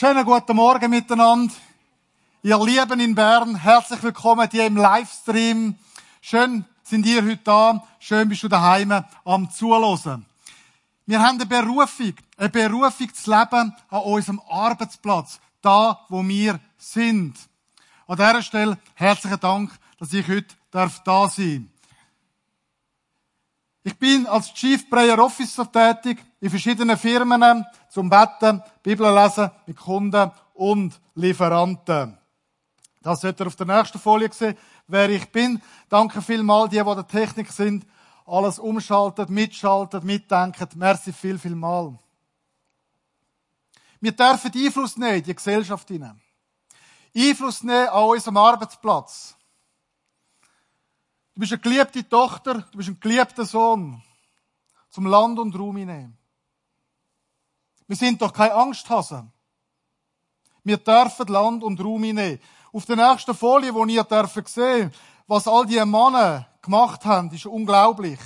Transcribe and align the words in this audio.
Schönen 0.00 0.24
guten 0.24 0.56
Morgen 0.56 0.88
miteinander. 0.88 1.52
Ihr 2.42 2.58
Lieben 2.64 3.00
in 3.00 3.14
Bern, 3.14 3.54
herzlich 3.54 4.02
willkommen 4.02 4.48
hier 4.50 4.64
im 4.64 4.78
Livestream. 4.78 5.74
Schön 6.22 6.64
sind 6.82 7.04
ihr 7.04 7.22
heute 7.22 7.42
da. 7.44 7.86
Schön 7.98 8.26
bist 8.26 8.42
du 8.42 8.48
daheim 8.48 9.04
am 9.26 9.50
Zuhören. 9.50 10.24
Wir 11.04 11.20
haben 11.20 11.38
eine 11.38 11.44
Berufung, 11.44 12.14
eine 12.38 12.48
Berufung 12.48 13.12
zu 13.12 13.30
leben 13.30 13.74
an 13.90 14.02
unserem 14.04 14.40
Arbeitsplatz, 14.48 15.38
da, 15.60 16.00
wo 16.08 16.26
wir 16.26 16.58
sind. 16.78 17.36
An 18.06 18.16
dieser 18.16 18.40
Stelle 18.40 18.78
herzlichen 18.94 19.40
Dank, 19.40 19.70
dass 19.98 20.14
ich 20.14 20.26
heute 20.26 20.54
darf 20.70 21.02
da 21.04 21.28
sein 21.28 21.69
Ich 23.82 23.98
bin 23.98 24.26
als 24.26 24.52
Chief 24.52 24.88
Prayer 24.90 25.18
Officer 25.18 25.70
tätig 25.70 26.22
in 26.40 26.50
verschiedenen 26.50 26.98
Firmen 26.98 27.64
zum 27.88 28.10
Betten, 28.10 28.62
Bibel 28.82 29.12
lesen 29.14 29.50
mit 29.66 29.76
Kunden 29.78 30.30
und 30.52 31.00
Lieferanten. 31.14 32.18
Das 33.00 33.22
sollt 33.22 33.40
ihr 33.40 33.46
auf 33.46 33.56
der 33.56 33.66
nächsten 33.66 33.98
Folie 33.98 34.30
sehen, 34.30 34.56
wer 34.86 35.08
ich 35.08 35.32
bin. 35.32 35.62
Danke 35.88 36.20
vielmal, 36.20 36.68
die, 36.68 36.76
die 36.76 36.84
der 36.84 37.06
Technik 37.06 37.50
sind, 37.50 37.86
alles 38.26 38.58
umschaltet, 38.58 39.30
mitschaltet, 39.30 40.04
mitdenken. 40.04 40.68
Merci 40.74 41.12
viel, 41.12 41.38
viel 41.38 41.54
mal. 41.54 41.98
Wir 43.98 44.12
dürfen 44.12 44.52
Einfluss 44.54 44.98
nehmen 44.98 45.22
die 45.22 45.34
Gesellschaft 45.34 45.88
hinein. 45.88 46.20
Einfluss 47.16 47.62
nehmen 47.62 47.88
an 47.88 48.04
unserem 48.04 48.36
Arbeitsplatz. 48.36 49.34
Du 51.34 51.40
bist 51.40 51.52
eine 51.52 51.60
geliebte 51.60 52.08
Tochter, 52.08 52.66
du 52.70 52.78
bist 52.78 52.88
ein 52.88 53.00
geliebter 53.00 53.44
Sohn. 53.44 54.02
Zum 54.90 55.06
Land 55.06 55.38
und 55.38 55.56
Raum 55.56 55.76
hinein. 55.76 56.18
Wir 57.86 57.96
sind 57.96 58.20
doch 58.20 58.32
keine 58.32 58.54
Angsthasen. 58.54 59.32
Wir 60.64 60.76
dürfen 60.76 61.26
Land 61.28 61.62
und 61.62 61.80
Raum 61.80 62.02
hinnehmen. 62.02 62.40
Auf 62.72 62.86
der 62.86 62.96
nächsten 62.96 63.34
Folie, 63.34 63.74
wo 63.74 63.84
ihr 63.86 64.04
dürfen 64.04 64.44
sehen, 64.46 64.92
was 65.26 65.48
all 65.48 65.66
die 65.66 65.84
Männer 65.84 66.46
gemacht 66.62 67.04
haben, 67.04 67.32
ist 67.32 67.46
unglaublich. 67.46 68.20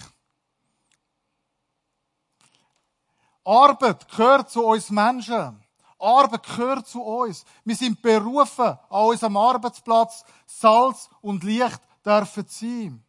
Arbeit 3.45 4.09
gehört 4.09 4.51
zu 4.51 4.65
uns 4.65 4.91
Menschen. 4.91 5.63
Arbeit 5.99 6.43
gehört 6.43 6.87
zu 6.87 7.03
uns. 7.03 7.45
Wir 7.65 7.77
sind 7.77 8.01
berufen, 8.03 8.79
an 8.91 9.05
unserem 9.07 9.37
Arbeitsplatz 9.37 10.25
Salz 10.47 11.09
und 11.21 11.45
Licht 11.45 11.81
dürfen 12.05 12.47
sein. 12.49 13.05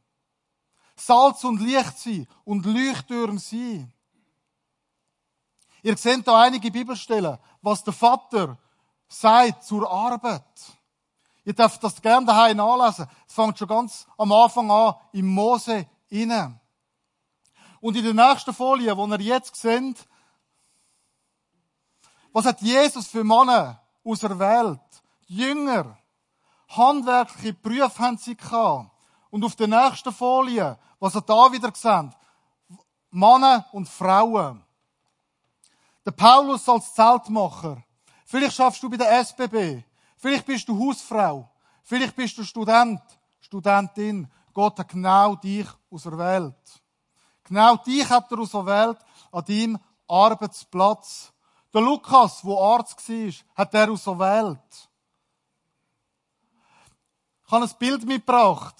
Salz 0.96 1.44
und 1.44 1.60
Licht 1.60 1.98
sein 1.98 2.28
und 2.46 2.66
Leuchttürme 2.66 3.40
sein. 3.40 3.92
Ihr 5.84 5.98
seht 5.98 6.28
da 6.28 6.42
einige 6.42 6.72
Bibelstellen, 6.72 7.38
was 7.62 7.84
der 7.84 7.94
Vater 7.94 8.58
sagt 9.08 9.64
zur 9.64 9.90
Arbeit. 9.90 10.44
Ihr 11.44 11.54
dürft 11.54 11.84
das 11.84 12.02
gerne 12.02 12.26
daheim 12.26 12.58
nachlesen. 12.58 13.08
Es 13.28 13.34
fängt 13.34 13.60
schon 13.60 13.68
ganz 13.68 14.08
am 14.18 14.32
Anfang 14.32 14.72
an 14.72 14.96
im 15.12 15.28
Mose 15.28 15.86
inne. 16.10 16.60
Und 17.82 17.96
in 17.96 18.04
der 18.04 18.14
nächsten 18.14 18.54
Folie, 18.54 18.98
wo 18.98 19.06
ihr 19.06 19.22
jetzt 19.22 19.56
seht, 19.56 20.08
was 22.34 22.46
hat 22.46 22.62
Jesus 22.62 23.08
für 23.08 23.24
Männer 23.24 23.80
aus 24.04 24.20
der 24.22 24.38
Welt? 24.40 24.82
Jünger. 25.28 25.98
Handwerkliche 26.78 27.54
Berufe 27.54 28.00
haben 28.00 28.18
sie 28.18 28.36
gehabt. 28.36 28.92
Und 29.30 29.44
auf 29.44 29.56
der 29.56 29.68
nächsten 29.68 30.14
Folie, 30.14 30.78
was 31.00 31.16
ihr 31.16 31.22
da 31.22 31.52
wieder 31.52 31.72
seht, 31.74 32.12
Männer 33.12 33.66
und 33.72 33.88
Frauen. 33.88 34.64
Der 36.06 36.12
Paulus 36.12 36.68
als 36.70 36.94
Zeltmacher. 36.94 37.84
Vielleicht 38.26 38.56
schaffst 38.56 38.84
du 38.84 38.90
bei 38.90 38.98
der 38.98 39.20
SBB. 39.20 39.84
Vielleicht 40.18 40.46
bist 40.46 40.68
du 40.68 40.78
Hausfrau. 40.78 41.50
Vielleicht 41.84 42.16
bist 42.16 42.38
du 42.38 42.44
Student, 42.44 43.02
Studentin. 43.40 44.28
Gott 44.54 44.80
hat 44.80 44.90
genau 44.90 45.36
dich 45.36 45.68
aus 45.92 46.04
der 46.04 46.18
Welt. 46.18 46.84
Genau 47.44 47.76
dich 47.78 48.10
hat 48.10 48.32
er 48.32 48.40
aus 48.40 48.52
der 48.52 48.66
Welt 48.66 48.98
an 49.32 49.46
deinem 49.46 49.80
Arbeitsplatz. 50.08 51.32
Der 51.74 51.82
Lukas, 51.82 52.44
wo 52.44 52.60
Arzt 52.60 53.08
war, 53.10 53.34
hat 53.56 53.74
er 53.74 53.88
Welt. 54.20 54.90
Ich 57.46 57.52
habe 57.52 57.66
ein 57.66 57.78
Bild 57.78 58.06
mitgebracht. 58.06 58.76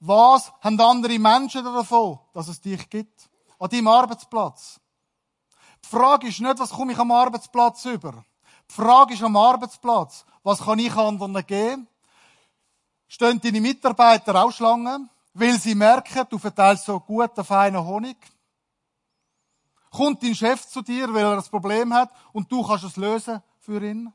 Was 0.00 0.52
haben 0.60 0.80
andere 0.80 1.18
Menschen 1.18 1.64
davon, 1.64 2.20
dass 2.32 2.46
es 2.48 2.60
dich 2.60 2.88
gibt? 2.88 3.28
An 3.58 3.68
deinem 3.68 3.88
Arbeitsplatz. 3.88 4.80
Die 5.84 5.88
Frage 5.88 6.28
ist 6.28 6.40
nicht, 6.40 6.58
was 6.58 6.70
komme 6.70 6.92
ich 6.92 6.98
am 6.98 7.10
Arbeitsplatz 7.10 7.84
über? 7.86 8.24
Die 8.70 8.74
Frage 8.74 9.14
ist 9.14 9.22
am 9.22 9.36
Arbeitsplatz, 9.36 10.24
was 10.44 10.60
kann 10.60 10.78
ich 10.78 10.94
anderen 10.94 11.44
geben? 11.44 11.88
Stehen 13.08 13.40
deine 13.40 13.60
Mitarbeiter 13.60 14.44
auch 14.44 14.52
Schlangen, 14.52 15.10
weil 15.34 15.58
sie 15.58 15.74
merken, 15.74 16.26
du 16.28 16.38
verteilst 16.38 16.84
so 16.84 17.00
guten, 17.00 17.44
feinen 17.44 17.84
Honig? 17.84 18.16
Kommt 19.90 20.22
dein 20.22 20.34
Chef 20.34 20.68
zu 20.68 20.82
dir, 20.82 21.12
weil 21.12 21.24
er 21.24 21.38
ein 21.38 21.42
Problem 21.44 21.92
hat 21.94 22.12
und 22.32 22.52
du 22.52 22.62
kannst 22.62 22.84
es 22.84 22.96
lösen 22.96 23.42
für 23.58 23.82
ihn? 23.82 24.12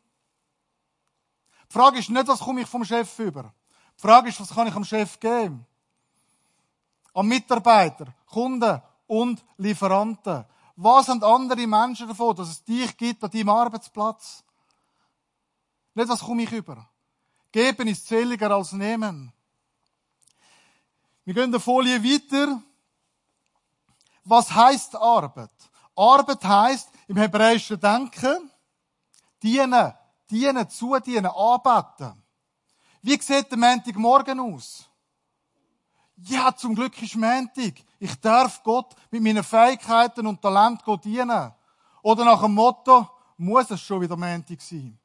Die 1.69 1.73
Frage 1.73 1.99
ist 1.99 2.09
nicht, 2.09 2.27
was 2.27 2.39
komme 2.39 2.61
ich 2.61 2.67
vom 2.67 2.85
Chef 2.85 3.19
über? 3.19 3.53
Die 3.97 4.01
Frage 4.01 4.29
ist, 4.29 4.39
was 4.39 4.49
kann 4.49 4.67
ich 4.67 4.75
am 4.75 4.83
Chef 4.83 5.19
geben? 5.19 5.65
Am 7.13 7.27
Mitarbeiter, 7.27 8.13
Kunden 8.25 8.81
und 9.07 9.43
Lieferanten. 9.57 10.45
Was 10.75 11.07
haben 11.07 11.23
andere 11.23 11.67
Menschen 11.67 12.07
davon, 12.07 12.35
dass 12.35 12.49
es 12.49 12.63
dich 12.63 12.97
gibt 12.97 13.23
an 13.23 13.29
deinem 13.29 13.49
Arbeitsplatz? 13.49 14.43
Nicht, 15.93 16.09
was 16.09 16.21
komme 16.21 16.43
ich 16.43 16.51
über. 16.51 16.89
Geben 17.51 17.87
ist 17.87 18.07
zähliger 18.07 18.49
als 18.49 18.71
nehmen. 18.71 19.31
Wir 21.23 21.33
gehen 21.35 21.51
der 21.51 21.59
Folie 21.59 22.03
weiter. 22.03 22.61
Was 24.25 24.51
heißt 24.53 24.95
Arbeit? 24.95 25.51
Arbeit 25.95 26.43
heißt 26.43 26.89
im 27.07 27.17
hebräischen 27.17 27.79
Denken 27.79 28.49
dienen, 29.41 29.93
dienen, 30.29 30.69
zudienen, 30.69 31.27
anbeten. 31.27 32.22
Wie 33.03 33.22
sieht 33.22 33.52
der 33.52 33.58
Montagmorgen 33.58 34.40
aus? 34.40 34.86
Ja, 36.16 36.56
zum 36.56 36.74
Glück 36.74 37.00
ist 37.02 37.18
Montag. 37.18 37.74
Ich 38.00 38.16
darf 38.22 38.64
Gott 38.64 38.96
mit 39.12 39.22
meinen 39.22 39.44
Fähigkeiten 39.44 40.25
und 40.25 40.41
Talent 40.41 40.81
Gott 40.86 41.03
dienen. 41.03 41.52
Oder 42.02 42.24
nach 42.24 42.41
dem 42.41 42.53
Motto, 42.53 43.09
muss 43.36 43.69
es 43.72 43.81
schon 43.81 44.00
wieder 44.00 44.16
Montag 44.16 44.62
sein. 44.62 44.97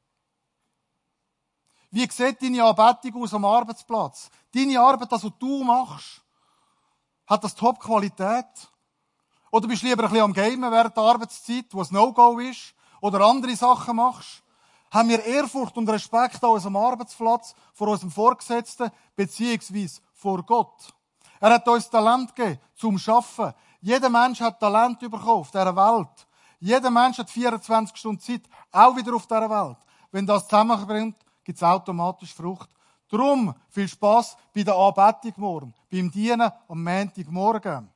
Wie 1.91 2.09
sieht 2.09 2.41
deine 2.41 2.63
Anbetung 2.63 3.21
aus 3.21 3.33
am 3.33 3.43
Arbeitsplatz? 3.43 4.29
Deine 4.55 4.79
Arbeit, 4.79 5.11
das, 5.11 5.25
was 5.25 5.33
du 5.37 5.63
machst, 5.65 6.21
hat 7.27 7.43
das 7.43 7.53
Top-Qualität? 7.53 8.45
Oder 9.51 9.67
bist 9.67 9.81
du 9.81 9.87
lieber 9.87 10.03
ein 10.03 10.09
bisschen 10.09 10.23
am 10.23 10.33
Gamen 10.33 10.71
während 10.71 10.95
der 10.95 11.03
Arbeitszeit, 11.03 11.65
wo 11.71 11.81
es 11.81 11.91
No-Go 11.91 12.39
ist? 12.39 12.73
Oder 13.01 13.19
andere 13.25 13.57
Sachen 13.57 13.97
machst? 13.97 14.41
Haben 14.91 15.09
wir 15.09 15.23
Ehrfurcht 15.23 15.77
und 15.77 15.89
Respekt 15.89 16.43
an 16.43 16.49
unserem 16.51 16.75
Arbeitsplatz, 16.75 17.53
vor 17.73 17.89
unserem 17.89 18.11
Vorgesetzten, 18.11 18.91
beziehungsweise 19.15 20.01
vor 20.13 20.43
Gott? 20.43 20.93
Er 21.39 21.51
hat 21.51 21.67
uns 21.67 21.89
Talent 21.89 22.35
gegeben 22.35 22.59
zum 22.75 22.97
Schaffen. 22.97 23.53
Jeder 23.81 24.09
Mensch 24.09 24.41
hat 24.41 24.59
Talent 24.59 24.99
bekommen 24.99 25.27
auf 25.27 25.51
dieser 25.51 25.75
Welt. 25.75 26.27
Jeder 26.59 26.89
Mensch 26.89 27.17
hat 27.17 27.29
24 27.29 27.95
Stunden 27.95 28.19
Zeit, 28.19 28.41
auch 28.71 28.95
wieder 28.95 29.15
auf 29.15 29.27
dieser 29.27 29.49
Welt. 29.49 29.77
Wenn 30.11 30.25
das 30.25 30.47
zusammenbringt, 30.47 31.15
gibt 31.43 31.57
es 31.57 31.63
automatisch 31.63 32.33
Frucht. 32.33 32.69
Drum 33.09 33.55
viel 33.69 33.87
Spaß 33.87 34.37
bei 34.53 34.63
der 34.63 34.75
Anbetung 34.75 35.33
morgen, 35.37 35.73
beim 35.89 36.11
Dienen 36.11 36.51
am 36.67 36.83
Montagmorgen. 36.83 37.89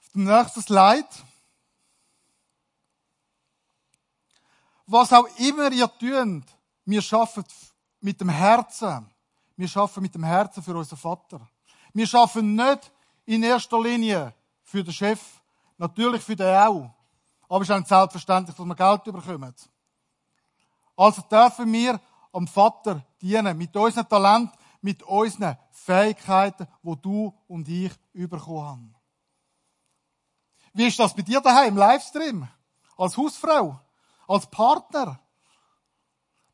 Auf 0.00 0.12
dem 0.14 0.24
nächsten 0.24 0.62
Slide. 0.62 1.08
Was 4.86 5.12
auch 5.12 5.26
immer 5.38 5.72
ihr 5.72 5.88
tut, 5.98 6.44
wir 6.84 7.02
schaffen 7.02 7.44
mit 8.00 8.20
dem 8.20 8.28
Herzen 8.28 9.08
wir 9.56 9.68
schaffen 9.68 10.02
mit 10.02 10.14
dem 10.14 10.24
Herzen 10.24 10.62
für 10.62 10.76
unseren 10.76 10.98
Vater. 10.98 11.40
Wir 11.92 12.06
schaffen 12.06 12.54
nicht 12.54 12.92
in 13.24 13.42
erster 13.42 13.80
Linie 13.80 14.34
für 14.62 14.82
den 14.82 14.92
Chef, 14.92 15.20
natürlich 15.78 16.22
für 16.22 16.34
den 16.34 16.56
auch. 16.56 16.90
Aber 17.48 17.62
es 17.62 17.68
ist 17.68 17.74
auch 17.74 17.86
selbstverständlich, 17.86 18.56
dass 18.56 18.66
wir 18.66 18.74
Geld 18.74 19.04
bekommen. 19.04 19.54
Also 20.96 21.22
dürfen 21.22 21.72
wir 21.72 22.00
am 22.32 22.48
Vater 22.48 23.04
dienen, 23.20 23.56
mit 23.56 23.76
unserem 23.76 24.08
Talent, 24.08 24.50
mit 24.80 25.02
unseren 25.04 25.56
Fähigkeiten, 25.70 26.66
wo 26.82 26.96
du 26.96 27.32
und 27.46 27.68
ich 27.68 27.92
bekommen 28.12 28.66
haben. 28.66 28.94
Wie 30.72 30.88
ist 30.88 30.98
das 30.98 31.14
bei 31.14 31.22
dir 31.22 31.40
daheim 31.40 31.68
im 31.68 31.76
Livestream? 31.76 32.48
Als 32.96 33.16
Hausfrau? 33.16 33.78
Als 34.26 34.46
Partner? 34.46 35.20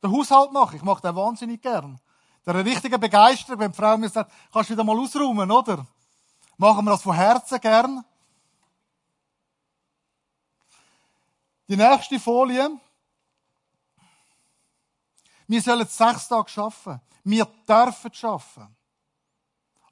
Der 0.03 0.11
Haushalt 0.11 0.53
mache 0.53 0.77
ich, 0.77 0.83
mache 0.83 1.03
den 1.03 1.15
wahnsinnig 1.15 1.61
gern. 1.61 2.01
Der 2.47 2.65
richtige 2.65 2.99
Begeisterung, 2.99 3.61
wenn 3.61 3.73
die 3.73 3.77
Frau 3.77 3.97
mir 3.97 4.09
sagt, 4.09 4.33
kannst 4.53 4.71
du 4.71 4.75
wieder 4.75 4.85
mal 4.85 4.99
ausräumen, 4.99 5.51
oder? 5.51 5.87
Machen 6.57 6.85
wir 6.85 6.93
das 6.93 7.03
von 7.03 7.15
Herzen 7.15 7.61
gern. 7.61 8.05
Die 11.69 11.77
nächste 11.77 12.19
Folie. 12.19 12.71
Wir 15.47 15.63
sollen 15.63 15.87
sechs 15.87 16.29
Tage 16.29 16.51
arbeiten. 16.57 17.01
Wir 17.25 17.45
dürfen 17.45 18.13
arbeiten. 18.23 18.77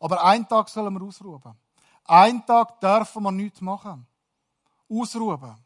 Aber 0.00 0.24
einen 0.24 0.48
Tag 0.48 0.68
sollen 0.68 0.94
wir 0.94 1.06
ausruhen. 1.06 1.58
Einen 2.04 2.44
Tag 2.46 2.80
dürfen 2.80 3.22
wir 3.22 3.32
nichts 3.32 3.60
machen. 3.60 4.06
Ausruhen. 4.88 5.56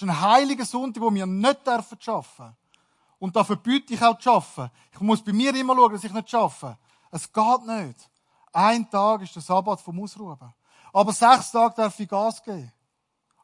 Ist 0.00 0.08
ein 0.08 0.18
heiliger 0.18 0.64
Sonntag, 0.64 1.02
wo 1.02 1.12
wir 1.12 1.26
nicht 1.26 1.68
arbeiten 1.68 1.98
dürfen. 1.98 2.56
Und 3.18 3.36
da 3.36 3.44
verbiete 3.44 3.92
ich 3.92 4.02
auch 4.02 4.18
zu 4.18 4.30
arbeiten. 4.30 4.70
Ich 4.94 5.00
muss 5.00 5.22
bei 5.22 5.30
mir 5.30 5.54
immer 5.54 5.76
schauen, 5.76 5.92
dass 5.92 6.04
ich 6.04 6.12
nicht 6.12 6.34
arbeite. 6.34 6.78
Es 7.10 7.30
geht 7.30 7.66
nicht. 7.66 8.10
Ein 8.50 8.90
Tag 8.90 9.20
ist 9.20 9.34
der 9.34 9.42
Sabbat 9.42 9.78
vom 9.78 10.02
Ausruhen. 10.02 10.54
Aber 10.90 11.12
sechs 11.12 11.50
Tage 11.50 11.74
darf 11.74 12.00
ich 12.00 12.08
Gas 12.08 12.42
geben. 12.42 12.72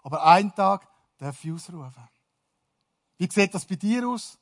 Aber 0.02 0.24
ein 0.24 0.54
Tag 0.54 0.88
darf 1.18 1.44
ich 1.44 1.52
ausruhen. 1.52 1.94
Wie 3.18 3.28
sieht 3.30 3.54
das 3.54 3.66
bei 3.66 3.74
dir 3.74 4.08
aus? 4.08 4.38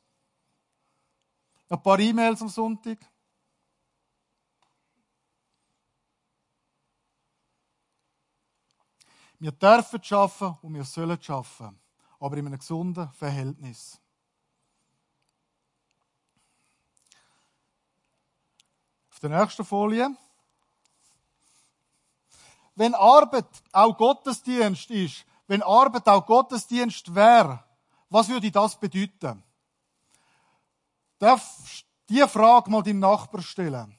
Ein 1.69 1.83
paar 1.83 1.99
E-Mails 1.99 2.43
am 2.43 2.49
Sonntag. 2.49 2.99
Wir 9.41 9.51
dürfen 9.51 10.01
arbeiten 10.11 10.59
und 10.63 10.75
wir 10.75 10.85
sollen 10.85 11.19
arbeiten. 11.27 11.84
Aber 12.25 12.39
in 12.39 12.47
einem 12.47 12.59
gesunden 12.59 13.13
Verhältnis. 13.13 14.01
Auf 19.13 19.21
der 19.21 19.29
nächsten 19.29 19.63
Folie. 19.63 20.09
Wenn 22.77 22.95
Arbeit 22.95 23.45
auch 23.73 23.95
Gottesdienst 23.95 24.91
ist, 24.91 25.27
wenn 25.49 25.63
Arbeit 25.63 26.09
auch 26.09 26.25
Gottesdienst 26.25 27.15
wäre, 27.15 27.63
was 28.09 28.31
würde 28.31 28.51
das 28.51 28.81
bedeuten? 28.81 29.43
Darf 31.19 31.85
die 32.09 32.27
Frage 32.27 32.71
mal 32.71 32.83
deinem 32.83 33.01
Nachbar 33.01 33.43
stellen. 33.43 33.99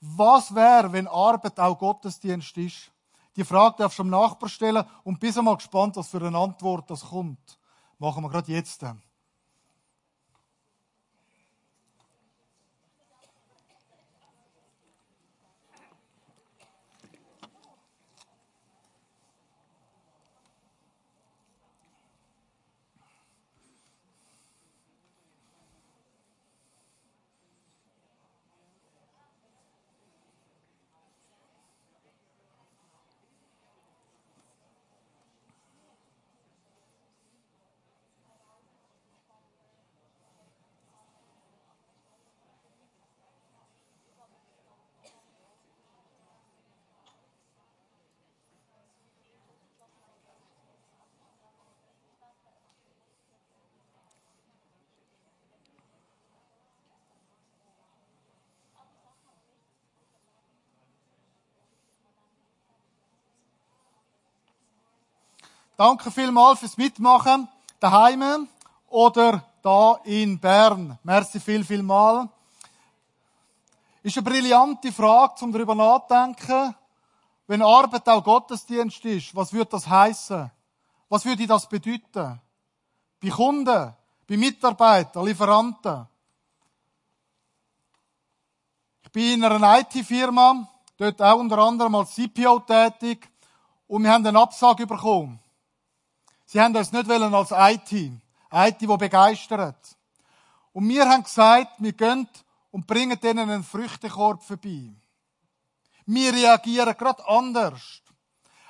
Was 0.00 0.54
wäre, 0.54 0.92
wenn 0.92 1.08
Arbeit 1.08 1.58
auch 1.58 1.78
Gottesdienst 1.78 2.58
ist? 2.58 2.93
Die 3.36 3.44
Frage 3.44 3.76
darfst 3.78 3.98
du 3.98 4.04
dem 4.04 4.10
Nachbar 4.10 4.48
stellen 4.48 4.84
und 5.02 5.18
bist 5.18 5.40
mal 5.42 5.56
gespannt, 5.56 5.96
was 5.96 6.08
für 6.08 6.24
eine 6.24 6.38
Antwort 6.38 6.88
das 6.90 7.04
kommt. 7.06 7.58
Machen 7.98 8.22
wir 8.22 8.30
gerade 8.30 8.52
jetzt. 8.52 8.84
Danke 65.76 66.12
vielmals 66.12 66.60
fürs 66.60 66.76
Mitmachen 66.76 67.48
daheim 67.80 68.46
oder 68.88 69.42
da 69.60 69.98
in 70.04 70.38
Bern. 70.38 70.96
Merci 71.02 71.40
viel, 71.40 71.64
viel 71.64 71.82
mal. 71.82 72.28
Ist 74.04 74.16
eine 74.16 74.22
brillante 74.22 74.92
Frage, 74.92 75.44
um 75.44 75.50
darüber 75.50 75.74
nachzudenken. 75.74 76.76
Wenn 77.48 77.60
Arbeit 77.60 78.08
auch 78.08 78.22
Gottesdienst 78.22 79.04
ist, 79.04 79.34
was 79.34 79.52
würde 79.52 79.72
das 79.72 79.88
heißen? 79.88 80.48
Was 81.08 81.24
würde 81.24 81.44
das 81.44 81.68
bedeuten? 81.68 82.40
Bei 83.20 83.28
Kunden, 83.30 83.94
bei 84.28 84.36
Mitarbeitern, 84.36 85.26
Lieferanten. 85.26 86.06
Ich 89.02 89.10
bin 89.10 89.42
in 89.42 89.44
einer 89.44 89.80
IT-Firma, 89.80 90.68
dort 90.96 91.20
auch 91.20 91.40
unter 91.40 91.58
anderem 91.58 91.96
als 91.96 92.14
CPO 92.14 92.60
tätig, 92.60 93.28
und 93.88 94.04
wir 94.04 94.12
haben 94.12 94.24
einen 94.24 94.36
Absage 94.36 94.86
bekommen. 94.86 95.40
Sie 96.54 96.60
haben 96.60 96.76
uns 96.76 96.92
nicht 96.92 97.08
wollen 97.08 97.34
als 97.34 97.50
IT. 97.50 97.90
IT, 97.90 98.80
die 98.80 98.86
begeistert. 98.86 99.96
Und 100.72 100.88
wir 100.88 101.04
haben 101.08 101.24
gesagt, 101.24 101.72
wir 101.78 101.92
gehen 101.92 102.28
und 102.70 102.86
bringen 102.86 103.18
denen 103.18 103.50
einen 103.50 103.64
Früchtekorb 103.64 104.40
vorbei. 104.40 104.92
Wir 106.06 106.32
reagieren 106.32 106.96
gerade 106.96 107.28
anders. 107.28 108.02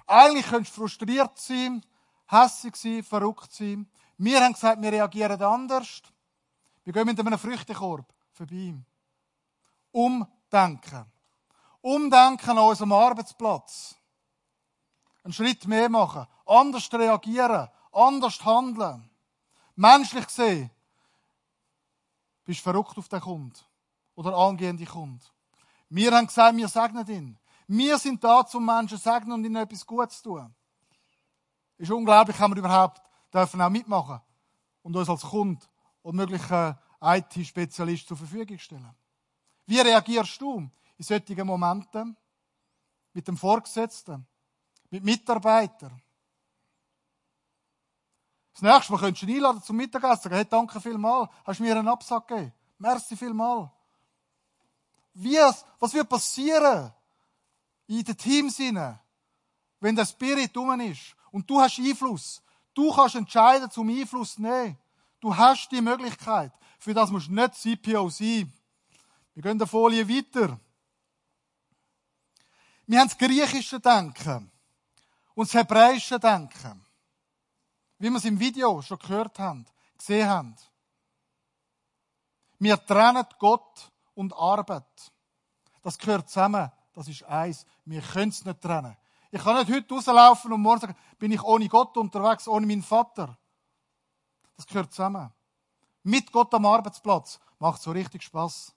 Eigentlich 0.07 0.47
könntest 0.47 0.75
du 0.75 0.81
frustriert 0.81 1.39
sein, 1.39 1.85
hässlich 2.27 2.75
sein, 2.77 3.03
verrückt 3.03 3.53
sein. 3.53 3.87
Wir 4.17 4.41
haben 4.43 4.55
gesagt, 4.55 4.81
wir 4.81 4.91
reagieren 4.91 5.43
anders. 5.43 6.01
Wir 6.85 6.93
gehen 6.95 7.05
mit 7.05 7.21
einem 7.21 7.39
Früchtekorb 7.39 8.07
vorbei. 8.33 8.77
Umdenken. 9.93 11.05
Umdenken 11.83 12.51
an 12.51 12.59
unserem 12.61 12.93
Arbeitsplatz. 12.93 13.95
Einen 15.25 15.33
Schritt 15.33 15.67
mehr 15.67 15.89
machen. 15.89 16.27
Anders 16.47 16.93
reagieren 16.93 17.69
anders 17.95 18.45
handeln. 18.45 19.09
Menschlich 19.77 20.27
gesehen, 20.27 20.71
bist 22.45 22.61
du 22.61 22.63
verrückt 22.65 22.97
auf 22.99 23.09
den 23.09 23.21
Kunden 23.21 23.59
oder 24.15 24.37
angehende 24.37 24.85
Kunden. 24.85 25.21
Wir 25.89 26.13
haben 26.13 26.27
gesagt, 26.27 26.57
wir 26.57 26.69
segnen 26.69 27.09
ihn. 27.09 27.39
Wir 27.67 27.99
sind 27.99 28.23
da, 28.23 28.47
zum 28.47 28.65
Menschen 28.65 28.89
zu 28.89 28.97
segnen 28.97 29.33
und 29.33 29.45
ihnen 29.45 29.57
etwas 29.57 29.87
Gutes 29.87 30.23
zu 30.23 30.31
tun. 30.31 30.55
Ist 31.79 31.91
unglaublich, 31.91 32.39
haben 32.39 32.55
wir 32.55 32.59
überhaupt 32.59 33.03
dürfen 33.33 33.61
auch 33.61 33.71
mitmachen 33.71 34.21
und 34.83 34.95
uns 34.95 35.09
als 35.09 35.23
Kunde 35.23 35.65
und 36.03 36.15
möglichen 36.15 36.77
IT-Spezialist 37.01 38.07
zur 38.07 38.17
Verfügung 38.17 38.59
stellen. 38.59 38.95
Wie 39.67 39.81
reagierst 39.81 40.41
du 40.41 40.71
in 40.97 41.05
solchen 41.05 41.47
Momenten 41.47 42.17
mit 43.13 43.27
dem 43.27 43.37
Vorgesetzten, 43.37 44.25
mit 44.95 45.03
Mitarbeitern, 45.03 46.01
das 48.53 48.63
nächste 48.63 48.93
Mal 48.93 48.99
könntest 49.01 49.23
du 49.23 49.27
ihn 49.27 49.35
einladen 49.35 49.63
zum 49.65 49.77
Mittagessen. 49.77 50.31
Hey, 50.31 50.45
danke 50.49 50.81
vielmal. 50.81 51.29
Hast 51.45 51.59
du 51.59 51.65
mir 51.65 51.77
einen 51.77 51.89
Absack 51.89 52.29
gegeben? 52.29 52.53
Merci 52.79 53.17
vielmal. 53.17 53.73
Wie, 55.15 55.37
was 55.81 55.93
wird 55.93 56.09
passieren 56.09 56.93
in 57.89 58.05
den 58.05 58.17
Teams 58.17 58.59
wenn 59.81 59.97
der 59.97 60.07
Spirit 60.07 60.57
rum 60.57 60.81
ist 60.81 61.17
und 61.33 61.51
du 61.51 61.61
hast 61.61 61.81
Einfluss? 61.81 62.41
Du 62.73 62.93
kannst 62.95 63.17
entscheiden, 63.17 63.69
zum 63.73 63.89
Einfluss 63.89 64.37
zu 64.37 64.43
nehmen. 64.43 64.79
Du 65.19 65.37
hast 65.37 65.73
die 65.73 65.81
Möglichkeit. 65.81 66.53
Für 66.79 66.95
das 66.95 67.11
musst 67.11 67.27
du 67.27 67.33
nicht 67.33 67.55
CPO 67.55 68.09
sein. 68.11 68.53
Wir 69.35 69.43
gehen 69.43 69.59
der 69.59 69.67
Folie 69.67 70.09
weiter. 70.09 70.61
Wir 72.87 73.01
haben 73.01 73.09
das 73.09 73.19
griechische 73.19 73.81
Denken 73.81 74.53
und 75.35 75.49
das 75.49 75.55
hebräische 75.55 76.19
Denken 76.19 76.85
wie 78.05 78.11
wir 78.11 78.19
es 78.19 78.25
im 78.27 78.39
Video 78.39 78.83
schon 78.83 78.99
gehört 78.99 79.39
haben, 79.39 79.65
gesehen 79.97 80.29
haben. 80.29 80.57
Wir 82.59 82.77
trennen 82.85 83.25
Gott 83.39 83.91
und 84.15 84.35
Arbeit. 84.35 85.13
Das 85.83 85.99
gehört 85.99 86.29
zusammen. 86.29 86.71
Das 86.93 87.09
ist 87.09 87.25
eins. 87.25 87.65
Wir 87.85 88.03
können 88.03 88.29
es 88.29 88.45
nicht 88.45 88.61
trennen. 88.61 88.97
Ich 89.31 89.43
kann 89.43 89.57
nicht 89.57 89.75
heute 89.75 89.95
rauslaufen 89.95 90.53
und 90.53 90.61
morgen 90.61 90.81
sagen, 90.81 90.97
bin 91.19 91.33
ich 91.33 91.43
ohne 91.43 91.69
Gott 91.69 91.97
unterwegs, 91.97 92.47
ohne 92.47 92.67
meinen 92.67 92.83
Vater. 92.83 93.37
Das 94.57 94.67
gehört 94.67 94.93
zusammen. 94.93 95.33
Mit 96.03 96.31
Gott 96.31 96.53
am 96.53 96.67
Arbeitsplatz 96.67 97.41
macht 97.59 97.83
so 97.83 97.91
richtig 97.91 98.23
Spaß. 98.23 98.75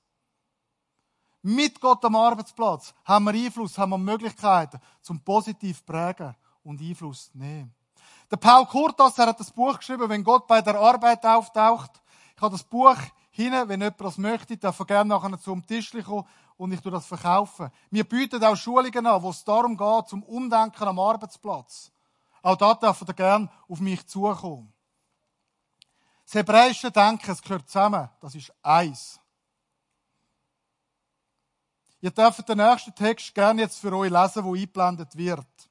Mit 1.44 1.80
Gott 1.80 2.04
am 2.06 2.16
Arbeitsplatz 2.16 2.94
haben 3.06 3.26
wir 3.26 3.34
Einfluss, 3.34 3.78
haben 3.78 3.92
wir 3.92 3.98
Möglichkeiten 3.98 4.80
zum 5.02 5.20
positiv 5.20 5.86
prägen 5.86 6.36
und 6.68 6.82
Einfluss 6.82 7.32
nehmen. 7.34 7.74
Der 8.30 8.38
Paul 8.38 8.66
Kurtas, 8.66 9.18
er 9.18 9.28
hat 9.28 9.40
das 9.40 9.52
Buch 9.52 9.78
geschrieben, 9.78 10.10
wenn 10.10 10.24
Gott 10.24 10.48
bei 10.48 10.62
der 10.62 10.76
Arbeit 10.76 11.26
auftaucht. 11.26 11.92
Ich 12.36 12.42
habe 12.42 12.52
das 12.52 12.64
Buch 12.64 12.98
hin, 13.32 13.54
wenn 13.68 13.82
jemand 13.82 14.02
das 14.02 14.18
möchte, 14.18 14.58
darf 14.58 14.80
er 14.80 14.86
gerne 14.86 15.10
nachher 15.10 15.40
zum 15.40 15.66
Tisch 15.66 15.92
kommen 16.04 16.28
und 16.58 16.72
ich 16.72 16.82
tue 16.82 16.92
das 16.92 17.06
verkaufen. 17.06 17.72
Wir 17.90 18.04
bieten 18.04 18.44
auch 18.44 18.56
Schulungen 18.56 19.06
an, 19.06 19.24
wo 19.24 19.30
es 19.30 19.44
darum 19.44 19.78
geht, 19.78 20.10
zum 20.10 20.24
Umdenken 20.24 20.84
am 20.84 21.00
Arbeitsplatz. 21.00 21.92
Auch 22.42 22.58
da 22.58 22.74
darf 22.74 23.02
er 23.08 23.14
gerne 23.14 23.50
auf 23.70 23.80
mich 23.80 24.06
zukommen. 24.06 24.74
Das 26.26 26.36
hebräische 26.36 26.92
Denken, 26.92 27.32
es 27.32 27.42
gehört 27.42 27.70
zusammen. 27.70 28.10
Das 28.20 28.36
ist 28.36 28.54
eins. 28.62 29.20
Ihr 32.02 32.12
dürft 32.12 32.48
den 32.48 32.58
nächsten 32.58 32.94
Text 32.94 33.34
gerne 33.34 33.62
jetzt 33.62 33.80
für 33.80 33.96
euch 33.96 34.12
lesen, 34.12 34.44
wo 34.44 34.54
eingeblendet 34.54 35.16
wird. 35.16 35.67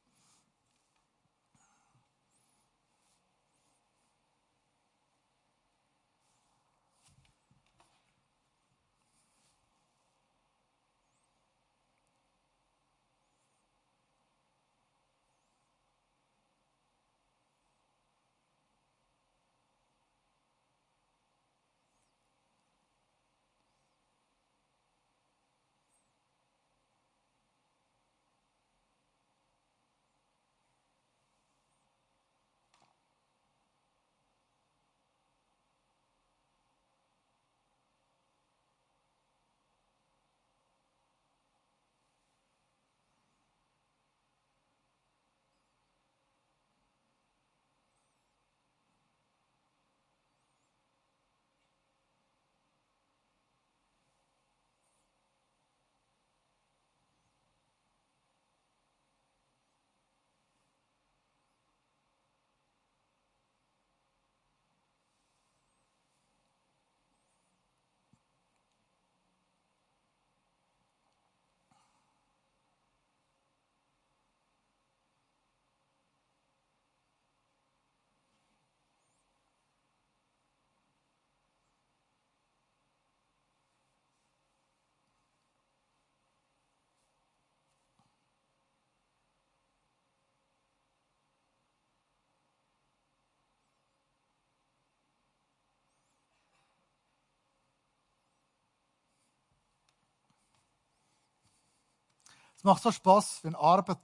Es 102.57 102.65
macht 102.65 102.83
so 102.83 102.91
Spaß, 102.91 103.41
wenn 103.45 103.55
Arbeit, 103.55 103.99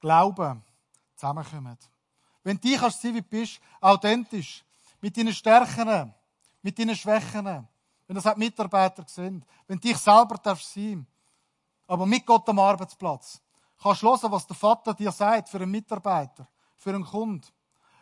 Glauben 0.00 0.62
zusammenkommen. 1.14 1.78
Wenn 2.42 2.60
du 2.60 2.76
kannst 2.76 3.00
sein, 3.00 3.14
wie 3.14 3.22
du 3.22 3.28
bist, 3.28 3.60
authentisch, 3.80 4.64
mit 5.00 5.16
deinen 5.16 5.34
Stärken, 5.34 6.14
mit 6.62 6.78
deinen 6.78 6.94
Schwächen, 6.94 7.68
wenn 8.06 8.14
das 8.14 8.26
auch 8.26 8.36
Mitarbeiter 8.36 9.04
sind, 9.06 9.44
wenn 9.66 9.80
dich 9.80 9.96
selber 9.96 10.36
darfst 10.36 10.72
sein, 10.72 11.06
aber 11.86 12.06
mit 12.06 12.24
Gott 12.26 12.48
am 12.48 12.58
Arbeitsplatz, 12.58 13.40
kannst 13.82 14.02
du 14.02 14.06
hören, 14.08 14.32
was 14.32 14.46
der 14.46 14.56
Vater 14.56 14.94
dir 14.94 15.12
sagt 15.12 15.48
für 15.48 15.58
einen 15.58 15.70
Mitarbeiter, 15.70 16.46
für 16.76 16.90
einen 16.90 17.04
Kunden. 17.04 17.46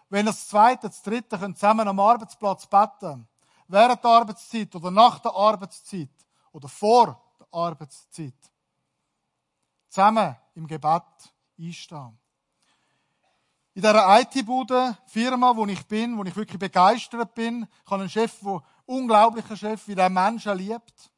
Wenn 0.08 0.26
das 0.26 0.46
Zweite, 0.46 0.88
das 0.88 1.02
Dritte 1.02 1.38
können 1.38 1.54
zusammen 1.54 1.88
am 1.88 2.00
Arbeitsplatz 2.00 2.66
beten, 2.66 3.26
während 3.68 4.04
der 4.04 4.10
Arbeitszeit 4.10 4.74
oder 4.74 4.90
nach 4.90 5.18
der 5.20 5.32
Arbeitszeit 5.32 6.10
oder 6.52 6.68
vor 6.68 7.20
der 7.40 7.46
Arbeitszeit 7.50 8.34
zusammen 9.94 10.36
im 10.56 10.66
Gebet 10.66 11.02
einstehen. 11.56 12.18
In 13.74 13.82
dieser 13.82 14.20
IT-Bude, 14.20 14.98
Firma, 15.06 15.56
wo 15.56 15.66
ich 15.66 15.86
bin, 15.86 16.18
wo 16.18 16.24
ich 16.24 16.34
wirklich 16.34 16.58
begeistert 16.58 17.34
bin, 17.34 17.68
ich 17.84 17.90
habe 17.90 18.02
einen 18.02 18.10
Chef, 18.10 18.40
der 18.40 18.62
unglaublicher 18.86 19.56
Chef, 19.56 19.86
wie 19.86 19.94
der 19.94 20.10
Menschen 20.10 20.56
liebt. 20.58 21.10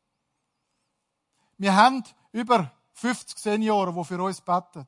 Wir 1.56 1.74
haben 1.74 2.04
über 2.32 2.70
50 2.92 3.38
Senioren, 3.38 3.94
die 3.94 4.04
für 4.04 4.22
uns 4.22 4.40
beten. 4.42 4.86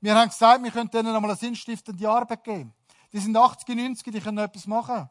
Wir 0.00 0.14
haben 0.14 0.28
gesagt, 0.28 0.62
wir 0.62 0.70
könnten 0.70 0.98
ihnen 0.98 1.14
einmal 1.14 1.30
eine 1.30 1.38
sinnstiftende 1.38 2.08
Arbeit 2.08 2.44
geben. 2.44 2.74
Die 3.12 3.18
sind 3.20 3.36
80, 3.36 3.74
90, 3.74 4.12
die 4.12 4.20
können 4.20 4.38
etwas 4.38 4.66
machen. 4.66 5.08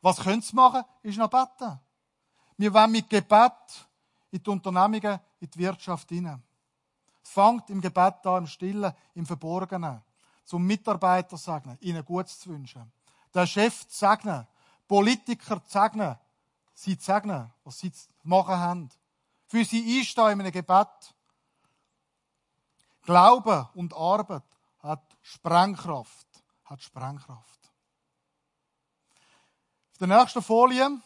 Was 0.00 0.20
können 0.20 0.40
sie 0.40 0.54
machen? 0.54 0.84
Ist 1.02 1.18
noch 1.18 1.30
beten. 1.30 1.80
Wir 2.56 2.72
wollen 2.72 2.92
mit 2.92 3.10
Gebet 3.10 3.52
in 4.30 4.42
die 4.42 4.50
Unternehmungen, 4.50 5.18
in 5.40 5.50
die 5.50 5.58
Wirtschaft 5.58 6.08
hinein. 6.08 6.42
Es 7.24 7.30
fängt 7.30 7.70
im 7.70 7.80
Gebet 7.80 8.26
an, 8.26 8.42
im 8.42 8.46
Stillen, 8.46 8.92
im 9.14 9.26
Verborgenen. 9.26 10.02
Zum 10.44 10.66
Mitarbeiter 10.66 11.38
segnen, 11.38 11.78
ihnen 11.80 12.04
Gutes 12.04 12.38
zu 12.38 12.50
wünschen. 12.50 12.92
Der 13.32 13.46
Chef 13.46 13.88
zu 13.88 13.98
segnen, 13.98 14.46
Politiker 14.86 15.64
zu 15.64 15.70
segnen, 15.70 16.18
sie 16.74 16.98
zu 16.98 17.06
segnen, 17.06 17.50
was 17.64 17.78
sie 17.78 17.90
zu 17.90 18.08
machen 18.22 18.58
haben. 18.58 18.90
Für 19.46 19.64
sie 19.64 19.98
einstehen 19.98 20.32
in 20.32 20.40
einem 20.40 20.52
Gebet. 20.52 21.14
Glaube 23.02 23.68
und 23.74 23.94
Arbeit 23.94 24.44
hat 24.80 25.02
Sprengkraft. 25.22 26.26
Hat 26.64 26.82
Sprengkraft. 26.82 27.72
Auf 29.92 29.98
der 29.98 30.08
nächsten 30.08 30.42
Folie 30.42 31.00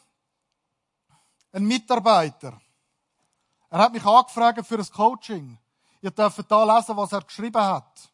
ein 1.53 1.65
Mitarbeiter. 1.65 2.61
Er 3.71 3.79
hat 3.79 3.93
mich 3.93 4.05
angefragt 4.05 4.67
für 4.67 4.79
ein 4.79 4.91
Coaching. 4.93 5.59
Ihr 6.01 6.11
dürft 6.11 6.51
da 6.51 6.77
lesen, 6.77 6.97
was 6.97 7.13
er 7.13 7.23
geschrieben 7.23 7.61
hat. 7.61 8.11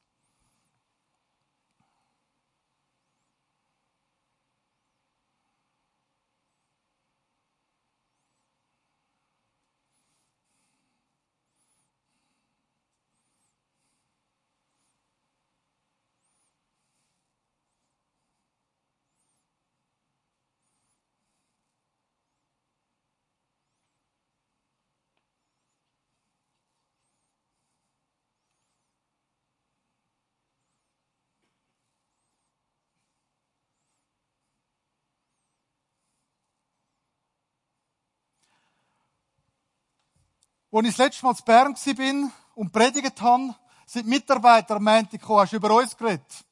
Als 40.77 40.89
ich 40.89 40.97
das 40.97 41.07
letzte 41.07 41.25
Mal 41.25 41.37
in 41.39 41.45
Bern 41.45 41.75
war 41.77 42.33
und 42.57 42.73
predigt 42.73 43.21
habe, 43.21 43.55
sind 43.87 44.09
Mitarbeiter 44.09 44.75
am 44.75 44.83
Montag 44.83 45.21
gekommen, 45.21 45.43
hast 45.43 45.53
du 45.53 45.57
über 45.57 45.73
uns 45.73 45.97
geredet? 45.97 46.45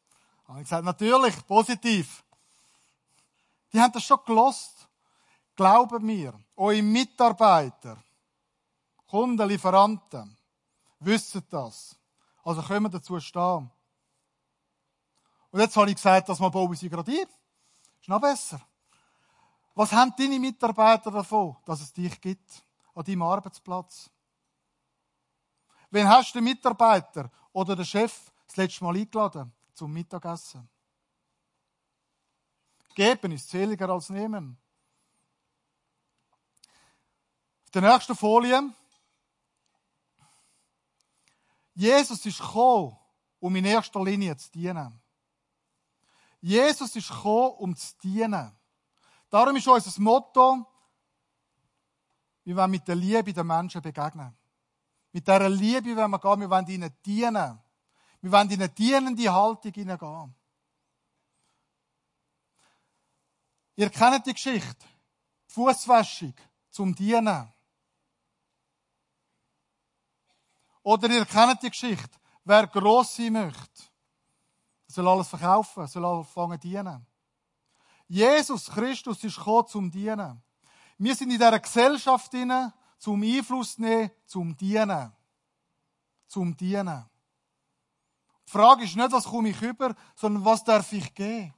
Habe 0.46 0.60
ich 0.60 0.64
gesagt, 0.64 0.84
natürlich, 0.84 1.44
positiv. 1.44 2.22
Die 3.72 3.80
haben 3.80 3.90
das 3.90 4.04
schon 4.04 4.20
gelost. 4.24 4.88
Glauben 5.56 6.06
mir, 6.06 6.38
eure 6.54 6.82
Mitarbeiter, 6.82 8.00
Kunden, 9.08 9.48
Lieferanten, 9.48 10.36
wissen 11.00 11.42
das. 11.50 11.96
Also 12.44 12.62
können 12.62 12.84
wir 12.84 12.90
dazu 12.90 13.18
stehen. 13.18 13.72
Und 15.50 15.60
jetzt 15.60 15.76
habe 15.76 15.90
ich 15.90 15.96
gesagt, 15.96 16.28
dass 16.28 16.38
wir 16.38 16.48
bauen 16.48 16.76
sie 16.76 16.88
gerade 16.88 17.10
ein. 17.10 17.26
Ist 18.00 18.08
noch 18.08 18.20
besser. 18.20 18.60
Was 19.74 19.90
haben 19.90 20.14
deine 20.16 20.38
Mitarbeiter 20.38 21.10
davon, 21.10 21.56
dass 21.64 21.80
es 21.80 21.92
dich 21.92 22.20
gibt? 22.20 22.62
An 22.94 23.04
deinem 23.04 23.22
Arbeitsplatz? 23.22 24.10
Wen 25.90 26.08
hast 26.08 26.34
du 26.34 26.38
den 26.38 26.44
Mitarbeiter 26.44 27.30
oder 27.52 27.76
den 27.76 27.84
Chef 27.84 28.32
das 28.46 28.56
letzte 28.56 28.84
Mal 28.84 28.96
eingeladen 28.96 29.52
zum 29.74 29.92
Mittagessen? 29.92 30.68
Geben 32.94 33.32
ist 33.32 33.48
seliger 33.48 33.88
als 33.88 34.10
nehmen. 34.10 34.58
Auf 37.64 37.70
der 37.70 37.82
nächsten 37.82 38.14
Folie. 38.14 38.72
Jesus 41.74 42.24
ist 42.26 42.38
gekommen, 42.38 42.98
um 43.40 43.56
in 43.56 43.64
erster 43.64 44.02
Linie 44.02 44.36
zu 44.36 44.50
dienen. 44.50 45.00
Jesus 46.40 46.94
ist 46.96 47.08
gekommen, 47.08 47.54
um 47.58 47.76
zu 47.76 47.96
dienen. 48.02 48.52
Darum 49.30 49.56
ist 49.56 49.66
unser 49.66 50.00
Motto, 50.02 50.66
wir 52.44 52.56
wollen 52.56 52.70
mit 52.70 52.86
der 52.86 52.96
Liebe 52.96 53.32
den 53.32 53.46
Menschen 53.46 53.80
begegnen. 53.80 54.36
Mit 55.12 55.26
dieser 55.26 55.48
Liebe 55.48 55.96
wollen 55.96 56.10
wir 56.10 56.18
gehen, 56.18 56.40
wir 56.40 56.50
wollen 56.50 56.66
ihnen 56.68 56.96
dienen. 57.04 57.60
Wir 58.20 58.32
wollen 58.32 58.50
in 58.50 58.60
eine 58.60 58.68
dienende 58.68 59.32
Haltung 59.32 59.72
hineingehen. 59.72 60.34
Ihr 63.76 63.90
kennt 63.90 64.26
die 64.26 64.32
Geschichte. 64.32 64.86
Die 65.48 65.52
Fußwäschung 65.52 66.34
zum 66.70 66.94
Dienen. 66.94 67.52
Oder 70.82 71.10
ihr 71.10 71.26
kennt 71.26 71.62
die 71.62 71.70
Geschichte. 71.70 72.18
Wer 72.44 72.66
gross 72.66 73.16
sein 73.16 73.32
möchte, 73.32 73.84
soll 74.88 75.08
alles 75.08 75.28
verkaufen, 75.28 75.86
soll 75.86 76.04
anfangen 76.04 76.58
dienen. 76.58 77.06
Jesus 78.08 78.68
Christus 78.68 79.22
ist 79.22 79.36
gekommen 79.36 79.68
zum 79.68 79.90
Dienen. 79.90 80.42
Wir 81.02 81.16
sind 81.16 81.32
in 81.32 81.38
dieser 81.38 81.58
Gesellschaft 81.58 82.30
hinein, 82.30 82.72
zum 82.96 83.24
Einfluss 83.24 83.76
nehmen, 83.76 84.12
zum 84.24 84.56
Dienen. 84.56 85.12
Zum 86.28 86.56
Dienen. 86.56 87.10
Die 88.46 88.50
Frage 88.52 88.84
ist 88.84 88.94
nicht, 88.94 89.10
was 89.10 89.24
komme 89.24 89.48
ich 89.48 89.60
über, 89.60 89.96
sondern 90.14 90.44
was 90.44 90.62
darf 90.62 90.92
ich 90.92 91.12
geben? 91.12 91.52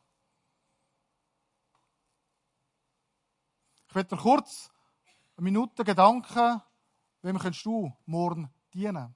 Ich 3.86 3.94
werde 3.94 4.16
dir 4.16 4.22
kurz 4.22 4.70
eine 5.36 5.44
Minute 5.44 5.84
Gedanken, 5.84 6.62
wem 7.20 7.38
kannst 7.38 7.66
du 7.66 7.92
morgen 8.06 8.50
dienen? 8.72 9.14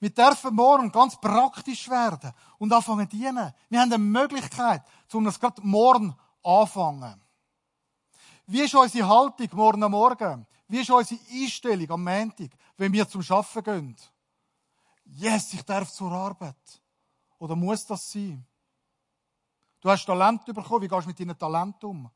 Wir 0.00 0.10
dürfen 0.10 0.54
morgen 0.54 0.90
ganz 0.90 1.20
praktisch 1.20 1.88
werden 1.90 2.32
und 2.58 2.72
anfangen 2.72 3.08
zu 3.08 3.16
dienen. 3.16 3.52
Wir 3.68 3.80
haben 3.80 3.92
eine 3.92 3.98
Möglichkeit, 3.98 4.82
um 5.12 5.24
das 5.24 5.38
gerade 5.38 5.60
morgen 5.62 6.16
anfangen. 6.42 7.22
Wie 8.46 8.62
ist 8.62 8.74
unsere 8.74 9.06
Haltung 9.06 9.48
morgen 9.52 9.82
am 9.82 9.92
Morgen? 9.92 10.46
Wie 10.68 10.80
ist 10.80 10.90
unsere 10.90 11.20
Einstellung 11.30 11.90
am 11.90 12.02
Montag, 12.04 12.50
wenn 12.78 12.92
wir 12.92 13.06
zum 13.06 13.20
Arbeiten 13.28 13.62
gehen? 13.62 13.96
Yes, 15.04 15.52
ich 15.52 15.62
darf 15.62 15.92
zur 15.92 16.10
Arbeit. 16.12 16.80
Oder 17.38 17.54
muss 17.54 17.84
das 17.84 18.10
sein? 18.10 18.44
Du 19.80 19.90
hast 19.90 20.06
Talent 20.06 20.46
bekommen, 20.46 20.82
wie 20.82 20.88
gehst 20.88 21.04
du 21.04 21.08
mit 21.08 21.20
deinem 21.20 21.38
Talent 21.38 21.84
um? 21.84 22.10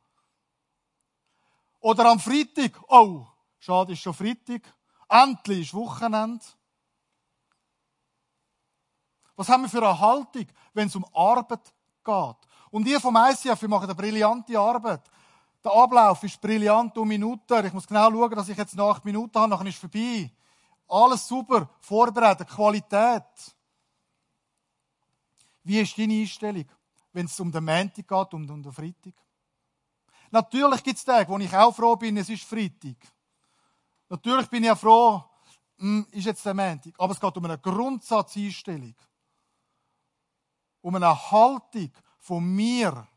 Oder 1.81 2.11
am 2.11 2.19
Freitag, 2.19 2.81
oh, 2.89 3.27
schade, 3.59 3.93
ist 3.93 4.01
schon 4.01 4.15
Freitag. 4.15 4.63
Endlich 5.09 5.69
ist 5.69 5.75
Wochenende. 5.75 6.45
Was 9.37 9.49
haben 9.49 9.63
wir 9.63 9.69
für 9.69 9.79
eine 9.79 9.99
Haltung, 9.99 10.47
wenn 10.73 10.89
es 10.89 10.97
um 10.97 11.05
Arbeit 11.13 11.73
geht? 12.05 12.37
Und 12.71 12.87
ihr 12.87 13.01
vom 13.01 13.17
ICF, 13.17 13.63
wir 13.63 13.69
machen 13.69 13.85
eine 13.85 13.95
brillante 13.95 14.59
Arbeit. 14.59 15.03
Der 15.63 15.73
Ablauf 15.73 16.23
ist 16.23 16.41
brillant 16.41 16.97
um 16.99 17.09
Minuten. 17.09 17.65
Ich 17.67 17.73
muss 17.73 17.87
genau 17.87 18.11
schauen, 18.11 18.35
dass 18.35 18.49
ich 18.49 18.57
jetzt 18.57 18.77
noch 18.77 18.91
acht 18.91 19.05
Minuten 19.05 19.39
habe, 19.39 19.51
nachher 19.51 19.67
ist 19.67 19.75
es 19.75 19.81
vorbei. 19.81 20.31
Alles 20.89 21.27
super, 21.27 21.69
vorbereitet, 21.81 22.49
Qualität. 22.49 23.23
Wie 25.63 25.81
ist 25.81 25.97
deine 25.97 26.15
Einstellung, 26.15 26.67
wenn 27.13 27.27
es 27.27 27.41
um 27.41 27.51
den 27.51 27.65
Montag 27.65 28.07
geht 28.07 28.35
und 28.35 28.51
um 28.51 28.63
den 28.63 28.73
Freitag? 28.73 29.15
Natürlich 30.31 30.83
gibt 30.83 30.99
es 30.99 31.05
Tage, 31.05 31.29
wo 31.29 31.39
ich 31.39 31.57
auch 31.57 31.75
froh 31.75 31.97
bin, 31.97 32.17
es 32.19 32.29
ist 32.29 32.45
Freitag. 32.45 32.97
Natürlich 34.11 34.49
bin 34.49 34.65
ich 34.65 34.71
auch 34.71 34.79
froh, 34.79 35.25
hm, 35.79 36.07
ist 36.11 36.27
jetzt 36.27 36.45
der 36.45 36.55
Montag. 36.55 36.93
Aber 36.99 37.13
es 37.13 37.21
geht 37.21 37.37
um 37.37 37.45
eine 37.47 37.59
Grundsatzeinstellung 37.59 38.95
um 40.85 40.95
eine 40.95 41.31
Haltung 41.31 41.91
von 42.19 42.45
mir. 42.45 43.09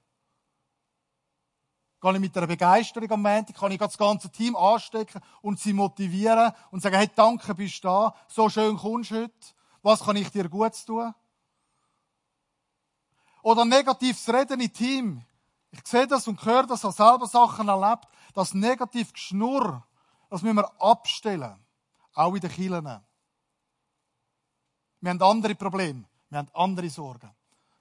Kann 1.99 2.15
ich 2.15 2.21
mit 2.21 2.38
einer 2.38 2.47
Begeisterung 2.47 3.12
am 3.12 3.21
Montag, 3.21 3.58
kann 3.58 3.71
ich 3.73 3.77
das 3.77 3.97
ganze 3.97 4.30
Team 4.32 4.56
anstecken 4.56 5.21
und 5.41 5.60
sie 5.60 5.73
motivieren 5.73 6.53
und 6.71 6.82
sagen, 6.82 6.95
hey, 6.95 7.10
danke, 7.13 7.53
bist 7.56 7.84
du 7.84 7.89
da, 7.89 8.15
so 8.30 8.47
schön 8.47 8.77
kommst 8.77 9.12
du 9.12 9.23
heute, 9.23 9.34
was 9.82 9.99
kann 9.99 10.15
ich 10.15 10.30
dir 10.30 10.47
Gutes 10.47 10.86
tun? 10.86 11.13
Oder 13.41 13.65
negatives 13.65 14.30
Reden 14.30 14.62
im 14.62 14.71
Team. 14.71 15.25
Ich 15.71 15.86
sehe 15.86 16.08
das 16.08 16.25
und 16.27 16.43
höre 16.45 16.67
das, 16.67 16.86
habe 16.86 16.93
selber 16.93 17.27
Sachen 17.27 17.67
erlebt. 17.67 18.08
Das 18.34 18.53
negative 18.53 19.12
Geschnurr, 19.12 19.86
das 20.30 20.41
müssen 20.41 20.56
wir 20.56 20.82
abstellen. 20.82 21.58
Auch 22.13 22.34
in 22.34 22.39
den 22.39 22.51
Kirchen. 22.51 23.01
Wir 25.01 25.10
haben 25.10 25.21
andere 25.21 25.56
Probleme. 25.56 26.06
Wir 26.30 26.39
haben 26.39 26.49
andere 26.53 26.89
Sorgen 26.89 27.37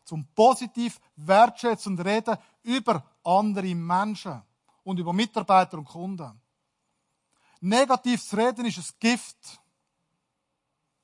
zum 0.07 0.25
positiv 0.35 1.01
wertschätzend 1.17 2.03
reden 2.05 2.39
über 2.63 3.05
andere 3.25 3.75
Menschen 3.75 4.41
und 4.85 4.99
über 4.99 5.13
Mitarbeiter 5.13 5.79
und 5.79 5.85
Kunden. 5.85 6.41
Negatives 7.61 8.35
Reden 8.37 8.67
ist 8.67 8.79
ein 8.79 8.95
Gift. 9.01 9.61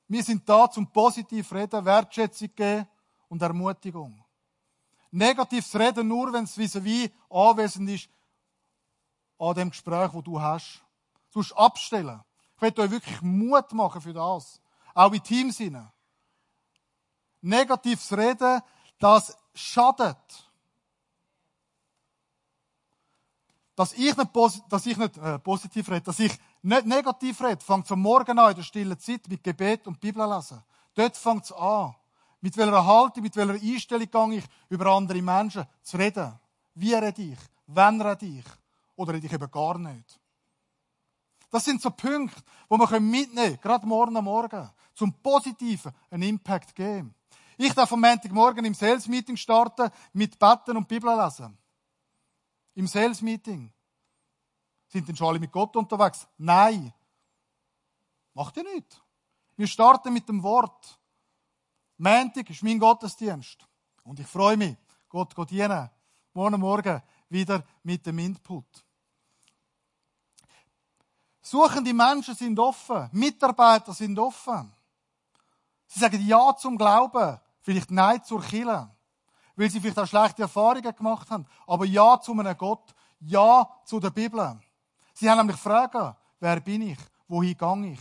Wir 0.07 0.23
sind 0.23 0.47
da 0.47 0.71
zum 0.71 0.89
positiv 0.89 1.51
reden, 1.51 1.83
Wertschätzung 1.83 2.55
geben 2.55 2.87
und 3.27 3.41
Ermutigung. 3.41 4.23
Negatives 5.11 5.75
Reden 5.75 6.07
nur, 6.07 6.31
wenn 6.31 6.45
es 6.45 6.57
vis-à-vis 6.57 7.11
anwesend 7.29 7.89
ist 7.89 8.09
an 9.37 9.53
dem 9.55 9.69
Gespräch, 9.69 10.13
wo 10.13 10.21
du 10.21 10.39
hast. 10.39 10.81
Musst 11.33 11.57
abstellen. 11.57 12.21
Ich 12.55 12.61
will 12.61 12.79
euch 12.79 12.91
wirklich 12.91 13.21
Mut 13.21 13.73
machen 13.73 14.01
für 14.01 14.13
das. 14.13 14.61
Auch 14.93 15.11
in 15.11 15.23
Teams 15.23 15.57
hinein. 15.57 15.91
Negatives 17.41 18.15
Reden 18.15 18.61
das 19.03 19.37
schadet. 19.53 20.17
Dass 23.75 23.91
ich 23.93 24.15
nicht, 24.15 24.29
dass 24.69 24.85
ich 24.85 24.97
nicht 24.97 25.17
äh, 25.17 25.39
positiv 25.39 25.89
rede, 25.89 26.01
dass 26.01 26.19
ich 26.19 26.31
nicht 26.61 26.85
negativ 26.85 27.41
rede, 27.41 27.61
fängt 27.61 27.91
am 27.91 28.01
Morgen 28.01 28.39
an 28.39 28.51
in 28.51 28.55
der 28.55 28.63
stillen 28.63 28.97
Zeit 28.99 29.27
mit 29.27 29.43
Gebet 29.43 29.87
und 29.87 29.99
Bibel 29.99 30.25
lesen. 30.33 30.63
Dort 30.93 31.17
fängt 31.17 31.43
es 31.43 31.51
an. 31.51 31.95
Mit 32.39 32.55
welcher 32.55 32.85
Haltung, 32.85 33.23
mit 33.23 33.35
welcher 33.35 33.53
Einstellung 33.53 34.09
gehe 34.29 34.37
ich 34.39 34.45
über 34.69 34.85
andere 34.85 35.21
Menschen 35.21 35.65
zu 35.81 35.97
reden. 35.97 36.39
Wie 36.75 36.93
rede 36.93 37.21
ich? 37.21 37.39
Wann 37.67 37.99
rede 37.99 38.25
ich? 38.25 38.45
Oder 38.95 39.13
rede 39.15 39.27
ich 39.27 39.33
eben 39.33 39.51
gar 39.51 39.77
nicht? 39.79 40.19
Das 41.49 41.65
sind 41.65 41.81
so 41.81 41.89
Punkte, 41.89 42.41
die 42.69 42.77
wir 42.77 42.99
mitnehmen 42.99 43.35
können, 43.35 43.61
gerade 43.61 43.85
morgen 43.85 44.15
am 44.17 44.25
Morgen, 44.25 44.69
zum 44.93 45.13
Positiven 45.13 45.91
einen 46.09 46.23
Impact 46.23 46.73
geben. 46.75 47.13
Ich 47.57 47.73
darf 47.73 47.91
am 47.91 48.01
Montagmorgen 48.01 48.65
im 48.65 48.73
Sales-Meeting 48.73 49.37
starten 49.37 49.89
mit 50.13 50.37
Betten 50.39 50.77
und 50.77 50.87
Bibel 50.87 51.15
lesen. 51.15 51.57
Im 52.75 52.87
Sales-Meeting. 52.87 53.71
Sind 54.87 55.07
denn 55.07 55.15
schon 55.15 55.27
alle 55.27 55.39
mit 55.39 55.51
Gott 55.51 55.75
unterwegs? 55.75 56.27
Nein. 56.37 56.93
Macht 58.33 58.57
ihr 58.57 58.63
nicht. 58.63 59.01
Wir 59.55 59.67
starten 59.67 60.13
mit 60.13 60.27
dem 60.27 60.41
Wort. 60.41 60.99
Montag 61.97 62.49
ist 62.49 62.63
mein 62.63 62.79
Gottesdienst. 62.79 63.67
Und 64.03 64.19
ich 64.19 64.27
freue 64.27 64.57
mich. 64.57 64.75
Gott 65.09 65.35
geht 65.35 65.51
dienen. 65.51 65.89
Morgen 66.33 66.59
Morgen 66.59 67.01
wieder 67.29 67.63
mit 67.83 68.05
dem 68.05 68.19
Input. 68.19 68.83
Suchende 71.41 71.93
Menschen 71.93 72.35
sind 72.35 72.57
offen. 72.57 73.09
Mitarbeiter 73.11 73.93
sind 73.93 74.17
offen. 74.17 74.73
Sie 75.85 75.99
sagen 75.99 76.25
Ja 76.25 76.55
zum 76.55 76.77
Glauben, 76.77 77.39
vielleicht 77.63 77.89
Nein 77.89 78.23
zur 78.23 78.41
Kille, 78.41 78.91
weil 79.55 79.69
sie 79.69 79.79
vielleicht 79.79 79.97
auch 79.97 80.07
schlechte 80.07 80.43
Erfahrungen 80.43 80.95
gemacht 80.95 81.29
haben, 81.31 81.47
aber 81.65 81.85
Ja 81.85 82.19
zu 82.19 82.33
einem 82.33 82.55
Gott, 82.57 82.93
Ja 83.19 83.67
zu 83.85 83.99
der 83.99 84.11
Bibel. 84.11 84.59
Sie 85.13 85.29
haben 85.29 85.37
nämlich 85.39 85.57
Fragen, 85.57 86.15
wer 86.39 86.59
bin 86.59 86.89
ich, 86.89 86.99
wohin 87.27 87.57
gehe 87.57 87.93
ich? 87.93 87.99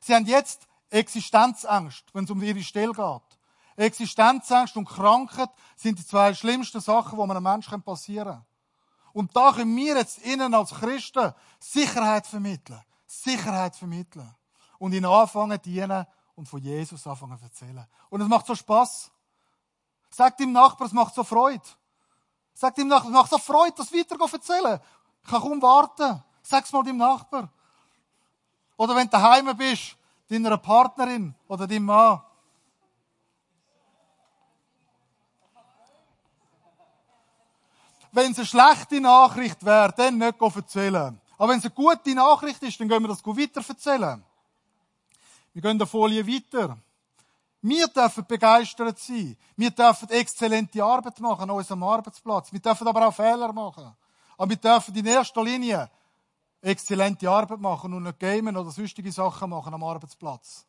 Sie 0.00 0.14
haben 0.14 0.26
jetzt 0.26 0.66
Existenzangst, 0.90 2.04
wenn 2.12 2.24
es 2.24 2.30
um 2.30 2.42
ihre 2.42 2.62
Stelle 2.62 2.92
geht. 2.92 3.38
Existenzangst 3.76 4.76
und 4.76 4.86
Krankheit 4.86 5.48
sind 5.76 5.98
die 5.98 6.06
zwei 6.06 6.34
schlimmsten 6.34 6.80
Sachen, 6.80 7.16
die 7.18 7.30
einem 7.30 7.42
Menschen 7.42 7.82
passieren 7.82 8.26
können. 8.26 8.44
Und 9.14 9.36
da 9.36 9.52
können 9.52 9.76
wir 9.76 9.96
jetzt 9.96 10.24
ihnen 10.24 10.52
als 10.54 10.70
Christen 10.70 11.32
Sicherheit 11.58 12.26
vermitteln. 12.26 12.80
Sicherheit 13.06 13.76
vermitteln. 13.76 14.34
Und 14.78 14.92
ihnen 14.92 15.06
anfangen, 15.06 15.60
dienen 15.62 16.06
und 16.34 16.48
von 16.48 16.60
Jesus 16.60 17.06
anfangen 17.06 17.38
zu 17.38 17.44
erzählen. 17.44 17.86
Und 18.10 18.20
es 18.20 18.28
macht 18.28 18.46
so 18.46 18.54
Spaß. 18.54 19.10
Sagt 20.10 20.40
dem 20.40 20.52
Nachbarn, 20.52 20.88
es 20.88 20.92
macht 20.92 21.14
so 21.14 21.24
Freude. 21.24 21.62
Sagt 22.54 22.78
dem 22.78 22.88
Nachbarn, 22.88 23.12
es 23.12 23.18
macht 23.18 23.30
so 23.30 23.38
Freude, 23.38 23.74
das 23.76 23.92
weiter 23.92 24.18
zu 24.18 24.36
erzählen. 24.36 24.80
Ich 25.24 25.30
kann 25.30 25.40
kaum 25.40 25.62
warten. 25.62 26.22
Sag's 26.42 26.72
mal 26.72 26.82
dem 26.82 26.96
Nachbarn. 26.96 27.48
Oder 28.76 28.96
wenn 28.96 29.04
du 29.06 29.10
daheim 29.10 29.56
bist, 29.56 29.96
deiner 30.28 30.56
Partnerin 30.56 31.34
oder 31.46 31.66
deinem 31.66 31.84
Mann. 31.84 32.20
Wenn 38.10 38.32
es 38.32 38.38
eine 38.38 38.46
schlechte 38.46 39.00
Nachricht 39.00 39.64
wäre, 39.64 39.92
dann 39.92 40.18
nicht 40.18 40.40
erzählen. 40.40 41.18
Aber 41.38 41.52
wenn 41.52 41.58
es 41.58 41.64
eine 41.64 41.74
gute 41.74 42.14
Nachricht 42.14 42.62
ist, 42.62 42.78
dann 42.78 42.88
gehen 42.88 43.02
wir 43.02 43.08
das 43.08 43.24
weiter 43.24 43.62
erzählen. 43.66 44.22
Wir 45.52 45.62
gehen 45.62 45.78
der 45.78 45.86
Folie 45.86 46.26
weiter. 46.26 46.78
Wir 47.60 47.86
dürfen 47.86 48.26
begeistert 48.26 48.98
sein. 48.98 49.36
Wir 49.56 49.70
dürfen 49.70 50.08
exzellente 50.10 50.82
Arbeit 50.82 51.20
machen 51.20 51.42
an 51.42 51.50
unserem 51.50 51.82
Arbeitsplatz. 51.82 52.52
Wir 52.52 52.60
dürfen 52.60 52.88
aber 52.88 53.06
auch 53.06 53.14
Fehler 53.14 53.52
machen. 53.52 53.94
Aber 54.36 54.50
wir 54.50 54.56
dürfen 54.56 54.94
in 54.96 55.06
erster 55.06 55.44
Linie 55.44 55.88
exzellente 56.60 57.28
Arbeit 57.28 57.60
machen 57.60 57.92
und 57.92 58.04
nicht 58.04 58.18
gamen 58.18 58.56
oder 58.56 58.70
sonstige 58.70 59.12
Sachen 59.12 59.50
machen 59.50 59.74
am 59.74 59.84
Arbeitsplatz. 59.84 60.64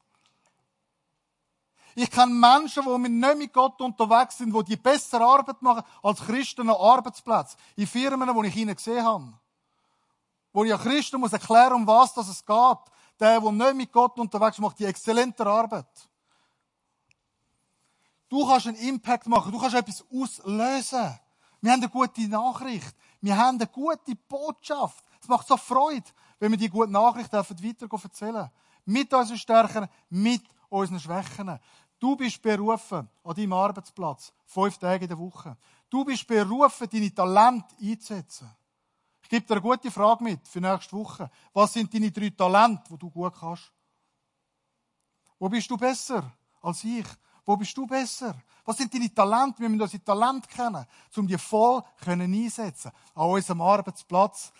Ich 1.95 2.09
kenne 2.09 2.33
Menschen, 2.33 2.83
die 2.83 3.09
nicht 3.09 3.37
mit 3.37 3.53
Gott 3.53 3.79
unterwegs 3.79 4.37
sind, 4.37 4.53
die 4.53 4.63
die 4.63 4.75
bessere 4.75 5.23
Arbeit 5.23 5.61
machen 5.61 5.83
als 6.01 6.21
Christen 6.21 6.69
am 6.69 6.75
Arbeitsplatz. 6.75 7.55
In 7.75 7.87
Firmen, 7.87 8.33
wo 8.33 8.43
ich 8.43 8.55
ihnen 8.55 8.75
gesehen 8.75 9.05
habe. 9.05 9.33
Wo 10.51 10.63
ich 10.63 10.73
Christen 10.73 11.19
muss 11.19 11.33
erklären, 11.33 11.73
um 11.73 11.87
was 11.87 12.17
es 12.17 12.45
geht. 12.45 12.77
Der, 13.19 13.39
der 13.39 13.51
nicht 13.51 13.75
mit 13.75 13.91
Gott 13.91 14.17
unterwegs 14.17 14.57
ist, 14.57 14.61
macht 14.61 14.79
die 14.79 14.85
exzellente 14.85 15.45
Arbeit. 15.45 16.09
Du 18.29 18.47
kannst 18.47 18.67
einen 18.67 18.77
Impact 18.77 19.27
machen. 19.27 19.51
Du 19.51 19.59
kannst 19.59 19.75
etwas 19.75 20.03
auslösen. 20.11 21.19
Wir 21.61 21.71
haben 21.71 21.81
eine 21.81 21.89
gute 21.89 22.27
Nachricht. 22.27 22.95
Wir 23.21 23.37
haben 23.37 23.57
eine 23.57 23.67
gute 23.67 24.15
Botschaft. 24.27 25.05
Es 25.21 25.27
macht 25.27 25.47
so 25.47 25.55
Freude, 25.55 26.09
wenn 26.39 26.51
wir 26.51 26.57
die 26.57 26.69
gute 26.69 26.91
Nachricht 26.91 27.31
weiter 27.31 27.87
erzählen 28.03 28.49
Mit 28.85 29.13
unseren 29.13 29.37
Stärken, 29.37 29.87
mit 30.09 30.43
unseren 30.67 30.99
Schwächen. 30.99 31.59
Du 31.99 32.17
bist 32.17 32.41
berufen 32.41 33.07
an 33.23 33.35
deinem 33.35 33.53
Arbeitsplatz, 33.53 34.33
fünf 34.45 34.77
Tage 34.77 35.05
in 35.05 35.09
der 35.09 35.17
Woche. 35.17 35.55
Du 35.89 36.03
bist 36.03 36.27
berufen, 36.27 36.89
deine 36.91 37.13
Talente 37.13 37.75
einzusetzen. 37.79 38.49
Ich 39.23 39.29
gebe 39.29 39.45
dir 39.45 39.53
eine 39.53 39.61
gute 39.61 39.89
Frage 39.89 40.23
mit 40.23 40.47
für 40.47 40.59
nächste 40.61 40.95
Woche. 40.95 41.31
Was 41.53 41.73
sind 41.73 41.93
deine 41.93 42.11
drei 42.11 42.29
Talente, 42.29 42.83
die 42.91 42.97
du 42.97 43.09
gut 43.09 43.33
kannst? 43.39 43.71
Wo 45.39 45.49
bist 45.49 45.69
du 45.71 45.77
besser 45.77 46.31
als 46.61 46.83
ich? 46.83 47.05
Wo 47.45 47.57
bist 47.57 47.75
du 47.75 47.87
besser? 47.87 48.35
Was 48.65 48.77
sind 48.77 48.93
deine 48.93 49.13
Talente? 49.13 49.59
Wir 49.59 49.69
müssen 49.69 49.81
unsere 49.81 50.03
Talente 50.03 50.47
kennen, 50.47 50.85
um 51.15 51.27
die 51.27 51.37
voll 51.37 51.81
einsetzen 52.05 52.91
an 53.15 53.29
unserem 53.29 53.61
Arbeitsplatz. 53.61 54.53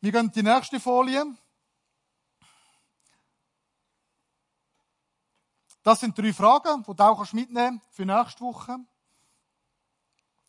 Wir 0.00 0.12
gehen 0.12 0.30
die 0.30 0.42
nächste 0.42 0.78
Folie. 0.78 1.24
Das 5.82 6.00
sind 6.00 6.18
drei 6.18 6.32
Fragen, 6.32 6.82
die 6.82 6.94
du 6.94 7.02
auch 7.02 7.32
mitnehmen 7.32 7.80
kannst 7.80 7.96
für 7.96 8.04
nächste 8.04 8.40
Woche. 8.40 8.78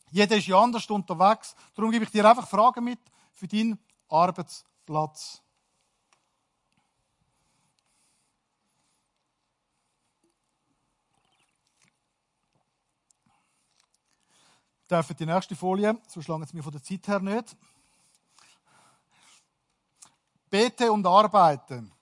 Jeder 0.09 0.37
ist 0.37 0.47
ja 0.47 0.59
anders 0.59 0.89
unterwegs. 0.89 1.55
Darum 1.75 1.91
gebe 1.91 2.05
ich 2.05 2.11
dir 2.11 2.27
einfach 2.27 2.47
Fragen 2.47 2.83
mit 2.83 2.99
für 3.37 3.47
deinen 3.47 3.79
Arbeitsplatz. 4.09 5.43
Darf 14.87 15.13
die 15.13 15.25
nächste 15.25 15.55
Folie, 15.55 16.01
so 16.07 16.21
schlagen 16.21 16.43
es 16.43 16.53
mir 16.53 16.63
von 16.63 16.71
der 16.71 16.81
Zeit 16.81 17.07
her 17.07 17.19
nicht. 17.19 17.55
Bete 20.49 20.91
und 20.91 21.05
arbeiten. 21.05 21.93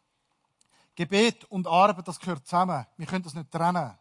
Gebet 0.95 1.43
und 1.45 1.67
Arbeit, 1.67 2.07
das 2.07 2.19
gehört 2.19 2.45
zusammen. 2.45 2.85
Wir 2.95 3.07
können 3.07 3.23
das 3.23 3.33
nicht 3.33 3.51
trennen. 3.51 3.97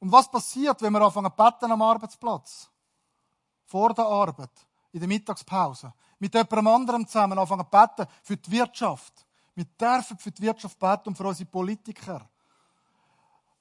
Und 0.00 0.12
was 0.12 0.30
passiert, 0.30 0.82
wenn 0.82 0.92
wir 0.92 1.00
anfangen 1.00 1.30
zu 1.30 1.36
beten 1.36 1.72
am 1.72 1.80
Arbeitsplatz? 1.80 2.68
Vor 3.64 3.94
der 3.94 4.04
Arbeit, 4.04 4.50
in 4.92 5.00
der 5.00 5.08
Mittagspause. 5.08 5.92
Mit 6.18 6.34
jemandem 6.34 6.66
anderem 6.66 7.06
zusammen 7.06 7.38
anfangen 7.38 7.64
zu 7.64 7.70
beten 7.70 8.06
für 8.22 8.36
die 8.36 8.50
Wirtschaft. 8.52 9.26
Wir 9.54 9.64
dürfen 9.64 10.18
für 10.18 10.30
die 10.30 10.42
Wirtschaft 10.42 10.78
beten 10.78 11.08
und 11.08 11.16
für 11.16 11.24
unsere 11.24 11.48
Politiker. 11.48 12.28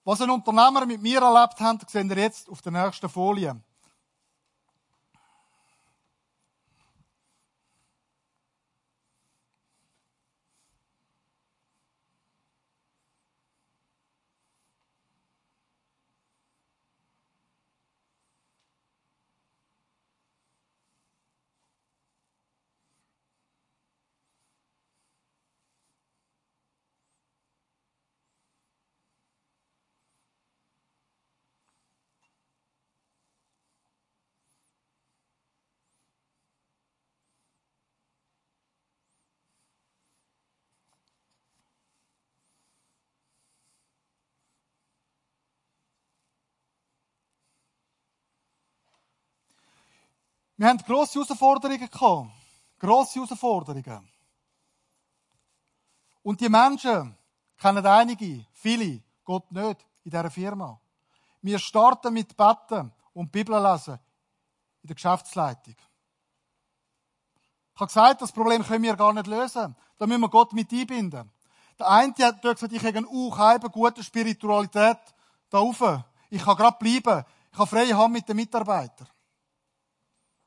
Was 0.04 0.22
ein 0.22 0.30
Unternehmer 0.30 0.86
mit 0.86 1.02
mir 1.02 1.22
erlebt 1.22 1.60
hat, 1.60 1.90
sehen 1.90 2.10
wir 2.10 2.18
jetzt 2.18 2.50
auf 2.50 2.62
der 2.62 2.72
nächsten 2.72 3.10
Folie. 3.10 3.62
Wir 50.62 50.68
haben 50.68 50.78
grosse 50.78 51.20
Herausforderungen 51.20 51.90
gehabt. 51.90 52.30
Grosse 52.78 53.20
Herausforderungen. 53.20 54.08
Und 56.22 56.40
die 56.40 56.50
Menschen 56.50 57.18
kennen 57.58 57.84
einige, 57.84 58.46
viele, 58.54 59.02
Gott 59.24 59.52
nicht, 59.52 59.84
in 60.04 60.12
dieser 60.12 60.30
Firma. 60.30 60.80
Wir 61.42 61.58
starten 61.58 62.14
mit 62.14 62.38
Betten 62.38 62.92
und 63.12 63.32
Bibel 63.32 63.60
lesen 63.60 63.98
in 64.84 64.88
der 64.88 64.94
Geschäftsleitung. 64.94 65.74
Ich 67.74 67.80
habe 67.80 67.88
gesagt, 67.88 68.22
das 68.22 68.32
Problem 68.32 68.64
können 68.64 68.84
wir 68.84 68.96
gar 68.96 69.14
nicht 69.14 69.26
lösen. 69.26 69.76
Da 69.98 70.06
müssen 70.06 70.22
wir 70.22 70.30
Gott 70.30 70.54
mit 70.54 70.72
einbinden. 70.72 71.32
Der 71.80 71.90
eine 71.90 72.14
hat 72.20 72.46
dort 72.46 72.58
gesagt, 72.58 72.72
ich 72.72 72.86
habe 72.86 73.00
eine 73.00 73.08
uh, 73.08 73.32
gute 73.72 74.04
Spiritualität 74.04 75.00
da 75.50 75.58
rauf. 75.58 75.82
Ich 76.30 76.44
kann 76.44 76.56
gerade 76.56 76.78
bleiben. 76.78 77.26
Ich 77.52 77.58
habe 77.58 77.68
freie 77.68 77.98
Hand 77.98 78.14
mit 78.14 78.30
den 78.30 78.36
Mitarbeitern. 78.36 79.08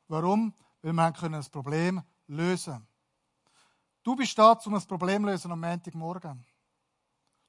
Warum? 0.09 0.53
Weil 0.83 0.93
wir 0.93 1.13
können 1.13 1.35
das 1.35 1.49
Problem 1.49 2.03
lösen. 2.27 2.87
Du 4.03 4.15
bist 4.15 4.39
da, 4.39 4.53
um 4.53 4.75
ein 4.75 4.83
Problem 4.83 5.23
zu 5.23 5.31
lösen 5.31 5.53
am 5.53 5.61
Montagmorgen. 5.61 6.45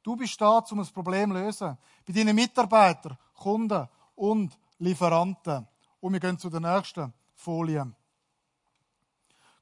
Du 0.02 0.16
bist 0.16 0.40
da, 0.40 0.60
um 0.60 0.80
ein 0.80 0.88
Problem 0.88 1.32
zu 1.32 1.38
lösen. 1.38 1.78
Bei 2.06 2.14
deinen 2.14 2.36
Mitarbeitern, 2.36 3.18
Kunden 3.34 3.88
und 4.16 4.58
Lieferanten. 4.80 5.68
Und 6.00 6.14
wir 6.14 6.20
gehen 6.20 6.38
zu 6.38 6.50
der 6.50 6.62
nächsten 6.62 7.14
Folie. 7.34 7.92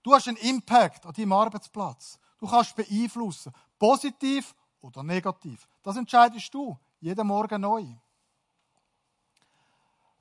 Du 0.04 0.14
hast 0.14 0.28
einen 0.28 0.38
Impact 0.38 1.06
an 1.06 1.14
deinem 1.14 1.32
Arbeitsplatz. 1.32 2.20
Du 2.38 2.48
kannst 2.48 2.76
beeinflussen. 2.76 3.54
Positiv 3.80 4.54
oder 4.82 5.02
negativ. 5.02 5.68
Das 5.82 5.96
entscheidest 5.96 6.54
du. 6.54 6.78
Jeden 7.00 7.26
Morgen 7.26 7.62
neu. 7.62 7.86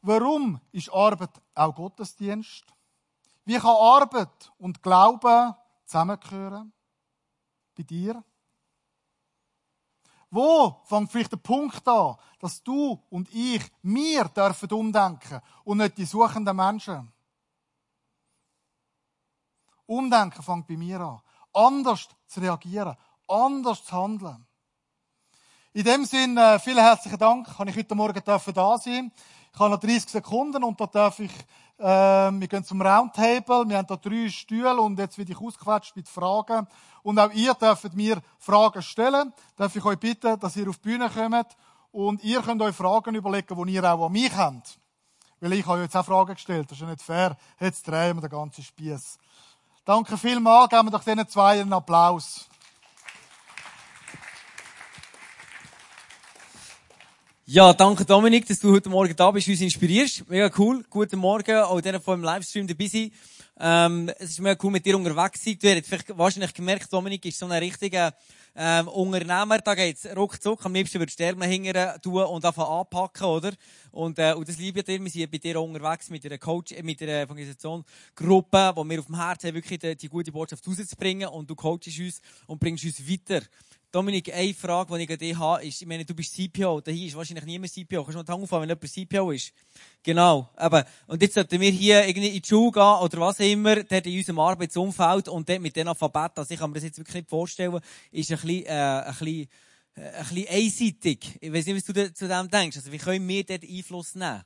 Warum 0.03 0.61
ist 0.73 0.93
Arbeit 0.93 1.31
auch 1.55 1.75
Gottesdienst? 1.75 2.65
Wie 3.45 3.59
kann 3.59 3.77
Arbeit 3.77 4.53
und 4.59 4.83
Glauben 4.83 5.55
zusammengehören? 5.85 6.73
Bei 7.77 7.83
dir? 7.85 8.23
Wo 10.29 10.81
fängt 10.85 11.13
vielleicht 11.13 11.33
der 11.33 11.37
Punkt 11.37 11.87
an, 11.87 12.17
dass 12.41 12.63
du 12.63 13.01
und 13.11 13.33
ich, 13.33 13.63
mir 13.83 14.25
dürfen 14.25 14.73
umdenken 14.73 15.41
und 15.65 15.79
nicht 15.79 15.99
die 15.99 16.05
suchenden 16.05 16.57
Menschen? 16.57 17.13
Umdenken 19.87 20.43
fängt 20.43 20.67
bei 20.67 20.77
mir 20.77 21.01
an. 21.01 21.21
Anders 21.53 22.09
zu 22.27 22.41
reagieren, 22.41 22.97
anders 23.29 23.85
zu 23.85 23.93
handeln. 23.93 24.47
In 25.75 25.85
dem 25.85 26.05
Sinne, 26.05 26.55
äh, 26.55 26.59
vielen 26.59 26.79
herzlichen 26.79 27.19
Dank, 27.19 27.57
kann 27.57 27.69
ich 27.69 27.77
heute 27.77 27.95
Morgen 27.95 28.23
da 28.25 28.79
sein. 28.79 29.13
Ich 29.55 29.61
habe 29.61 29.71
noch 29.71 29.81
30 29.81 30.09
Sekunden 30.09 30.65
und 30.65 30.81
da 30.81 30.87
darf 30.87 31.19
ich, 31.21 31.33
äh, 31.79 31.85
wir 31.85 32.49
gehen 32.49 32.65
zum 32.65 32.81
Roundtable, 32.81 33.69
wir 33.69 33.77
haben 33.77 33.87
da 33.87 33.97
drei 33.97 34.31
Stühle 34.31 34.81
und 34.81 34.99
jetzt 34.99 35.19
werde 35.19 35.33
ich 35.33 35.39
ausgequetscht 35.39 35.95
mit 35.95 36.09
Fragen. 36.09 36.67
Und 37.03 37.19
auch 37.19 37.31
ihr 37.33 37.53
dürft 37.55 37.95
mir 37.95 38.23
Fragen 38.39 38.81
stellen. 38.81 39.33
Darf 39.57 39.77
ich 39.77 39.85
euch 39.85 39.99
bitten, 39.99 40.41
dass 40.41 40.57
ihr 40.57 40.69
auf 40.71 40.79
die 40.79 40.89
Bühne 40.89 41.11
kommt 41.11 41.49
und 41.91 42.25
ihr 42.25 42.41
könnt 42.41 42.63
euch 42.63 42.75
Fragen 42.75 43.15
überlegen, 43.15 43.67
die 43.67 43.75
ihr 43.75 43.85
auch 43.85 44.07
an 44.07 44.13
mich 44.13 44.35
habt. 44.35 44.79
Weil 45.39 45.53
ich 45.53 45.67
habe 45.67 45.83
jetzt 45.83 45.97
auch 45.97 46.07
Fragen 46.07 46.35
gestellt, 46.35 46.71
das 46.71 46.79
ist 46.79 46.83
ja 46.83 46.89
nicht 46.89 47.03
fair. 47.03 47.37
Jetzt 47.61 47.87
drehen 47.87 48.17
wir 48.17 48.23
den 48.23 48.31
ganzen 48.31 48.65
Spieß. 48.65 49.19
Danke 49.85 50.17
vielmals, 50.17 50.71
geben 50.71 50.87
wir 50.87 50.93
doch 50.93 51.05
diesen 51.05 51.29
zwei 51.29 51.61
einen 51.61 51.73
Applaus 51.73 52.49
Ja, 57.55 57.75
danke 57.75 58.07
Dominik, 58.07 58.47
dass 58.47 58.61
du 58.61 58.73
heute 58.73 58.89
Morgen 58.89 59.15
da 59.15 59.31
bist, 59.31 59.47
uns 59.47 59.61
inspirierst. 59.61 60.27
Mega 60.27 60.51
cool. 60.57 60.83
Guten 60.89 61.19
Morgen, 61.19 61.55
auch 61.55 61.83
denen, 61.83 62.01
die 62.03 62.11
im 62.11 62.23
Livestream 62.23 62.67
dabei 62.67 62.87
sind. 62.87 63.13
Ähm, 63.61 64.11
es 64.19 64.31
ist 64.31 64.41
mega 64.41 64.59
cool, 64.63 64.71
mit 64.71 64.87
dir 64.87 64.97
unterwegs 64.97 65.43
zu 65.43 65.51
sein. 65.51 65.59
Du 65.61 65.69
hast 65.69 65.87
vielleicht 65.87 66.17
wahrscheinlich 66.17 66.55
gemerkt, 66.55 66.91
Dominik 66.91 67.27
ist 67.27 67.39
so 67.39 67.45
ein 67.45 67.53
richtiger 67.53 68.15
ähm, 68.57 68.89
Unternehmer. 68.89 69.59
Da 69.59 69.75
geht's 69.75 70.07
ruckzuck. 70.17 70.65
Am 70.65 70.73
liebsten 70.73 70.99
würdest 70.99 71.21
du 71.21 71.25
Sterne 71.25 71.45
hingern 71.45 72.01
tun 72.01 72.23
und 72.23 72.43
einfach 72.43 72.71
anpacken, 72.71 73.27
oder? 73.27 73.53
Und, 73.91 74.19
äh, 74.19 74.33
und 74.33 74.49
das 74.49 74.57
liebe 74.57 74.79
ich 74.79 74.87
dir. 74.87 74.99
Wir 74.99 75.11
sind 75.11 75.31
bei 75.31 75.37
dir 75.37 75.61
unterwegs 75.61 76.09
mit 76.09 76.25
einer 76.25 76.39
Coach, 76.39 76.73
äh, 76.73 76.83
mit 76.83 77.03
einer 77.03 77.21
Evangelisationsgruppe, 77.21 78.73
wo 78.77 78.83
wir 78.83 78.99
auf 78.99 79.07
dem 79.07 79.21
Herzen 79.23 79.49
haben, 79.49 79.57
wirklich 79.57 79.79
die, 79.79 79.95
die 79.95 80.09
gute 80.09 80.33
Botschaft 80.33 80.67
rauszubringen. 80.67 81.29
Und 81.29 81.51
du 81.51 81.55
coachst 81.55 82.01
uns 82.01 82.23
und 82.47 82.59
bringst 82.59 82.87
uns 82.87 83.07
weiter. 83.07 83.43
Dominik, 83.93 84.33
eine 84.33 84.55
Frage, 84.55 84.97
die 84.97 85.05
ich 85.05 85.11
an 85.11 85.19
dich 85.19 85.39
habe, 85.39 85.67
ist, 85.67 85.83
ich 85.83 85.87
meine, 85.87 86.07
du 86.07 86.15
bist 86.15 86.35
CPO, 86.35 86.81
da 86.81 86.91
hier 86.91 87.09
ist 87.09 87.15
wahrscheinlich 87.15 87.45
niemand 87.45 87.73
CPO. 87.73 88.03
Kannst 88.05 88.15
du 88.15 88.19
mal 88.19 88.25
die 88.25 88.33
Hand 88.33 88.43
aufhören, 88.43 88.63
wenn 88.63 88.69
jemand 88.71 88.91
CPO 88.91 89.31
ist? 89.33 89.53
Genau, 90.03 90.49
eben. 90.59 90.83
Und 91.09 91.21
jetzt 91.21 91.35
sollten 91.35 91.61
wir 91.61 91.71
hier 91.71 92.09
irgendwie 92.09 92.29
in 92.29 92.41
die 92.41 92.49
Schule 92.49 92.73
gehen, 92.73 92.83
oder 92.83 93.21
was 93.21 93.39
immer, 93.41 93.77
dort 93.85 94.07
in 94.07 94.17
unserem 94.17 94.39
Arbeitsumfeld, 94.39 95.29
und 95.29 95.47
dort 95.47 95.61
mit 95.61 95.77
den 95.77 95.89
Alphabet, 95.89 96.33
also 96.37 96.55
ich 96.55 96.59
kann 96.59 96.71
mir 96.71 96.77
das 96.77 96.85
jetzt 96.85 96.97
wirklich 96.97 97.17
nicht 97.17 97.29
vorstellen, 97.29 97.81
ist 98.11 98.31
ein 98.31 98.39
bisschen, 98.39 98.65
äh, 98.65 98.71
ein 98.71 99.05
bisschen, 99.11 99.49
äh, 99.95 100.01
ein 100.01 100.27
bisschen 100.27 100.49
einseitig. 100.49 101.39
Ich 101.43 101.53
weiß 101.53 101.67
nicht, 101.67 101.77
was 101.77 101.85
du 101.85 102.15
zu 102.15 102.29
dem 102.29 102.49
denkst. 102.49 102.79
Also, 102.79 102.91
wie 102.91 102.99
können 102.99 103.29
wir 103.29 103.45
dort 103.45 103.63
Einfluss 103.63 104.15
nehmen? 104.15 104.43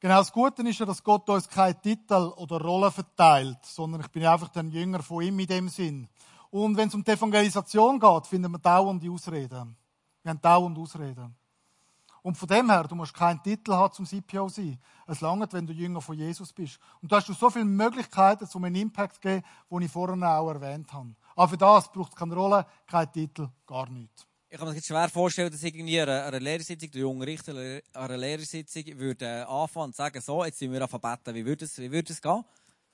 Genau, 0.00 0.18
das 0.18 0.32
Gute 0.32 0.68
ist 0.68 0.80
ja, 0.80 0.86
dass 0.86 1.04
Gott 1.04 1.28
uns 1.30 1.48
keine 1.48 1.80
Titel 1.80 2.32
oder 2.36 2.60
Rollen 2.60 2.90
verteilt, 2.90 3.58
sondern 3.62 4.00
ich 4.00 4.08
bin 4.08 4.26
einfach 4.26 4.52
ein 4.56 4.72
Jünger 4.72 5.04
von 5.04 5.22
ihm 5.22 5.38
in 5.38 5.46
dem 5.46 5.68
Sinn. 5.68 6.08
Und 6.56 6.74
wenn 6.74 6.88
es 6.88 6.94
um 6.94 7.04
die 7.04 7.10
Evangelisation 7.10 8.00
geht, 8.00 8.26
finden 8.26 8.50
wir 8.50 8.58
dauernd 8.58 9.02
die 9.02 9.10
Ausreden. 9.10 9.76
Wir 10.22 10.30
haben 10.30 10.40
dauernd 10.40 10.78
Ausreden. 10.78 11.36
Und 12.22 12.34
von 12.34 12.48
dem 12.48 12.70
her, 12.70 12.84
du 12.84 12.94
musst 12.94 13.12
keinen 13.12 13.42
Titel 13.42 13.74
haben 13.74 13.92
zum 13.92 14.06
CPO 14.06 14.48
sein. 14.48 14.78
Es 15.06 15.20
langt, 15.20 15.52
wenn 15.52 15.66
du 15.66 15.74
Jünger 15.74 16.00
von 16.00 16.16
Jesus 16.16 16.54
bist. 16.54 16.78
Und 17.02 17.12
da 17.12 17.16
hast 17.16 17.28
du 17.28 17.34
so 17.34 17.50
viele 17.50 17.66
Möglichkeiten, 17.66 18.48
um 18.54 18.64
einen 18.64 18.74
Impact 18.76 19.16
zu 19.16 19.20
geben, 19.20 19.44
den 19.70 19.82
ich 19.82 19.90
vorhin 19.92 20.24
auch 20.24 20.48
erwähnt 20.48 20.90
habe. 20.94 21.14
Aber 21.34 21.48
für 21.48 21.58
das 21.58 21.92
braucht 21.92 22.12
es 22.12 22.16
keine 22.16 22.34
Rolle, 22.34 22.64
keinen 22.86 23.12
Titel, 23.12 23.50
gar 23.66 23.90
nichts. 23.90 24.26
Ich 24.48 24.56
kann 24.56 24.66
mir 24.66 24.74
jetzt 24.74 24.86
schwer 24.86 25.10
vorstellen, 25.10 25.52
dass 25.52 25.62
irgendwie 25.62 26.00
an 26.00 26.08
einer 26.08 26.40
Lehrersitzung, 26.40 26.90
der 26.90 27.00
junge 27.02 27.26
Richter 27.26 27.52
an 27.52 27.82
einer 27.92 28.16
Lehrersitzung 28.16 28.82
würde 28.98 29.46
anfangen 29.46 29.88
und 29.88 29.94
sagen, 29.94 30.22
so, 30.22 30.42
jetzt 30.42 30.58
sind 30.58 30.72
wir 30.72 30.86
beten. 30.86 31.34
Wie 31.34 31.44
würde 31.44 31.66
es, 31.66 31.76
wie 31.76 31.92
würde 31.92 32.14
es 32.14 32.22
gehen? 32.22 32.42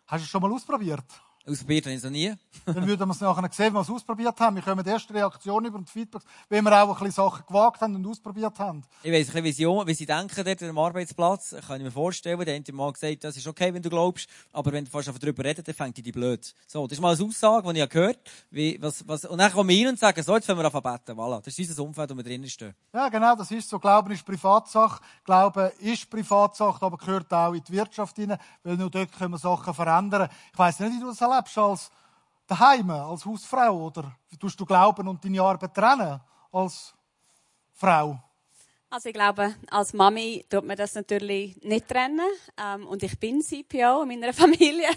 Hast 0.06 0.20
du 0.20 0.24
es 0.24 0.28
schon 0.28 0.42
mal 0.42 0.52
ausprobiert? 0.52 1.04
Ausprobiert 1.44 1.86
habe 1.86 1.92
ich 1.94 1.98
es 1.98 2.04
noch 2.04 2.10
nie. 2.10 2.32
Dann 2.66 2.86
würden 2.86 3.08
wir 3.08 3.12
es 3.12 3.20
nachher 3.20 3.48
sehen, 3.52 3.66
wenn 3.66 3.74
wir 3.74 3.80
es 3.80 3.90
ausprobiert 3.90 4.38
haben. 4.38 4.56
Wir 4.56 4.62
kommen 4.62 4.84
die 4.84 4.90
erste 4.90 5.12
Reaktion 5.12 5.64
über 5.64 5.78
und 5.78 5.90
Feedback, 5.90 6.22
wenn 6.48 6.64
wir 6.64 6.72
auch 6.82 6.88
ein 6.88 6.94
bisschen 6.94 7.10
Sachen 7.10 7.44
gewagt 7.46 7.80
haben 7.80 7.96
und 7.96 8.06
ausprobiert 8.06 8.58
haben. 8.60 8.84
Ich 9.02 9.10
weiss 9.10 9.28
ein 9.28 9.32
bisschen 9.32 9.44
Vision, 9.44 9.86
wie 9.86 9.94
sie 9.94 10.06
denken 10.06 10.44
dort 10.44 10.62
am 10.62 10.78
Arbeitsplatz. 10.78 11.56
Kann 11.66 11.78
ich 11.78 11.84
mir 11.84 11.90
vorstellen. 11.90 12.38
Der 12.44 12.54
eine 12.54 12.64
mal 12.72 12.92
gesagt, 12.92 13.24
das 13.24 13.36
ist 13.36 13.46
okay, 13.48 13.74
wenn 13.74 13.82
du 13.82 13.90
glaubst, 13.90 14.28
aber 14.52 14.72
wenn 14.72 14.84
du 14.84 14.90
fast 14.90 15.08
darüber 15.08 15.44
redest, 15.44 15.66
dann 15.66 15.74
fängt 15.74 15.96
die 15.96 16.12
blöd. 16.12 16.54
So, 16.68 16.86
das 16.86 16.98
ist 16.98 17.02
mal 17.02 17.14
eine 17.14 17.24
Aussage, 17.24 17.72
die 17.72 17.80
ich 17.80 17.88
gehört 17.88 18.18
habe. 18.52 18.76
was, 18.80 19.08
was, 19.08 19.24
und 19.24 19.38
dann 19.38 19.50
kommen 19.52 19.68
wir 19.68 19.84
rein 19.84 19.92
und 19.94 19.98
sagen, 19.98 20.22
so, 20.22 20.36
jetzt 20.36 20.46
fangen 20.46 20.60
wir 20.60 20.72
an 20.72 20.82
beten. 20.82 21.18
Voilà. 21.18 21.42
Das 21.42 21.58
ist 21.58 21.70
unser 21.70 21.82
Umfeld, 21.82 22.10
wo 22.10 22.16
wir 22.16 22.22
drinnen 22.22 22.48
stehen. 22.48 22.74
Ja, 22.94 23.08
genau, 23.08 23.34
das 23.34 23.50
ist 23.50 23.68
so. 23.68 23.78
Glauben 23.78 24.12
ist 24.12 24.24
Privatsache. 24.24 25.02
Glauben 25.24 25.70
ist 25.80 26.08
Privatsache, 26.08 26.84
aber 26.84 26.96
gehört 26.98 27.32
auch 27.32 27.52
in 27.52 27.64
die 27.64 27.72
Wirtschaft 27.72 28.16
hinein, 28.16 28.38
weil 28.62 28.76
nur 28.76 28.90
dort 28.90 29.12
können 29.12 29.32
wir 29.32 29.38
Sachen 29.38 29.74
verändern. 29.74 30.28
Ich 30.52 30.58
weiss 30.58 30.78
nicht, 30.78 30.92
wie 30.92 31.00
du 31.00 31.08
das 31.08 31.18
erlebst 31.32 31.58
als 31.58 31.90
daheim, 32.46 32.90
als 32.90 33.24
Hausfrau? 33.24 33.86
Oder 33.86 34.16
tust 34.38 34.58
du 34.60 34.66
Glauben 34.66 35.08
und 35.08 35.24
deine 35.24 35.42
Arbeit 35.42 35.74
trennen 35.74 36.20
als 36.52 36.94
Frau? 37.72 38.18
Also 38.92 39.08
ich 39.08 39.14
glaube, 39.14 39.54
als 39.70 39.94
Mami 39.94 40.44
tut 40.50 40.66
man 40.66 40.76
das 40.76 40.94
natürlich 40.94 41.56
nicht 41.62 41.88
trennen. 41.88 42.20
Ähm, 42.62 42.86
und 42.86 43.02
ich 43.02 43.18
bin 43.18 43.40
CPO 43.40 44.02
in 44.02 44.08
meiner 44.08 44.32
Familie, 44.34 44.88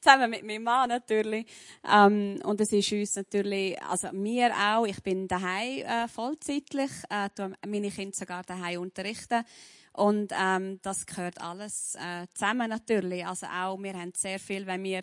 zusammen 0.00 0.30
mit 0.30 0.42
meinem 0.42 0.62
Mann 0.62 0.88
natürlich. 0.88 1.46
Ähm, 1.86 2.40
und 2.44 2.62
es 2.62 2.72
ist 2.72 2.90
uns 2.92 3.14
natürlich, 3.16 3.80
also 3.82 4.10
mir 4.12 4.54
auch, 4.56 4.86
ich 4.86 5.02
bin 5.02 5.28
daheim 5.28 5.80
äh, 5.80 6.08
vollzeitlich, 6.08 6.90
äh, 7.10 7.28
meine 7.66 7.90
Kinder 7.90 8.16
sogar 8.16 8.42
daheim 8.42 8.80
unterrichten. 8.80 9.44
Und 9.92 10.32
ähm, 10.34 10.80
das 10.80 11.04
gehört 11.04 11.38
alles 11.38 11.94
äh, 11.96 12.26
zusammen 12.32 12.70
natürlich. 12.70 13.26
Also 13.26 13.46
auch, 13.48 13.76
wir 13.82 13.92
haben 13.92 14.12
sehr 14.16 14.38
viel, 14.38 14.66
wenn 14.66 14.82
wir 14.82 15.02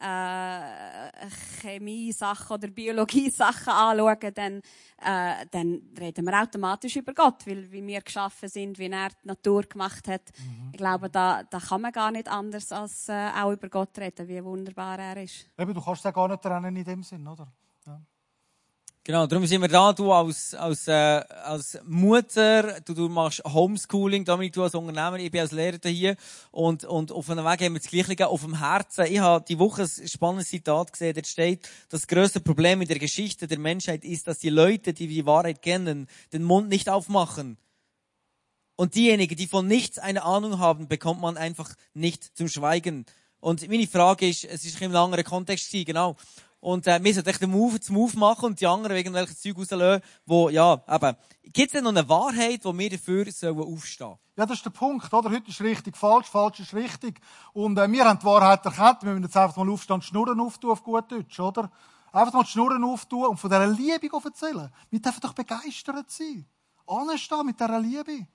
äh, 0.00 1.28
Chemie-Sachen 1.60 2.54
oder 2.54 2.68
Biologie-Sachen 2.68 3.72
anschauen, 3.72 4.34
dann, 4.34 4.62
äh, 5.02 5.46
dann 5.50 5.82
reden 5.98 6.24
wir 6.24 6.42
automatisch 6.42 6.96
über 6.96 7.12
Gott, 7.12 7.46
weil 7.46 7.70
wie 7.70 7.86
wir 7.86 8.00
geschaffen 8.00 8.48
sind, 8.48 8.78
wie 8.78 8.90
er 8.90 9.08
die 9.10 9.28
Natur 9.28 9.62
gemacht 9.62 10.08
hat. 10.08 10.22
Mhm. 10.38 10.70
Ich 10.72 10.78
glaube, 10.78 11.10
da, 11.10 11.42
da 11.42 11.58
kann 11.58 11.80
man 11.80 11.92
gar 11.92 12.10
nicht 12.10 12.28
anders 12.28 12.72
als 12.72 13.08
äh, 13.08 13.30
auch 13.30 13.52
über 13.52 13.68
Gott 13.68 13.98
reden, 13.98 14.28
wie 14.28 14.42
wunderbar 14.44 14.98
er 14.98 15.22
ist. 15.22 15.48
Eben, 15.58 15.74
du 15.74 15.80
kannst 15.80 16.04
ja 16.04 16.10
gar 16.10 16.28
nicht 16.28 16.42
trennen 16.42 16.76
in 16.76 16.84
dem 16.84 17.02
Sinn, 17.02 17.26
oder? 17.26 17.48
Genau, 19.08 19.26
darum 19.26 19.46
sind 19.46 19.62
wir 19.62 19.68
da, 19.68 19.90
du 19.94 20.12
als, 20.12 20.52
als, 20.52 20.86
äh, 20.86 20.92
als 20.92 21.78
Mutter, 21.86 22.78
du, 22.82 22.92
du 22.92 23.08
machst 23.08 23.42
Homeschooling, 23.42 24.22
damit 24.26 24.54
du 24.54 24.62
als 24.62 24.74
Unternehmer, 24.74 25.18
ich 25.18 25.30
bin 25.30 25.40
als 25.40 25.52
Lehrer 25.52 25.78
hier 25.86 26.14
und, 26.50 26.84
und 26.84 27.10
auf 27.10 27.30
einem 27.30 27.42
Weg 27.46 27.62
haben 27.62 27.72
wir 27.72 27.80
das 27.80 27.88
Gleiche 27.88 28.26
auf 28.26 28.42
dem 28.42 28.58
Herzen. 28.58 29.06
Ich 29.06 29.18
habe 29.18 29.42
die 29.48 29.58
Woche 29.58 29.84
ein 29.84 30.08
spannendes 30.08 30.48
Zitat 30.48 30.92
gesehen, 30.92 31.14
da 31.14 31.24
steht, 31.24 31.66
das 31.88 32.06
größte 32.06 32.40
Problem 32.40 32.82
in 32.82 32.88
der 32.88 32.98
Geschichte 32.98 33.46
der 33.46 33.58
Menschheit 33.58 34.04
ist, 34.04 34.26
dass 34.26 34.40
die 34.40 34.50
Leute, 34.50 34.92
die 34.92 35.06
die 35.06 35.24
Wahrheit 35.24 35.62
kennen, 35.62 36.06
den 36.34 36.42
Mund 36.42 36.68
nicht 36.68 36.90
aufmachen. 36.90 37.56
Und 38.76 38.94
diejenigen, 38.94 39.36
die 39.36 39.46
von 39.46 39.66
nichts 39.66 39.98
eine 39.98 40.22
Ahnung 40.22 40.58
haben, 40.58 40.86
bekommt 40.86 41.22
man 41.22 41.38
einfach 41.38 41.74
nicht 41.94 42.36
zum 42.36 42.48
Schweigen. 42.48 43.06
Und 43.40 43.66
meine 43.68 43.86
Frage 43.86 44.28
ist, 44.28 44.44
es 44.44 44.66
ist 44.66 44.78
in 44.82 44.88
einem 44.88 44.96
anderen 44.96 45.24
Kontext 45.24 45.70
genau. 45.72 46.16
Und 46.60 46.86
äh, 46.86 47.02
wir 47.02 47.14
sollten 47.14 47.38
den 47.38 47.50
Move 47.50 47.78
zum 47.80 47.94
Move 47.94 48.18
machen 48.18 48.46
und 48.46 48.60
die 48.60 48.66
anderen 48.66 48.96
irgendwelche 48.96 49.36
Zeug 49.36 49.56
rauslösen, 49.56 50.02
wo, 50.26 50.48
ja, 50.48 50.82
eben, 50.88 51.16
gibt 51.44 51.68
es 51.68 51.72
denn 51.72 51.84
noch 51.84 51.90
eine 51.90 52.08
Wahrheit, 52.08 52.64
wo 52.64 52.76
wir 52.76 52.90
dafür 52.90 53.30
sollen 53.30 53.60
aufstehen 53.60 54.16
Ja, 54.36 54.44
das 54.44 54.58
ist 54.58 54.64
der 54.64 54.70
Punkt, 54.70 55.12
oder? 55.12 55.30
Heute 55.30 55.50
ist 55.50 55.60
richtig 55.60 55.96
falsch, 55.96 56.26
falsch 56.26 56.60
ist 56.60 56.74
richtig. 56.74 57.20
Und 57.52 57.78
äh, 57.78 57.90
wir 57.90 58.04
haben 58.04 58.18
die 58.18 58.24
Wahrheit 58.24 58.64
erkannt, 58.64 59.02
wir 59.02 59.12
müssen 59.12 59.24
jetzt 59.24 59.36
einfach 59.36 59.56
mal 59.56 59.70
aufstehen 59.70 59.94
und 59.94 60.04
Schnurren 60.04 60.40
auftun 60.40 60.70
auf 60.70 60.82
gut 60.82 61.10
Deutsch, 61.10 61.38
oder? 61.38 61.70
Einfach 62.12 62.34
mal 62.34 62.42
die 62.42 62.50
Schnurren 62.50 62.82
auftun 62.82 63.26
und 63.26 63.36
von 63.36 63.50
dieser 63.50 63.66
Liebe 63.66 64.08
erzählen. 64.24 64.72
Wir 64.90 65.00
dürfen 65.00 65.20
doch 65.20 65.34
begeistert 65.34 66.10
sein. 66.10 66.44
Anstehen 66.86 67.46
mit 67.46 67.60
dieser 67.60 67.78
Liebe. 67.78 68.26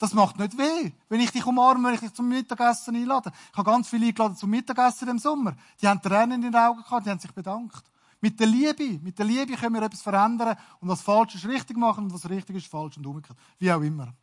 Das 0.00 0.14
macht 0.14 0.38
nicht 0.38 0.56
weh, 0.56 0.92
wenn 1.10 1.20
ich 1.20 1.30
dich 1.30 1.44
umarme, 1.44 1.88
wenn 1.88 1.94
ich 1.94 2.00
dich 2.00 2.14
zum 2.14 2.26
Mittagessen 2.26 2.96
einlade. 2.96 3.30
Ich 3.52 3.58
habe 3.58 3.70
ganz 3.70 3.86
viele 3.86 4.06
eingeladen 4.06 4.34
zum 4.34 4.48
Mittagessen 4.48 5.06
im 5.08 5.18
Sommer. 5.18 5.54
Die 5.80 5.86
haben 5.86 6.00
Tränen 6.00 6.42
in 6.42 6.50
den 6.50 6.56
Augen 6.56 6.82
gehabt, 6.82 7.04
die 7.04 7.10
haben 7.10 7.18
sich 7.18 7.32
bedankt. 7.32 7.84
Mit 8.18 8.40
der 8.40 8.46
Liebe, 8.46 8.98
mit 9.02 9.18
der 9.18 9.26
Liebe 9.26 9.54
können 9.56 9.74
wir 9.74 9.82
etwas 9.82 10.00
verändern 10.00 10.56
und 10.80 10.88
was 10.88 11.02
falsch 11.02 11.34
ist 11.34 11.46
richtig 11.46 11.76
machen 11.76 12.04
und 12.04 12.14
was 12.14 12.28
richtig 12.30 12.56
ist 12.56 12.66
falsch 12.68 12.96
und 12.96 13.06
umgekehrt. 13.06 13.38
Wie 13.58 13.70
auch 13.70 13.82
immer. 13.82 14.14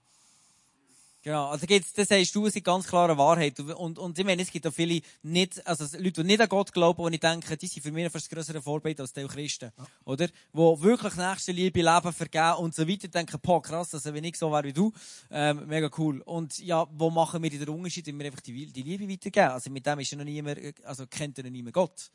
Genau, 1.27 1.47
also 1.47 1.67
geht's, 1.67 1.91
das 1.91 2.07
sagst 2.07 2.33
du, 2.33 2.45
ist 2.45 2.63
ganz 2.63 2.87
klare 2.87 3.17
Wahrheit. 3.17 3.59
Und, 3.59 3.99
und 3.99 4.17
ich 4.17 4.23
meine, 4.23 4.41
es 4.43 4.49
gibt 4.49 4.65
auch 4.65 4.71
viele 4.71 5.01
nicht, 5.23 5.67
also 5.67 5.83
Leute, 5.97 6.21
die 6.21 6.23
nicht 6.23 6.39
an 6.39 6.47
Gott 6.47 6.71
glauben, 6.71 7.01
und 7.01 7.11
ich 7.11 7.19
denke, 7.19 7.57
die 7.57 7.67
sind 7.67 7.83
für 7.83 7.91
mich 7.91 8.09
fast 8.09 8.29
größere 8.29 8.61
Vorbild 8.61 8.97
als 9.01 9.11
die 9.11 9.25
Christen. 9.25 9.73
Ja. 9.77 9.87
Oder? 10.05 10.29
Wo 10.53 10.81
wirklich 10.81 11.17
nächste 11.17 11.51
Liebe, 11.51 11.81
Leben 11.81 12.13
vergeben 12.13 12.59
und 12.59 12.73
so 12.73 12.87
weiter, 12.87 13.09
denken, 13.09 13.37
boah, 13.41 13.61
krass, 13.61 13.93
also 13.93 14.13
wenn 14.13 14.23
ich 14.23 14.37
so 14.37 14.49
wäre 14.53 14.63
wie 14.63 14.71
du, 14.71 14.93
ähm, 15.29 15.67
mega 15.67 15.89
cool. 15.97 16.21
Und 16.21 16.59
ja, 16.59 16.87
wo 16.93 17.09
machen 17.09 17.43
wir 17.43 17.49
den 17.49 17.67
Unterschied, 17.67 18.07
wenn 18.07 18.19
wir 18.19 18.27
einfach 18.27 18.39
die, 18.39 18.67
die 18.67 18.83
Liebe 18.83 19.09
weitergeben? 19.09 19.49
Also 19.49 19.69
mit 19.69 19.85
dem 19.85 19.99
ist 19.99 20.09
ja 20.09 20.17
noch 20.17 20.23
niemand, 20.23 20.61
also 20.85 21.07
kennt 21.07 21.37
ja 21.37 21.43
noch 21.43 21.51
niemand 21.51 21.73
Gott. 21.73 22.09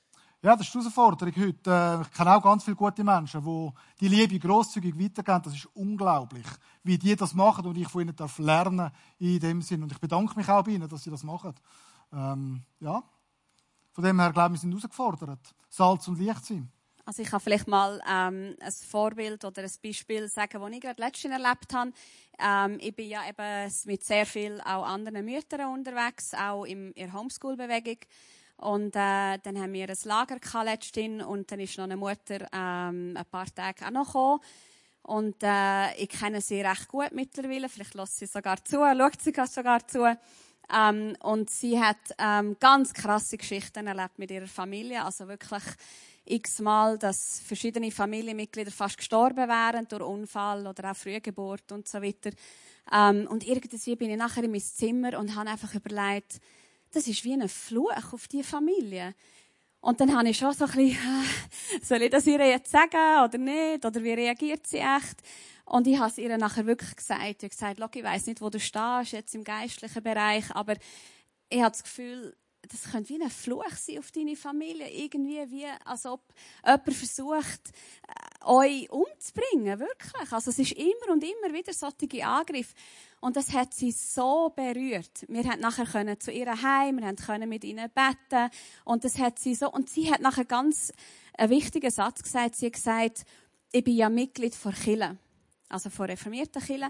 Ja, 0.44 0.56
das 0.56 0.66
ist 0.66 0.74
die 0.74 0.78
Herausforderung 0.80 1.34
heute. 1.36 1.70
Äh, 1.70 2.02
ich 2.02 2.10
kenne 2.10 2.36
auch 2.36 2.42
ganz 2.42 2.64
viele 2.64 2.74
gute 2.74 3.04
Menschen, 3.04 3.44
die 3.44 3.70
die 4.00 4.08
Liebe 4.08 4.40
grosszügig 4.40 4.98
weitergeben. 4.98 5.42
Das 5.44 5.54
ist 5.54 5.66
unglaublich, 5.66 6.46
wie 6.82 6.98
die 6.98 7.14
das 7.14 7.32
machen 7.32 7.64
und 7.64 7.78
ich 7.78 7.88
von 7.88 8.02
ihnen 8.02 8.16
darf 8.16 8.38
lernen 8.38 8.90
in 9.20 9.38
dem 9.38 9.62
Sinn. 9.62 9.84
Und 9.84 9.92
ich 9.92 10.00
bedanke 10.00 10.36
mich 10.36 10.48
auch 10.48 10.64
bei 10.64 10.72
ihnen, 10.72 10.88
dass 10.88 11.04
sie 11.04 11.10
das 11.10 11.22
machen. 11.22 11.54
Ähm, 12.12 12.64
ja. 12.80 13.04
Von 13.92 14.02
dem 14.02 14.18
her, 14.18 14.32
glaube 14.32 14.56
ich, 14.56 14.62
wir 14.62 14.62
sind 14.62 14.72
herausgefordert, 14.72 15.54
Salz 15.68 16.08
und 16.08 16.18
Licht 16.18 16.44
sein. 16.44 16.68
Also 17.04 17.22
ich 17.22 17.28
kann 17.28 17.40
vielleicht 17.40 17.68
mal 17.68 18.00
ähm, 18.08 18.56
ein 18.60 18.72
Vorbild 18.72 19.44
oder 19.44 19.62
ein 19.62 19.70
Beispiel 19.80 20.26
sagen, 20.26 20.60
das 20.60 20.70
ich 20.72 20.80
gerade 20.80 21.02
letztens 21.02 21.34
erlebt 21.34 21.72
habe. 21.72 21.92
Ähm, 22.40 22.78
ich 22.80 22.96
bin 22.96 23.08
ja 23.08 23.20
eben 23.28 23.72
mit 23.84 24.02
sehr 24.02 24.26
vielen 24.26 24.60
auch 24.60 24.86
anderen 24.86 25.24
Müttern 25.24 25.72
unterwegs, 25.72 26.34
auch 26.34 26.64
in 26.64 26.92
der 26.94 27.12
Homeschool-Bewegung. 27.12 27.98
Und 28.62 28.94
äh, 28.94 29.38
dann 29.42 29.60
haben 29.60 29.72
wir 29.72 29.88
ein 29.88 29.96
Lager 30.04 30.38
letztens 30.62 31.24
und 31.24 31.50
dann 31.50 31.58
ist 31.58 31.76
noch 31.78 31.84
eine 31.84 31.96
Mutter 31.96 32.46
ähm, 32.52 33.16
ein 33.16 33.24
paar 33.28 33.52
Tage 33.52 33.84
auch 33.84 33.90
noch 33.90 34.06
gekommen. 34.06 34.40
Und 35.02 35.34
äh, 35.42 35.96
ich 35.96 36.08
kenne 36.08 36.40
sie 36.40 36.60
recht 36.60 36.86
gut 36.86 37.10
mittlerweile. 37.10 37.68
Vielleicht 37.68 37.94
lässt 37.94 38.18
sie 38.18 38.26
sogar 38.26 38.64
zu, 38.64 38.76
schaut 38.76 39.20
sie 39.20 39.32
sogar 39.50 39.84
zu. 39.88 40.16
Ähm, 40.72 41.16
und 41.24 41.50
sie 41.50 41.80
hat 41.80 41.96
ähm, 42.18 42.56
ganz 42.60 42.94
krasse 42.94 43.36
Geschichten 43.36 43.88
erlebt 43.88 44.20
mit 44.20 44.30
ihrer 44.30 44.46
Familie. 44.46 45.04
Also 45.04 45.26
wirklich 45.26 45.64
x-mal, 46.24 46.98
dass 46.98 47.40
verschiedene 47.40 47.90
Familienmitglieder 47.90 48.70
fast 48.70 48.98
gestorben 48.98 49.48
wären 49.48 49.88
durch 49.88 50.02
Unfall 50.02 50.68
oder 50.68 50.92
auch 50.92 50.96
Frühgeburt 50.96 51.72
und 51.72 51.88
so 51.88 52.00
weiter. 52.00 52.30
Ähm, 52.92 53.26
und 53.28 53.44
irgendwie 53.44 53.96
bin 53.96 54.10
ich 54.10 54.16
nachher 54.16 54.44
in 54.44 54.52
mein 54.52 54.60
Zimmer 54.60 55.18
und 55.18 55.34
habe 55.34 55.50
einfach 55.50 55.74
überlegt, 55.74 56.38
das 56.92 57.06
ist 57.06 57.24
wie 57.24 57.32
ein 57.32 57.48
Fluch 57.48 58.12
auf 58.12 58.28
die 58.28 58.42
Familie. 58.42 59.14
Und 59.80 60.00
dann 60.00 60.16
habe 60.16 60.28
ich 60.28 60.38
schon 60.38 60.52
so 60.52 60.64
ein 60.64 60.70
bisschen, 60.70 60.98
soll 61.82 62.02
ich 62.02 62.10
das 62.10 62.26
ihr 62.26 62.38
jetzt 62.46 62.70
sagen 62.70 63.24
oder 63.24 63.38
nicht? 63.38 63.84
Oder 63.84 64.02
wie 64.02 64.12
reagiert 64.12 64.66
sie 64.66 64.78
echt? 64.78 65.20
Und 65.64 65.86
ich 65.86 65.98
habe 65.98 66.10
es 66.10 66.18
ihr 66.18 66.36
nachher 66.38 66.66
wirklich 66.66 66.94
gesagt. 66.94 67.22
Ich 67.22 67.36
habe 67.36 67.48
gesagt, 67.48 67.78
Look, 67.80 67.96
ich 67.96 68.04
weiss 68.04 68.26
nicht, 68.26 68.40
wo 68.40 68.48
du 68.48 68.60
stehst, 68.60 69.12
jetzt 69.12 69.34
im 69.34 69.42
geistlichen 69.42 70.02
Bereich, 70.02 70.50
aber 70.54 70.74
ich 71.48 71.60
habe 71.60 71.70
das 71.70 71.82
Gefühl, 71.82 72.36
das 72.68 72.90
könnte 72.90 73.10
wie 73.10 73.22
ein 73.22 73.30
Fluch 73.30 73.70
sein 73.76 73.98
auf 73.98 74.12
deine 74.12 74.36
Familie. 74.36 74.88
Irgendwie 74.88 75.50
wie, 75.50 75.66
als 75.84 76.06
ob 76.06 76.22
jemand 76.64 76.94
versucht, 76.94 77.72
äh, 78.06 78.44
euch 78.44 78.90
umzubringen. 78.90 79.80
Wirklich. 79.80 80.32
Also 80.32 80.50
es 80.50 80.58
ist 80.58 80.72
immer 80.72 81.10
und 81.10 81.24
immer 81.24 81.52
wieder 81.52 81.72
solche 81.72 82.24
Angriffe. 82.24 82.74
Und 83.22 83.36
das 83.36 83.52
hat 83.52 83.72
sie 83.72 83.92
so 83.92 84.52
berührt. 84.54 85.24
Wir 85.28 85.44
haben 85.44 85.60
nachher 85.60 85.86
können 85.86 86.20
zu 86.20 86.30
ihr 86.30 86.62
heim, 86.62 87.00
wir 87.00 87.14
können 87.14 87.48
mit 87.48 87.64
ihnen 87.64 87.88
beten. 87.88 88.50
Und 88.84 89.04
das 89.04 89.18
hat 89.18 89.38
sie 89.38 89.54
so, 89.54 89.70
und 89.72 89.88
sie 89.88 90.12
hat 90.12 90.20
nachher 90.20 90.44
ganz 90.44 90.92
einen 91.38 91.50
wichtigen 91.50 91.90
Satz 91.90 92.22
gesagt. 92.22 92.56
Sie 92.56 92.66
hat 92.66 92.72
gesagt, 92.74 93.24
ich 93.72 93.84
bin 93.84 93.96
ja 93.96 94.08
Mitglied 94.10 94.54
von 94.54 94.74
Chile. 94.74 95.16
Also 95.68 95.88
von 95.88 96.06
reformierten 96.06 96.60
Chile. 96.60 96.88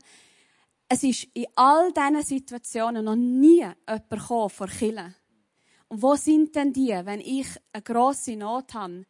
Es 0.88 1.04
ist 1.04 1.28
in 1.34 1.46
all 1.54 1.92
diesen 1.92 2.22
Situationen 2.22 3.04
noch 3.04 3.14
nie 3.14 3.58
jemand 3.58 4.10
gekommen 4.10 4.50
von 4.50 4.68
Chile 4.68 5.14
und 5.92 6.00
wo 6.00 6.14
sind 6.14 6.56
denn 6.56 6.72
die, 6.72 6.88
wenn 6.88 7.20
ich 7.20 7.46
eine 7.70 7.82
grosse 7.82 8.34
Not 8.34 8.72
habe? 8.72 9.04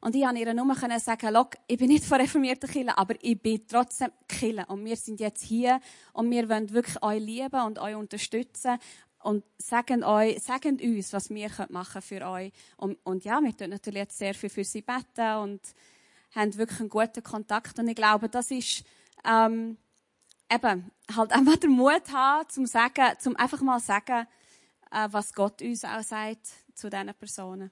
Und 0.00 0.14
ich 0.14 0.22
konnte 0.22 0.40
ihr 0.40 0.54
nur 0.54 0.74
sagen, 0.98 1.34
Look, 1.34 1.56
ich 1.66 1.78
bin 1.78 1.88
nicht 1.88 2.04
von 2.04 2.20
reformierten 2.20 2.70
Kirche, 2.70 2.96
aber 2.96 3.14
ich 3.20 3.40
bin 3.40 3.66
trotzdem 3.66 4.10
Kirche. 4.26 4.64
Und 4.66 4.84
wir 4.84 4.96
sind 4.96 5.20
jetzt 5.20 5.42
hier 5.42 5.80
und 6.12 6.30
wir 6.30 6.48
wollen 6.48 6.70
wirklich 6.70 7.02
euch 7.02 7.20
lieben 7.20 7.60
und 7.60 7.78
euch 7.78 7.94
unterstützen 7.94 8.78
und 9.22 9.44
sagen, 9.58 10.02
euch, 10.02 10.40
sagen 10.42 10.80
uns, 10.80 11.12
was 11.12 11.28
wir 11.28 11.50
machen 11.68 12.00
für 12.00 12.26
euch. 12.26 12.52
Und, 12.76 12.98
und 13.04 13.24
ja, 13.24 13.40
wir 13.40 13.54
tun 13.54 13.70
natürlich 13.70 14.00
jetzt 14.00 14.18
sehr 14.18 14.34
viel 14.34 14.48
für 14.48 14.64
sie 14.64 14.82
beten 14.82 15.36
und 15.42 15.60
haben 16.34 16.56
wirklich 16.56 16.80
einen 16.80 16.88
guten 16.88 17.22
Kontakt. 17.22 17.78
Und 17.78 17.88
ich 17.88 17.96
glaube, 17.96 18.28
das 18.28 18.50
ist, 18.50 18.84
ähm, 19.24 19.76
eben, 20.50 20.90
halt 21.14 21.32
einfach 21.32 21.56
den 21.56 21.70
Mut 21.70 22.10
haben, 22.12 22.48
zum 22.48 22.66
sagen, 22.66 23.18
zum 23.18 23.36
einfach 23.36 23.60
mal 23.60 23.80
sagen, 23.80 24.26
äh, 24.90 25.08
was 25.10 25.34
Gott 25.34 25.60
uns 25.60 25.84
auch 25.84 26.02
sagt 26.02 26.46
zu 26.74 26.88
diesen 26.88 27.14
Personen. 27.14 27.70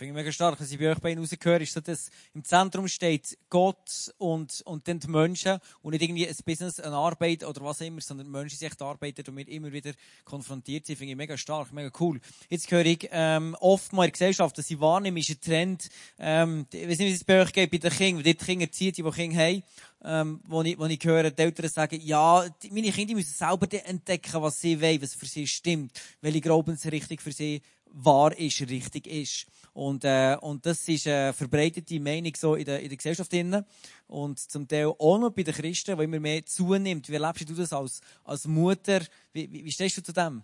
Finde 0.00 0.12
ich 0.12 0.16
mega 0.16 0.32
stark. 0.32 0.58
Was 0.58 0.72
ich 0.72 0.78
bei 0.78 0.90
euch 0.90 0.98
bei 0.98 1.10
Ihnen 1.10 1.20
rausgehöre, 1.20 1.60
ist 1.60 1.74
so, 1.74 1.80
dass 1.80 2.08
im 2.32 2.42
Zentrum 2.42 2.88
steht 2.88 3.36
Gott 3.50 4.10
und, 4.16 4.62
und 4.64 4.88
dann 4.88 4.98
die 4.98 5.08
Menschen 5.08 5.58
und 5.82 5.92
nicht 5.92 6.00
irgendwie 6.00 6.26
ein 6.26 6.34
Business, 6.42 6.80
eine 6.80 6.96
Arbeit 6.96 7.44
oder 7.44 7.62
was 7.62 7.82
immer, 7.82 8.00
sondern 8.00 8.30
Menschen, 8.30 8.58
die 8.58 8.64
echt 8.64 8.80
arbeiten 8.80 9.28
und 9.28 9.36
wir 9.36 9.46
immer 9.48 9.70
wieder 9.70 9.92
konfrontiert 10.24 10.86
sind. 10.86 10.96
Finde 10.96 11.10
ich 11.10 11.16
mega 11.18 11.36
stark, 11.36 11.70
mega 11.74 11.90
cool. 12.00 12.18
Jetzt 12.48 12.70
höre 12.70 12.86
ich, 12.86 13.10
ähm, 13.12 13.54
oft 13.60 13.92
mal 13.92 14.04
in 14.04 14.06
der 14.06 14.12
Gesellschaft, 14.12 14.56
dass 14.56 14.70
ich 14.70 14.80
wahrnehme, 14.80 15.20
ist 15.20 15.28
ein 15.28 15.40
Trend, 15.42 15.90
ähm, 16.18 16.66
ich 16.72 16.88
weiß 16.88 16.98
nicht, 16.98 17.10
wie 17.10 17.16
es 17.16 17.24
bei 17.24 17.42
euch 17.42 17.52
geht, 17.52 17.70
bei 17.70 17.76
den 17.76 17.90
Kindern, 17.90 18.24
die 18.24 18.34
Kinder 18.34 18.72
ziehen, 18.72 18.94
die 18.94 19.02
Kinder 19.02 19.36
haben, 19.36 19.62
ähm, 20.02 20.40
wo 20.44 20.62
ich, 20.62 20.78
wo 20.78 20.86
ich 20.86 21.04
höre, 21.04 21.30
die 21.30 21.42
Eltern 21.42 21.68
sagen, 21.68 22.00
ja, 22.02 22.48
die, 22.48 22.70
meine 22.70 22.90
Kinder 22.90 23.12
müssen 23.12 23.34
selber 23.34 23.68
entdecken, 23.84 24.40
was 24.40 24.62
sie 24.62 24.80
wollen, 24.80 25.02
was 25.02 25.12
für 25.12 25.26
sie 25.26 25.46
stimmt, 25.46 25.92
welche 26.22 26.40
Glaubensrichtung 26.40 27.18
für 27.18 27.32
sie 27.32 27.60
wahr 27.92 28.36
ist, 28.38 28.60
richtig 28.62 29.06
ist. 29.06 29.46
Und, 29.72 30.04
äh, 30.04 30.36
und 30.40 30.66
das 30.66 30.86
ist 30.88 31.06
eine 31.06 31.32
verbreitete 31.32 32.00
Meinung 32.00 32.32
so 32.36 32.54
in 32.54 32.64
der, 32.64 32.80
in 32.80 32.88
der 32.88 32.96
Gesellschaft. 32.96 33.32
Drin. 33.32 33.64
Und 34.08 34.38
zum 34.38 34.66
Teil 34.66 34.86
auch 34.86 35.18
noch 35.18 35.30
bei 35.30 35.42
den 35.42 35.54
Christen, 35.54 35.96
wo 35.96 36.02
immer 36.02 36.18
mehr 36.18 36.44
zunimmt. 36.44 37.08
Wie 37.08 37.14
erlebst 37.14 37.48
du 37.48 37.54
das 37.54 37.72
als, 37.72 38.00
als 38.24 38.46
Mutter? 38.46 39.00
Wie, 39.32 39.50
wie, 39.52 39.64
wie 39.64 39.72
stehst 39.72 39.96
du 39.96 40.02
zu 40.02 40.12
dem? 40.12 40.42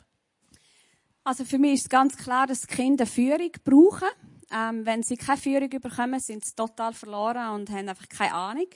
Also 1.24 1.44
für 1.44 1.58
mich 1.58 1.74
ist 1.74 1.90
ganz 1.90 2.16
klar, 2.16 2.46
dass 2.46 2.66
Kinder 2.66 3.06
Führung 3.06 3.50
brauchen. 3.64 4.08
Ähm, 4.52 4.86
wenn 4.86 5.02
sie 5.02 5.16
keine 5.16 5.38
Führung 5.38 5.70
bekommen, 5.70 6.20
sind 6.20 6.44
sie 6.44 6.54
total 6.54 6.92
verloren 6.92 7.54
und 7.54 7.68
haben 7.68 7.88
einfach 7.88 8.08
keine 8.08 8.32
Ahnung. 8.32 8.68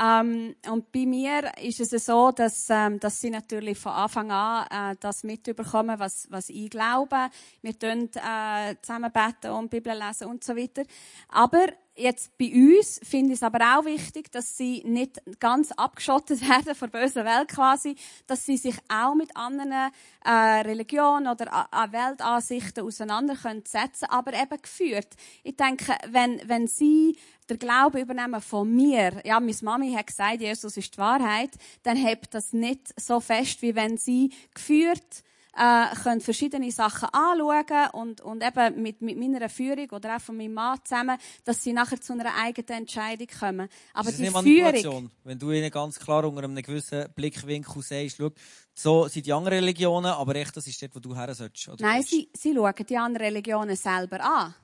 Ähm, 0.00 0.54
und 0.70 0.92
bei 0.92 1.06
mir 1.06 1.50
ist 1.60 1.80
es 1.80 2.06
so, 2.06 2.30
dass, 2.30 2.68
ähm, 2.70 3.00
dass 3.00 3.20
sie 3.20 3.30
natürlich 3.30 3.78
von 3.78 3.92
Anfang 3.92 4.30
an 4.30 4.92
äh, 4.92 4.96
das 5.00 5.24
mitbekommen, 5.24 5.98
was, 5.98 6.26
was 6.30 6.50
ich 6.50 6.70
glaube. 6.70 7.30
Wir 7.62 7.78
tun 7.78 8.08
äh, 8.14 8.76
zusammen 8.80 9.10
beten 9.12 9.52
und 9.52 9.70
Bibel 9.70 9.96
lesen 9.98 10.28
und 10.28 10.44
so 10.44 10.56
weiter. 10.56 10.84
Aber 11.28 11.66
jetzt 11.98 12.36
bei 12.38 12.52
uns 12.54 13.00
finde 13.02 13.32
ich 13.32 13.38
es 13.38 13.42
aber 13.42 13.58
auch 13.76 13.84
wichtig, 13.84 14.30
dass 14.30 14.56
sie 14.56 14.82
nicht 14.84 15.20
ganz 15.40 15.72
abgeschottet 15.72 16.40
werden 16.48 16.74
von 16.74 16.90
der 16.90 17.00
bösen 17.00 17.24
Welt 17.24 17.48
quasi, 17.48 17.96
dass 18.26 18.46
sie 18.46 18.56
sich 18.56 18.76
auch 18.88 19.14
mit 19.14 19.36
anderen 19.36 19.92
äh, 20.24 20.30
Religionen 20.30 21.28
oder 21.28 21.68
äh, 21.72 21.92
Weltansichten 21.92 22.84
auseinander 22.84 23.36
können 23.36 23.64
setzen, 23.66 24.06
aber 24.08 24.32
eben 24.32 24.62
geführt. 24.62 25.08
Ich 25.42 25.56
denke, 25.56 25.94
wenn 26.10 26.40
wenn 26.46 26.66
sie 26.66 27.18
der 27.48 27.56
Glaube 27.56 28.00
übernehmen 28.00 28.40
von 28.40 28.70
mir, 28.74 29.20
ja, 29.24 29.40
meine 29.40 29.54
Mami 29.62 29.92
hat 29.92 30.06
gesagt, 30.06 30.40
Jesus 30.40 30.76
ist 30.76 30.94
die 30.94 30.98
Wahrheit, 30.98 31.50
dann 31.82 31.96
hebt 31.96 32.34
das 32.34 32.52
nicht 32.52 32.98
so 33.00 33.20
fest, 33.20 33.62
wie 33.62 33.74
wenn 33.74 33.96
sie 33.96 34.32
geführt 34.54 35.24
äh, 35.56 35.94
können 36.02 36.20
verschiedene 36.20 36.70
Sachen 36.70 37.08
anschauen 37.12 37.90
und, 37.92 38.20
und 38.20 38.44
eben 38.44 38.82
mit, 38.82 39.02
mit 39.02 39.18
meiner 39.18 39.48
Führung 39.48 39.90
oder 39.90 40.16
auch 40.16 40.20
von 40.20 40.36
meinem 40.36 40.54
Mann 40.54 40.78
zusammen, 40.84 41.18
dass 41.44 41.62
sie 41.62 41.72
nachher 41.72 42.00
zu 42.00 42.12
einer 42.12 42.34
eigenen 42.34 42.80
Entscheidung 42.80 43.26
kommen. 43.38 43.68
Aber 43.94 44.08
ist 44.08 44.18
die 44.18 44.26
Führung... 44.26 45.10
Wenn 45.24 45.38
du 45.38 45.50
ihnen 45.50 45.70
ganz 45.70 45.98
klar 45.98 46.24
unter 46.24 46.44
einem 46.44 46.62
gewissen 46.62 47.06
Blickwinkel 47.14 47.82
sagst, 47.82 48.16
schau, 48.18 48.30
so 48.74 49.08
sind 49.08 49.26
die 49.26 49.32
anderen 49.32 49.58
Religionen, 49.58 50.12
aber 50.12 50.36
echt, 50.36 50.56
das 50.56 50.66
ist 50.66 50.80
dort, 50.80 50.94
wo 50.94 51.00
du 51.00 51.16
her 51.16 51.34
sollst. 51.34 51.68
Nein, 51.80 52.02
sie, 52.02 52.28
sie 52.36 52.54
schauen 52.54 52.74
die 52.88 52.96
anderen 52.96 53.26
Religionen 53.26 53.76
selber 53.76 54.20
an. 54.22 54.54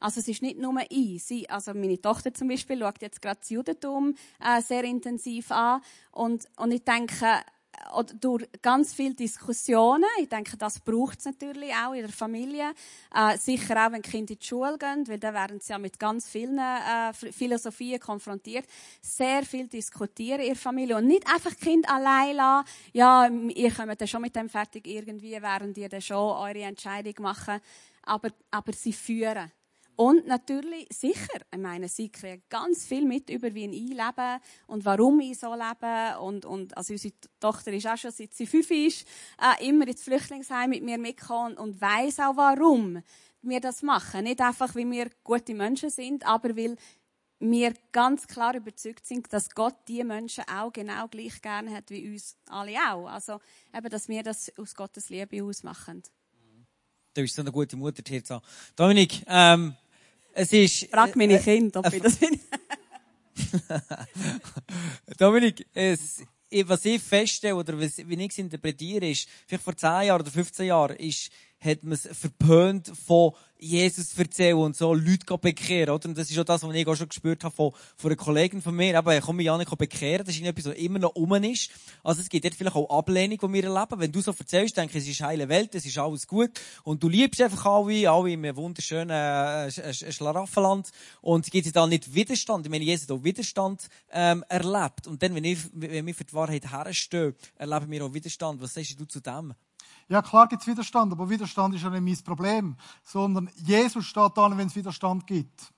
Also 0.00 0.20
es 0.20 0.28
ist 0.28 0.42
nicht 0.42 0.58
nur 0.58 0.74
ich. 0.88 1.22
Sie, 1.22 1.48
also 1.48 1.74
meine 1.74 2.00
Tochter 2.00 2.32
zum 2.32 2.48
Beispiel 2.48 2.78
schaut 2.78 3.02
jetzt 3.02 3.20
gerade 3.20 3.40
das 3.40 3.50
Judentum 3.50 4.14
äh, 4.40 4.62
sehr 4.62 4.82
intensiv 4.84 5.50
an 5.50 5.82
und, 6.10 6.48
und 6.56 6.72
ich 6.72 6.84
denke, 6.84 7.42
oder 7.96 8.14
durch 8.14 8.48
ganz 8.62 8.92
viele 8.94 9.14
Diskussionen. 9.14 10.04
Ich 10.20 10.28
denke, 10.28 10.56
das 10.56 10.80
braucht 10.80 11.18
es 11.18 11.24
natürlich 11.24 11.72
auch 11.74 11.92
in 11.92 12.02
der 12.02 12.12
Familie. 12.12 12.72
Äh, 13.14 13.36
sicher 13.38 13.86
auch, 13.86 13.92
wenn 13.92 14.02
Kinder 14.02 14.32
in 14.32 14.38
die 14.38 14.46
Schule 14.46 14.78
gehen, 14.78 15.06
weil 15.08 15.18
dann 15.18 15.34
werden 15.34 15.60
sie 15.60 15.72
ja 15.72 15.78
mit 15.78 15.98
ganz 15.98 16.28
vielen 16.28 16.58
äh, 16.58 17.12
Philosophien 17.12 18.00
konfrontiert. 18.00 18.66
Sehr 19.00 19.44
viel 19.44 19.66
diskutieren 19.66 20.40
in 20.40 20.48
der 20.48 20.56
Familie 20.56 20.96
und 20.96 21.06
nicht 21.06 21.26
einfach 21.26 21.56
Kind 21.56 21.88
allein 21.88 22.36
lassen. 22.36 22.68
Ja, 22.92 23.28
ihr 23.28 23.72
kommt 23.72 24.00
dann 24.00 24.08
schon 24.08 24.22
mit 24.22 24.36
dem 24.36 24.48
fertig 24.48 24.86
irgendwie, 24.86 25.32
während 25.40 25.76
ihr 25.78 25.88
dann 25.88 26.02
schon 26.02 26.16
eure 26.16 26.62
Entscheidung 26.62 27.14
machen. 27.20 27.60
Aber, 28.02 28.30
aber 28.50 28.72
sie 28.72 28.92
führen. 28.92 29.50
Und 30.00 30.26
natürlich, 30.26 30.86
sicher, 30.90 31.40
ich 31.52 31.58
meine, 31.58 31.86
sie 31.86 32.08
kriegen 32.08 32.42
ganz 32.48 32.86
viel 32.86 33.04
mit 33.04 33.28
über, 33.28 33.54
wie 33.54 33.66
ich 33.66 33.90
lebe 33.90 34.40
und 34.66 34.82
warum 34.86 35.20
ich 35.20 35.38
so 35.38 35.52
lebe. 35.52 36.18
Und, 36.20 36.46
und 36.46 36.74
also 36.74 36.94
unsere 36.94 37.12
Tochter 37.38 37.70
ist 37.74 37.86
auch 37.86 37.98
schon, 37.98 38.10
seit 38.10 38.32
sie 38.32 38.46
fünf 38.46 38.70
ist, 38.70 39.06
äh, 39.38 39.68
immer 39.68 39.86
ins 39.86 40.02
Flüchtlingsheim 40.02 40.70
mit 40.70 40.82
mir 40.82 40.96
mitgekommen 40.96 41.58
und 41.58 41.78
weiß 41.78 42.20
auch, 42.20 42.34
warum 42.34 43.02
wir 43.42 43.60
das 43.60 43.82
machen. 43.82 44.24
Nicht 44.24 44.40
einfach, 44.40 44.74
weil 44.74 44.90
wir 44.90 45.10
gute 45.22 45.52
Menschen 45.52 45.90
sind, 45.90 46.26
aber 46.26 46.56
weil 46.56 46.78
wir 47.38 47.74
ganz 47.92 48.26
klar 48.26 48.54
überzeugt 48.54 49.04
sind, 49.04 49.30
dass 49.30 49.50
Gott 49.50 49.76
die 49.86 50.02
Menschen 50.02 50.44
auch 50.48 50.72
genau 50.72 51.08
gleich 51.08 51.42
gerne 51.42 51.76
hat 51.76 51.90
wie 51.90 52.10
uns 52.10 52.38
alle 52.46 52.78
auch. 52.90 53.06
Also 53.06 53.38
eben, 53.76 53.90
dass 53.90 54.08
wir 54.08 54.22
das 54.22 54.50
aus 54.56 54.74
Gottes 54.74 55.10
Liebe 55.10 55.44
ausmachen. 55.44 56.02
Du 57.12 57.20
bist 57.20 57.34
so 57.34 57.42
eine 57.42 57.52
gute 57.52 57.76
Mutter, 57.76 58.02
Tirza. 58.02 58.40
Dominik, 58.76 59.24
ähm, 59.26 59.76
es 60.34 60.52
ist... 60.52 60.90
Frag 60.90 61.16
meine 61.16 61.34
äh, 61.34 61.42
Kinder, 61.42 61.80
ob 61.80 61.92
äh, 61.92 61.96
ich 61.96 62.02
das 62.02 62.16
bin. 62.16 62.40
Dominik, 65.18 65.66
es, 65.74 66.22
was 66.64 66.84
ich 66.84 67.02
feststelle, 67.02 67.54
oder 67.54 67.78
wie 67.78 67.84
ich 67.84 68.30
es 68.30 68.38
interpretiere, 68.38 69.08
ist, 69.08 69.28
vielleicht 69.46 69.64
vor 69.64 69.76
10 69.76 70.02
Jahren 70.02 70.20
oder 70.20 70.30
15 70.30 70.66
Jahren, 70.66 70.96
ist, 70.96 71.30
hat 71.60 71.82
man 71.82 71.92
es 71.92 72.08
verpönt 72.12 72.92
von 73.06 73.32
Jesus 73.58 74.16
erzählen 74.16 74.56
und 74.56 74.74
so 74.74 74.94
Leute 74.94 75.36
bekehren, 75.36 75.94
oder? 75.94 76.08
Und 76.08 76.16
das 76.16 76.30
ist 76.30 76.38
auch 76.38 76.44
das, 76.44 76.62
was 76.62 76.74
ich 76.74 76.86
auch 76.86 76.96
schon 76.96 77.08
gespürt 77.08 77.44
habe 77.44 77.54
von, 77.54 77.72
von 77.96 78.10
einer 78.10 78.16
Kollegin 78.16 78.62
von 78.62 78.74
mir. 78.74 78.96
Aber 78.96 79.20
komm 79.20 79.36
mich 79.36 79.46
ja 79.46 79.58
nicht 79.58 79.76
bekehren. 79.76 80.24
Das 80.24 80.34
ist 80.34 80.42
etwas, 80.42 80.66
was 80.66 80.76
immer 80.76 80.98
noch 80.98 81.14
um 81.14 81.34
ist. 81.34 81.70
Also 82.02 82.22
es 82.22 82.30
gibt 82.30 82.44
dort 82.44 82.54
vielleicht 82.54 82.76
auch 82.76 82.88
Ablehnung, 82.88 83.38
die 83.38 83.52
wir 83.52 83.64
erleben. 83.64 84.00
Wenn 84.00 84.12
du 84.12 84.22
so 84.22 84.32
erzählst, 84.32 84.76
denke 84.78 84.96
ich, 84.96 85.04
es 85.04 85.10
ist 85.10 85.20
heile 85.20 85.48
Welt, 85.48 85.74
es 85.74 85.84
ist 85.84 85.98
alles 85.98 86.26
gut. 86.26 86.58
Und 86.84 87.02
du 87.02 87.08
liebst 87.08 87.40
einfach 87.42 87.66
alle, 87.66 88.10
alle 88.10 88.30
in 88.30 88.44
einem 88.44 88.56
wunderschönen 88.56 89.10
äh, 89.10 89.92
Schlaraffenland. 89.92 90.88
Und 91.20 91.50
gibt 91.50 91.66
es 91.66 91.72
da 91.72 91.86
nicht 91.86 92.14
Widerstand? 92.14 92.64
Ich 92.64 92.70
meine, 92.70 92.84
Jesus 92.84 93.08
hat 93.08 93.18
auch 93.18 93.24
Widerstand 93.24 93.88
ähm, 94.10 94.42
erlebt. 94.48 95.06
Und 95.06 95.22
dann, 95.22 95.34
wenn, 95.34 95.44
ich, 95.44 95.58
wenn 95.74 96.06
wir 96.06 96.14
für 96.14 96.24
die 96.24 96.32
Wahrheit 96.32 96.72
herstehen, 96.72 97.34
erleben 97.56 97.90
wir 97.90 98.06
auch 98.06 98.14
Widerstand. 98.14 98.62
Was 98.62 98.72
sagst 98.72 98.98
du 98.98 99.04
zu 99.04 99.20
dem? 99.20 99.54
Ja, 100.10 100.22
klar 100.22 100.48
gibt's 100.48 100.66
Widerstand, 100.66 101.12
aber 101.12 101.30
Widerstand 101.30 101.72
ist 101.72 101.82
ja 101.82 101.88
nicht 101.88 102.02
mein 102.02 102.24
Problem, 102.24 102.76
sondern 103.04 103.48
Jesus 103.54 104.06
steht 104.06 104.32
da, 104.34 104.50
wenn 104.58 104.66
es 104.66 104.74
Widerstand 104.74 105.24
gibt. 105.24 105.72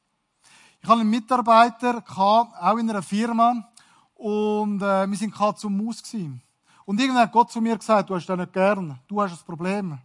Ich 0.81 0.89
hatte 0.89 1.03
einen 1.03 1.11
Mitarbeiter, 1.11 2.03
auch 2.17 2.79
in 2.79 2.89
einer 2.89 3.03
Firma, 3.03 3.69
und 4.15 4.81
äh, 4.81 5.07
wir 5.07 5.17
sind 5.19 5.35
gerade 5.35 5.59
zum 5.59 5.77
Maus 5.77 6.03
gewesen. 6.03 6.41
Und 6.87 6.99
irgendwann 6.99 7.25
hat 7.25 7.33
Gott 7.33 7.53
zu 7.53 7.61
mir 7.61 7.77
gesagt, 7.77 8.09
du 8.09 8.15
hast 8.15 8.25
das 8.25 8.39
nicht 8.39 8.55
gern, 8.55 8.99
du 9.07 9.21
hast 9.21 9.33
ein 9.33 9.45
Problem. 9.45 9.99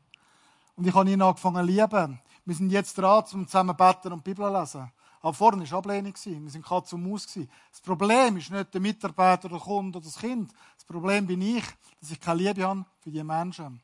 Und 0.76 0.86
ich 0.86 0.94
habe 0.94 1.10
ihn 1.10 1.22
angefangen 1.22 1.66
zu 1.66 1.72
lieben. 1.72 2.20
Wir 2.44 2.56
sind 2.56 2.70
jetzt 2.70 2.98
dran, 2.98 3.24
um 3.32 3.48
zusammen 3.48 3.78
beten 3.78 4.12
und 4.12 4.26
Bibel 4.26 4.52
lesen. 4.52 4.92
Aber 5.22 5.34
vorne 5.34 5.72
war 5.72 5.78
Ablehnung. 5.78 6.14
Wir 6.26 6.52
sind 6.52 6.66
gerade 6.66 6.86
zum 6.86 7.10
Maus. 7.10 7.28
Das 7.72 7.80
Problem 7.82 8.36
ist 8.36 8.52
nicht 8.52 8.74
der 8.74 8.82
Mitarbeiter, 8.82 9.48
der 9.48 9.58
Kunde 9.58 10.00
oder 10.00 10.06
das 10.06 10.20
Kind. 10.20 10.52
Das 10.76 10.84
Problem 10.84 11.26
bin 11.26 11.42
ich, 11.42 11.64
dass 12.02 12.12
ich 12.12 12.20
keine 12.20 12.44
Liebe 12.44 12.68
habe 12.68 12.84
für 13.00 13.10
diese 13.10 13.24
Menschen. 13.24 13.82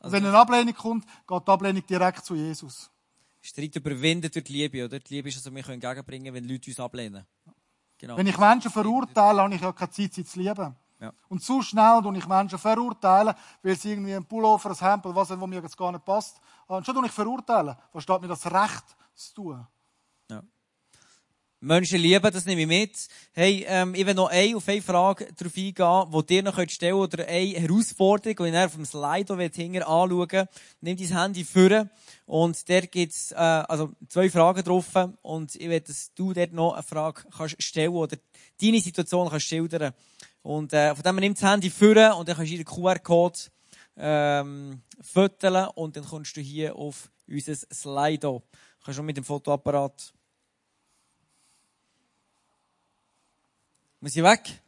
Also 0.00 0.16
wenn 0.16 0.26
eine 0.26 0.36
Ablehnung 0.36 0.74
kommt, 0.74 1.06
geht 1.06 1.46
die 1.46 1.50
Ablehnung 1.50 1.86
direkt 1.86 2.24
zu 2.24 2.34
Jesus. 2.34 2.90
Streit 3.40 3.76
überwinden 3.76 4.30
durch 4.30 4.44
die 4.44 4.52
Liebe, 4.52 4.84
oder? 4.84 4.98
Die 4.98 5.14
Liebe 5.14 5.28
ist, 5.28 5.36
also 5.36 5.54
wir 5.54 5.62
können 5.62 5.80
entgegenbringen, 5.80 6.34
wenn 6.34 6.48
Leute 6.48 6.70
uns 6.70 6.80
ablehnen. 6.80 7.24
Genau. 7.98 8.16
Wenn 8.16 8.26
ich 8.26 8.38
Menschen 8.38 8.70
verurteile, 8.70 9.42
habe 9.42 9.54
ich 9.54 9.60
ja 9.60 9.72
keine 9.72 9.90
Zeit, 9.90 10.14
sie 10.14 10.24
zu 10.24 10.40
lieben. 10.40 10.74
Ja. 11.00 11.12
Und 11.28 11.42
zu 11.42 11.62
schnell 11.62 12.02
tue 12.02 12.16
ich 12.18 12.26
Menschen 12.26 12.58
verurteilen, 12.58 13.34
weil 13.62 13.76
sie 13.76 13.90
irgendwie 13.90 14.14
ein 14.14 14.24
Pullover, 14.24 14.70
ein 14.70 14.76
Hemd 14.76 15.06
oder 15.06 15.16
was, 15.16 15.38
wo 15.38 15.46
mir 15.46 15.62
jetzt 15.62 15.76
gar 15.76 15.92
nicht 15.92 16.04
passt. 16.04 16.40
Und 16.66 16.84
schon 16.84 16.94
tue 16.94 17.06
ich 17.06 17.12
verurteilen. 17.12 17.76
Was 17.92 18.02
steht 18.02 18.20
mir 18.20 18.28
das 18.28 18.46
Recht 18.46 18.84
zu 19.14 19.34
tun? 19.34 19.66
Ja. 20.30 20.42
Menschen 21.62 22.00
lieben, 22.00 22.32
das 22.32 22.46
nehme 22.46 22.62
ich 22.62 22.66
mit. 22.66 23.06
Hey, 23.32 23.66
ähm, 23.68 23.94
ich 23.94 24.06
will 24.06 24.14
noch 24.14 24.30
eine, 24.30 24.56
auf 24.56 24.66
eine 24.66 24.80
Frage 24.80 25.28
darauf 25.36 25.54
eingehen, 25.54 26.26
die 26.26 26.34
ihr 26.36 26.42
noch 26.42 26.68
stellen 26.70 26.94
oder 26.94 27.28
eine 27.28 27.48
Herausforderung, 27.48 28.46
die 28.46 28.56
ich 28.56 28.64
auf 28.64 28.74
dem 28.74 28.86
Slide 28.86 29.36
hinter 29.52 29.86
anschauen 29.86 30.48
Nimm 30.80 30.96
dein 30.96 31.18
Handy 31.18 31.44
vor 31.44 31.86
und 32.24 32.66
der 32.66 32.86
gibt's, 32.86 33.32
äh, 33.32 33.34
also 33.34 33.90
zwei 34.08 34.30
Fragen 34.30 34.64
drauf 34.64 34.86
und 35.20 35.54
ich 35.54 35.68
will, 35.68 35.80
dass 35.80 36.14
du 36.14 36.32
dort 36.32 36.54
noch 36.54 36.72
eine 36.72 36.82
Frage 36.82 37.24
kannst 37.36 37.62
stellen 37.62 37.92
oder 37.92 38.16
deine 38.58 38.80
Situation 38.80 39.28
kannst 39.28 39.46
schildern. 39.46 39.92
Und 40.40 40.72
äh, 40.72 40.94
von 40.94 41.02
dem 41.02 41.16
nimm 41.16 41.34
das 41.34 41.42
Handy 41.42 41.68
vor 41.68 42.16
und 42.16 42.26
dann 42.26 42.36
kannst 42.36 42.52
du 42.52 42.56
den 42.56 42.64
QR-Code 42.64 43.38
ähm, 43.98 44.80
fotografieren 45.02 45.72
und 45.74 45.94
dann 45.94 46.06
kommst 46.06 46.34
du 46.38 46.40
hier 46.40 46.74
auf 46.74 47.10
unser 47.28 47.54
Slido. 47.54 48.42
Du 48.78 48.84
kannst 48.86 48.96
schon 48.96 49.04
mit 49.04 49.18
dem 49.18 49.24
Fotoapparat 49.24 50.14
Muss 54.02 54.16
ich 54.16 54.22
weg? 54.22 54.58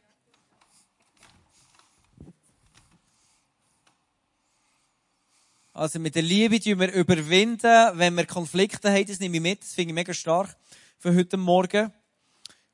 Also 5.73 5.97
mit 5.97 6.13
der 6.13 6.21
Liebe 6.21 6.59
tun 6.59 6.79
wir 6.79 6.93
überwinden, 6.93 7.97
wenn 7.97 8.13
wir 8.13 8.27
Konflikte 8.27 8.91
haben, 8.91 9.07
das 9.07 9.19
nehme 9.19 9.37
ich 9.37 9.41
mit, 9.41 9.63
das 9.63 9.73
finde 9.73 9.89
ich 9.89 9.95
mega 9.95 10.13
stark 10.13 10.55
für 10.99 11.15
heute 11.15 11.37
Morgen. 11.37 11.91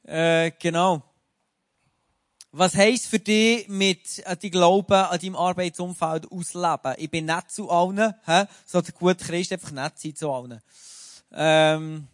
Äh, 0.04 0.52
genau. 0.60 1.02
Was 2.52 2.76
heisst 2.76 3.08
für 3.08 3.20
dich 3.20 3.70
mit 3.70 4.20
äh, 4.26 4.36
die 4.36 4.52
Glauben 4.52 4.92
an 4.92 5.18
deinem 5.18 5.38
Arbeitsumfeld 5.38 6.30
ausleben? 6.30 6.96
Ich 6.98 7.10
bin 7.10 7.24
nett 7.24 7.50
zu 7.50 7.70
allen, 7.70 8.16
hä? 8.26 8.48
so 8.66 8.82
der 8.82 8.94
gute 8.94 9.24
Christ 9.24 9.54
einfach 9.54 9.72
nett 9.72 9.98
sein 9.98 10.14
zu 10.14 10.30
allen. 10.30 10.60
Ähm, 11.32 12.06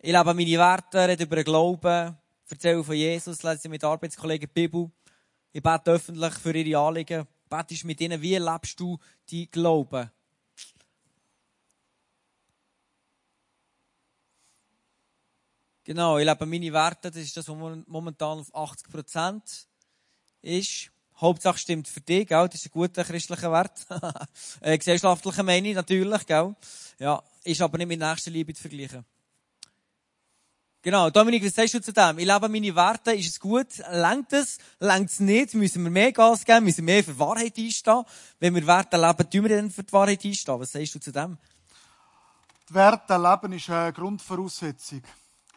ich 0.00 0.12
lebe 0.12 0.32
meine 0.32 0.58
Werte, 0.58 1.08
rede 1.08 1.24
über 1.24 1.36
den 1.36 1.44
Glauben, 1.44 2.16
erzähle 2.52 2.84
von 2.84 2.94
Jesus, 2.94 3.42
lese 3.42 3.68
mit 3.68 3.82
Arbeitskollegen 3.82 4.48
die 4.48 4.52
Bibel. 4.52 4.90
Ich 5.52 5.62
bete 5.62 5.92
öffentlich 5.92 6.34
für 6.34 6.54
ihre 6.54 6.80
Anliegen. 6.80 7.26
Betest 7.48 7.84
mit 7.84 8.00
ihnen, 8.00 8.20
wie 8.22 8.36
lebst 8.36 8.78
du 8.78 8.98
die 9.28 9.50
Glauben? 9.50 10.10
Genau, 15.84 16.18
ich 16.18 16.24
lebe 16.24 16.46
meine 16.46 16.72
Werte, 16.72 17.10
das 17.10 17.20
ist 17.20 17.36
das, 17.36 17.48
was 17.48 17.78
momentan 17.86 18.38
auf 18.38 18.54
80 18.54 18.88
Prozent 18.88 19.66
ist. 20.40 20.90
Hauptsache 21.16 21.58
stimmt 21.58 21.88
für 21.88 22.00
dich, 22.00 22.28
gell? 22.28 22.48
Das 22.48 22.54
ist 22.54 22.66
ein 22.66 22.70
guter 22.70 23.04
christlicher 23.04 23.50
Wert. 23.50 23.84
äh, 24.60 24.78
gesellschaftlicher 24.78 25.42
Meinung 25.42 25.74
natürlich, 25.74 26.26
gell? 26.26 26.54
Ja, 26.98 27.22
ist 27.44 27.60
aber 27.60 27.78
nicht 27.78 27.88
mit 27.88 27.98
nächster 27.98 28.30
Liebe 28.30 28.54
zu 28.54 28.62
vergleichen. 28.62 29.04
Genau, 30.84 31.10
Dominik, 31.10 31.44
was 31.44 31.54
sagst 31.54 31.74
du 31.74 31.80
zu 31.80 31.92
dem? 31.92 32.18
Ich 32.18 32.26
lebe 32.26 32.48
meine 32.48 32.74
Werte, 32.74 33.12
ist 33.12 33.28
es 33.28 33.38
gut? 33.38 33.68
Längt 33.88 34.32
es? 34.32 34.58
Längt 34.80 35.10
es 35.10 35.20
nicht? 35.20 35.54
Müssen 35.54 35.84
wir 35.84 35.90
mehr 35.92 36.10
Gas 36.10 36.44
geben? 36.44 36.64
Müssen 36.64 36.84
wir 36.84 36.94
mehr 36.94 37.04
für 37.04 37.16
Wahrheit 37.20 37.56
einstehen? 37.56 38.02
Wenn 38.40 38.52
wir 38.56 38.66
Werte 38.66 38.96
leben, 38.96 39.30
tun 39.30 39.44
wir 39.44 39.56
dann 39.56 39.70
für 39.70 39.84
die 39.84 39.92
Wahrheit 39.92 40.24
einstehen? 40.24 40.58
Was 40.58 40.72
sagst 40.72 40.96
du 40.96 40.98
zu 40.98 41.12
dem? 41.12 41.38
Die 42.68 42.74
Werte 42.74 43.16
leben 43.16 43.52
ist 43.52 43.70
eine 43.70 43.92
Grundvoraussetzung. 43.92 45.02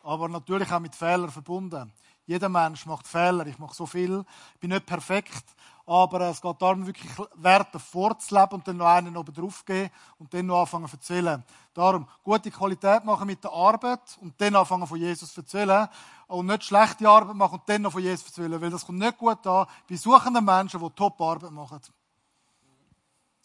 Aber 0.04 0.30
natürlich 0.30 0.72
auch 0.72 0.80
mit 0.80 0.94
Fehlern 0.94 1.32
verbunden. 1.32 1.92
Jeder 2.28 2.48
Mensch 2.48 2.86
macht 2.86 3.08
Fehler. 3.08 3.48
Ich 3.48 3.58
mache 3.58 3.74
so 3.74 3.88
viel. 3.88 4.24
Ich 4.54 4.60
bin 4.60 4.70
nicht 4.70 4.86
perfekt. 4.86 5.44
Aber 5.88 6.22
es 6.22 6.42
geht 6.42 6.62
darum, 6.62 6.88
wirklich 6.88 7.12
Werte 7.36 7.78
vorzuleben 7.78 8.54
und 8.54 8.68
dann 8.68 8.78
noch 8.78 8.88
einen 8.88 9.16
oben 9.16 9.34
drauf 9.34 9.64
geben 9.64 9.92
und 10.18 10.34
dann 10.34 10.48
noch 10.48 10.62
anfangen 10.62 10.88
zu 10.88 10.96
erzählen. 10.96 11.44
Darum, 11.76 12.08
gute 12.24 12.50
Qualität 12.50 13.06
machen 13.06 13.28
mit 13.28 13.44
der 13.44 13.52
Arbeit 13.52 14.18
und 14.20 14.34
dann 14.42 14.56
anfangen 14.56 14.88
von 14.88 14.98
Jesus 14.98 15.32
zu 15.32 15.42
erzählen. 15.42 15.88
Und 16.28 16.48
nicht 16.48 16.64
schlechte 16.64 17.08
Arbeit 17.08 17.36
machen 17.36 17.60
und 17.60 17.70
dann 17.70 17.84
noch 17.84 17.92
von 17.92 18.02
Jesus 18.02 18.34
zu 18.34 18.42
erzählen. 18.42 18.60
Weil 18.60 18.72
das 18.72 18.84
kommt 18.84 18.98
nicht 18.98 19.16
gut 19.16 19.46
an 19.46 19.68
bei 19.88 19.96
suchenden 19.96 20.44
Menschen, 20.44 20.80
die 20.80 20.90
top 20.90 21.22
Arbeit 21.22 21.52
machen. 21.52 21.80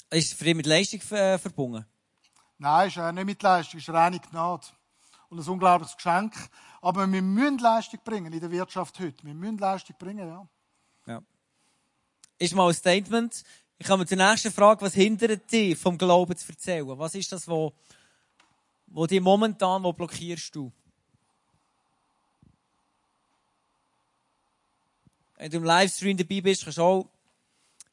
Ist 0.08 0.32
es 0.32 0.38
für 0.38 0.46
ihn 0.46 0.56
mit 0.56 0.66
Leistung 0.66 1.00
äh, 1.10 1.36
verbunden? 1.36 1.84
Nein, 2.56 2.88
ist 2.88 2.96
nicht 2.96 3.24
mit 3.26 3.42
Leistung, 3.42 3.80
ist 3.80 3.90
reine 3.90 4.18
Gnade. 4.18 4.66
Und 5.28 5.38
ein 5.38 5.46
unglaubliches 5.46 5.94
Geschenk. 5.94 6.34
Aber 6.80 7.06
wir 7.06 7.22
müssen 7.22 7.58
Leistung 7.58 8.00
bringen 8.02 8.32
in 8.32 8.40
der 8.40 8.50
Wirtschaft 8.50 8.98
heute. 8.98 9.24
Wir 9.24 9.34
müssen 9.34 9.58
Leistung 9.58 9.94
bringen, 9.98 10.26
ja. 10.26 10.48
Ja 11.06 11.22
ist 12.40 12.54
mal 12.54 12.68
ein 12.68 12.74
Statement. 12.74 13.44
Ich 13.78 13.86
komme 13.86 14.06
zur 14.06 14.16
nächsten 14.16 14.50
Frage. 14.50 14.80
Was 14.80 14.94
hindert 14.94 15.52
dich 15.52 15.76
vom 15.76 15.96
Glauben 15.96 16.34
zu 16.36 16.48
erzählen? 16.48 16.98
Was 16.98 17.14
ist 17.14 17.30
das, 17.30 17.46
wo, 17.46 17.72
wo 18.86 19.06
dich 19.06 19.20
momentan, 19.20 19.82
wo 19.82 19.92
blockierst 19.92 20.54
du? 20.54 20.72
Wenn 25.36 25.50
du 25.50 25.58
im 25.58 25.64
Livestream 25.64 26.16
dabei 26.16 26.40
bist, 26.40 26.64
kannst 26.64 26.78
du 26.78 26.82
auch 26.82 27.08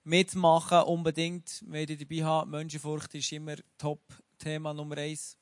mitmachen, 0.05 0.79
unbedingt. 0.83 1.63
Wenn 1.67 1.85
du 1.85 1.97
dabei 1.97 2.23
haben, 2.23 2.51
Menschenfurcht 2.51 3.13
ist 3.15 3.31
immer 3.33 3.55
Top-Thema 3.77 4.73
Nummer 4.73 4.97
eins. 4.97 5.37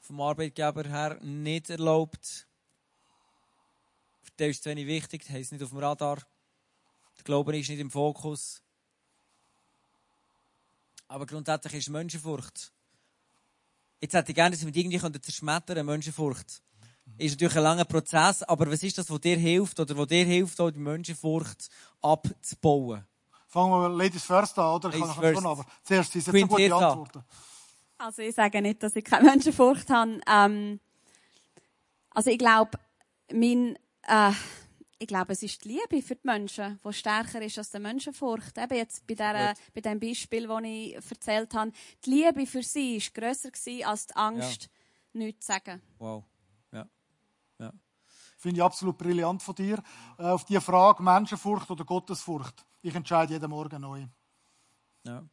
Vom 0.00 0.20
Arbeitgeber 0.20 0.84
her 0.84 1.18
nicht 1.20 1.68
erlaubt. 1.70 2.46
Für 4.22 4.30
dich 4.38 4.50
ist 4.50 4.60
es 4.60 4.66
wenig 4.66 4.86
wichtig, 4.86 5.22
das 5.22 5.30
heisst 5.30 5.52
nicht 5.52 5.62
auf 5.62 5.70
dem 5.70 5.78
Radar. 5.78 6.18
Der 7.22 7.26
Glaube 7.26 7.56
ist 7.56 7.68
nicht 7.68 7.78
im 7.78 7.90
Fokus. 7.90 8.60
Aber 11.06 11.24
grundsätzlich 11.24 11.74
ist 11.74 11.88
Menschenfurcht. 11.88 12.72
Jetzt 14.00 14.14
hätte 14.14 14.32
ich 14.32 14.34
gerne, 14.34 14.56
dass 14.56 14.64
wir 14.64 14.72
die 14.72 14.80
irgendwie 14.80 15.20
zerschmettern 15.20 15.86
Menschenfurcht. 15.86 16.60
Ist 17.18 17.32
natürlich 17.32 17.56
ein 17.56 17.62
langer 17.62 17.84
Prozess, 17.84 18.42
aber 18.42 18.68
was 18.72 18.82
ist 18.82 18.98
das, 18.98 19.08
was 19.08 19.20
dir 19.20 19.36
hilft, 19.36 19.78
oder 19.78 19.96
was 19.96 20.08
dir 20.08 20.24
hilft, 20.24 20.58
die 20.58 20.78
Menschenfurcht 20.80 21.68
abzubauen? 22.00 23.06
Fangen 23.46 23.70
wir 23.70 23.88
Ladies 23.88 24.24
first 24.24 24.58
an, 24.58 24.74
oder? 24.74 24.88
Ladies 24.88 25.08
ich 25.08 25.20
kann 25.20 25.34
schon, 25.34 25.46
aber 25.46 25.66
zuerst 25.84 26.12
sind 26.12 26.24
so 26.24 26.32
gute 26.32 26.74
Antworten. 26.74 27.24
Also 27.98 28.22
ich 28.22 28.34
sage 28.34 28.60
nicht, 28.60 28.82
dass 28.82 28.96
ich 28.96 29.04
keine 29.04 29.30
Menschenfurcht 29.30 29.88
habe. 29.90 30.20
Ähm, 30.26 30.80
also 32.10 32.30
ich 32.30 32.38
glaube, 32.38 32.72
mein, 33.32 33.76
äh, 34.08 34.32
ich 35.02 35.08
glaube, 35.08 35.32
es 35.32 35.42
ist 35.42 35.64
die 35.64 35.70
Liebe 35.70 36.00
für 36.00 36.14
die 36.14 36.26
Menschen, 36.26 36.78
die 36.84 36.92
stärker 36.92 37.42
ist 37.42 37.58
als 37.58 37.70
die 37.70 37.80
Menschenfurcht. 37.80 38.56
Eben 38.56 38.76
jetzt 38.76 39.04
bei, 39.04 39.14
der, 39.14 39.54
bei 39.74 39.80
dem 39.80 39.98
Beispiel, 39.98 40.46
das 40.46 40.62
ich 40.62 41.10
erzählt 41.10 41.54
habe. 41.54 41.72
Die 42.04 42.10
Liebe 42.10 42.46
für 42.46 42.62
sie 42.62 43.00
war 43.00 43.22
grösser 43.22 43.50
als 43.88 44.06
die 44.06 44.14
Angst, 44.14 44.62
ja. 44.62 45.18
nichts 45.18 45.44
zu 45.44 45.52
sagen. 45.52 45.82
Wow. 45.98 46.24
Ja. 46.70 46.86
ja. 47.58 47.72
Finde 48.38 48.58
ich 48.58 48.62
absolut 48.62 48.96
brillant 48.96 49.42
von 49.42 49.56
dir. 49.56 49.82
Äh, 50.18 50.22
auf 50.22 50.44
die 50.44 50.60
Frage 50.60 51.02
Menschenfurcht 51.02 51.68
oder 51.68 51.84
Gottesfurcht. 51.84 52.64
Ich 52.80 52.94
entscheide 52.94 53.32
jeden 53.32 53.50
Morgen 53.50 53.82
neu. 53.82 54.06
Ja. 55.04 55.24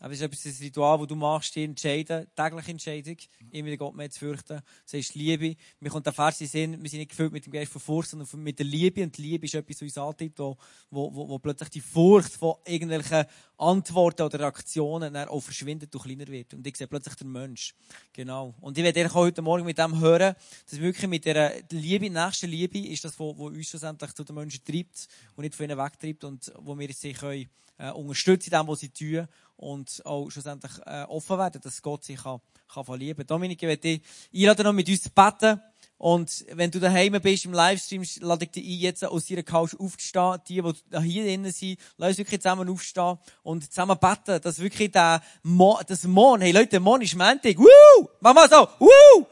Aber 0.00 0.12
es 0.12 0.20
ist 0.20 0.24
etwas, 0.24 0.44
ein 0.46 0.64
Ritual, 0.64 0.98
das 0.98 1.06
du 1.08 1.16
machst, 1.16 1.56
die 1.56 1.64
entscheiden, 1.64 2.26
tägliche 2.36 2.70
Entscheidung, 2.70 3.16
immer 3.50 3.68
den 3.68 3.78
Gott 3.78 3.96
mehr 3.96 4.08
zu 4.10 4.20
fürchten. 4.20 4.60
Das 4.84 4.94
ist 4.94 5.14
Liebe. 5.16 5.56
Mir 5.80 5.90
kommt 5.90 6.06
der 6.06 6.12
Vers 6.12 6.40
in 6.40 6.46
Sinn, 6.46 6.82
wir 6.82 6.88
sind 6.88 7.00
nicht 7.00 7.10
gefüllt 7.10 7.32
mit 7.32 7.44
dem 7.44 7.52
Geist 7.52 7.72
von 7.72 7.80
Furcht, 7.80 8.10
sondern 8.10 8.28
mit 8.42 8.58
der 8.60 8.66
Liebe. 8.66 9.02
Und 9.02 9.16
die 9.16 9.22
Liebe 9.22 9.46
ist 9.46 9.54
etwas, 9.56 9.76
was 9.76 9.82
uns 9.82 9.98
antreibt, 9.98 10.38
wo, 10.38 10.56
wo, 10.90 11.12
wo, 11.12 11.28
wo 11.28 11.38
plötzlich 11.40 11.70
die 11.70 11.80
Furcht 11.80 12.32
von 12.34 12.54
irgendwelchen 12.64 13.24
Antworten 13.56 14.22
oder 14.22 14.38
Reaktionen 14.38 15.12
dann 15.12 15.28
auch 15.28 15.40
verschwindet 15.40 15.92
und 15.92 16.02
kleiner 16.02 16.28
wird. 16.28 16.54
Und 16.54 16.64
ich 16.64 16.76
sehe 16.76 16.86
plötzlich 16.86 17.16
den 17.16 17.32
Mensch. 17.32 17.74
Genau. 18.12 18.54
Und 18.60 18.78
ich 18.78 18.84
werde 18.84 19.04
auch 19.06 19.14
heute 19.14 19.42
Morgen 19.42 19.64
mit 19.64 19.78
dem 19.78 19.98
hören, 19.98 20.36
dass 20.70 20.80
wirklich 20.80 21.08
mit 21.08 21.24
der 21.24 21.54
Liebe, 21.70 22.08
nächsten 22.08 22.48
Liebe, 22.48 22.78
ist 22.78 23.04
das, 23.04 23.18
was 23.18 23.36
uns 23.36 23.68
schlussendlich 23.68 24.12
zu 24.12 24.22
den 24.22 24.36
Menschen 24.36 24.62
treibt 24.64 25.08
und 25.34 25.42
nicht 25.42 25.56
von 25.56 25.64
ihnen 25.68 25.76
wegtreibt 25.76 26.22
und 26.22 26.52
wo 26.60 26.78
wir 26.78 26.92
sie 26.92 27.14
können, 27.14 27.48
äh, 27.78 27.90
unterstützen 27.90 28.52
in 28.52 28.58
dem, 28.58 28.68
was 28.68 28.80
sie 28.80 28.90
tun 28.90 29.28
und 29.58 30.02
auch 30.06 30.30
schlussendlich 30.30 30.72
äh, 30.86 31.02
offen 31.04 31.36
werden, 31.36 31.60
dass 31.60 31.82
Gott 31.82 32.04
sich 32.04 32.22
kann, 32.22 32.40
kann 32.72 32.84
verlieben. 32.84 33.26
Dominik, 33.26 33.62
ich 33.62 33.68
werde 33.68 33.82
dich 33.82 34.02
einladen, 34.32 34.64
noch 34.64 34.72
mit 34.72 34.88
uns 34.88 35.02
zu 35.02 35.10
beten. 35.10 35.60
Und 35.98 36.46
wenn 36.52 36.70
du 36.70 36.78
daheim 36.78 37.20
bist 37.20 37.44
im 37.44 37.52
Livestream, 37.52 38.04
lade 38.20 38.44
ich 38.44 38.52
dich 38.52 38.64
ein, 38.64 38.78
jetzt 38.78 39.04
aus 39.04 39.26
deiner 39.26 39.42
Couch 39.42 39.74
aufzustehen. 39.76 40.38
Die, 40.48 40.62
die 40.62 41.00
hier 41.00 41.24
drinnen 41.24 41.50
sind, 41.50 41.80
lass 41.96 42.10
uns 42.10 42.18
wirklich 42.18 42.40
zusammen 42.40 42.68
aufstehen 42.68 43.18
und 43.42 43.68
zusammen 43.68 43.98
beten, 43.98 44.40
dass 44.40 44.60
wirklich 44.60 44.92
der 44.92 45.20
Mo 45.42 45.80
das 45.84 46.04
Mond, 46.04 46.44
hey 46.44 46.52
Leute, 46.52 46.78
Mond 46.78 47.02
ist 47.02 47.16
Montag. 47.16 47.58
Woo! 47.58 48.08
Mach 48.20 48.32
mal 48.32 48.48
so. 48.48 48.68
Woo! 48.78 49.26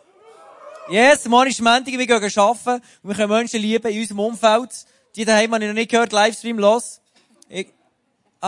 Yes, 0.88 1.24
Mond 1.26 1.50
ist 1.50 1.60
Montag, 1.60 1.96
wir 1.96 2.06
gehen 2.06 2.38
arbeiten. 2.38 2.82
Wir 3.04 3.14
können 3.14 3.30
Menschen 3.30 3.60
lieben 3.60 3.88
in 3.92 4.00
unserem 4.00 4.20
Umfeld. 4.20 4.86
Die 5.14 5.24
daheim 5.24 5.54
habe 5.54 5.64
ich 5.64 5.68
noch 5.68 5.74
nicht 5.74 5.90
gehört, 5.92 6.10
Livestream 6.10 6.58
los. 6.58 7.00
Ich 7.48 7.75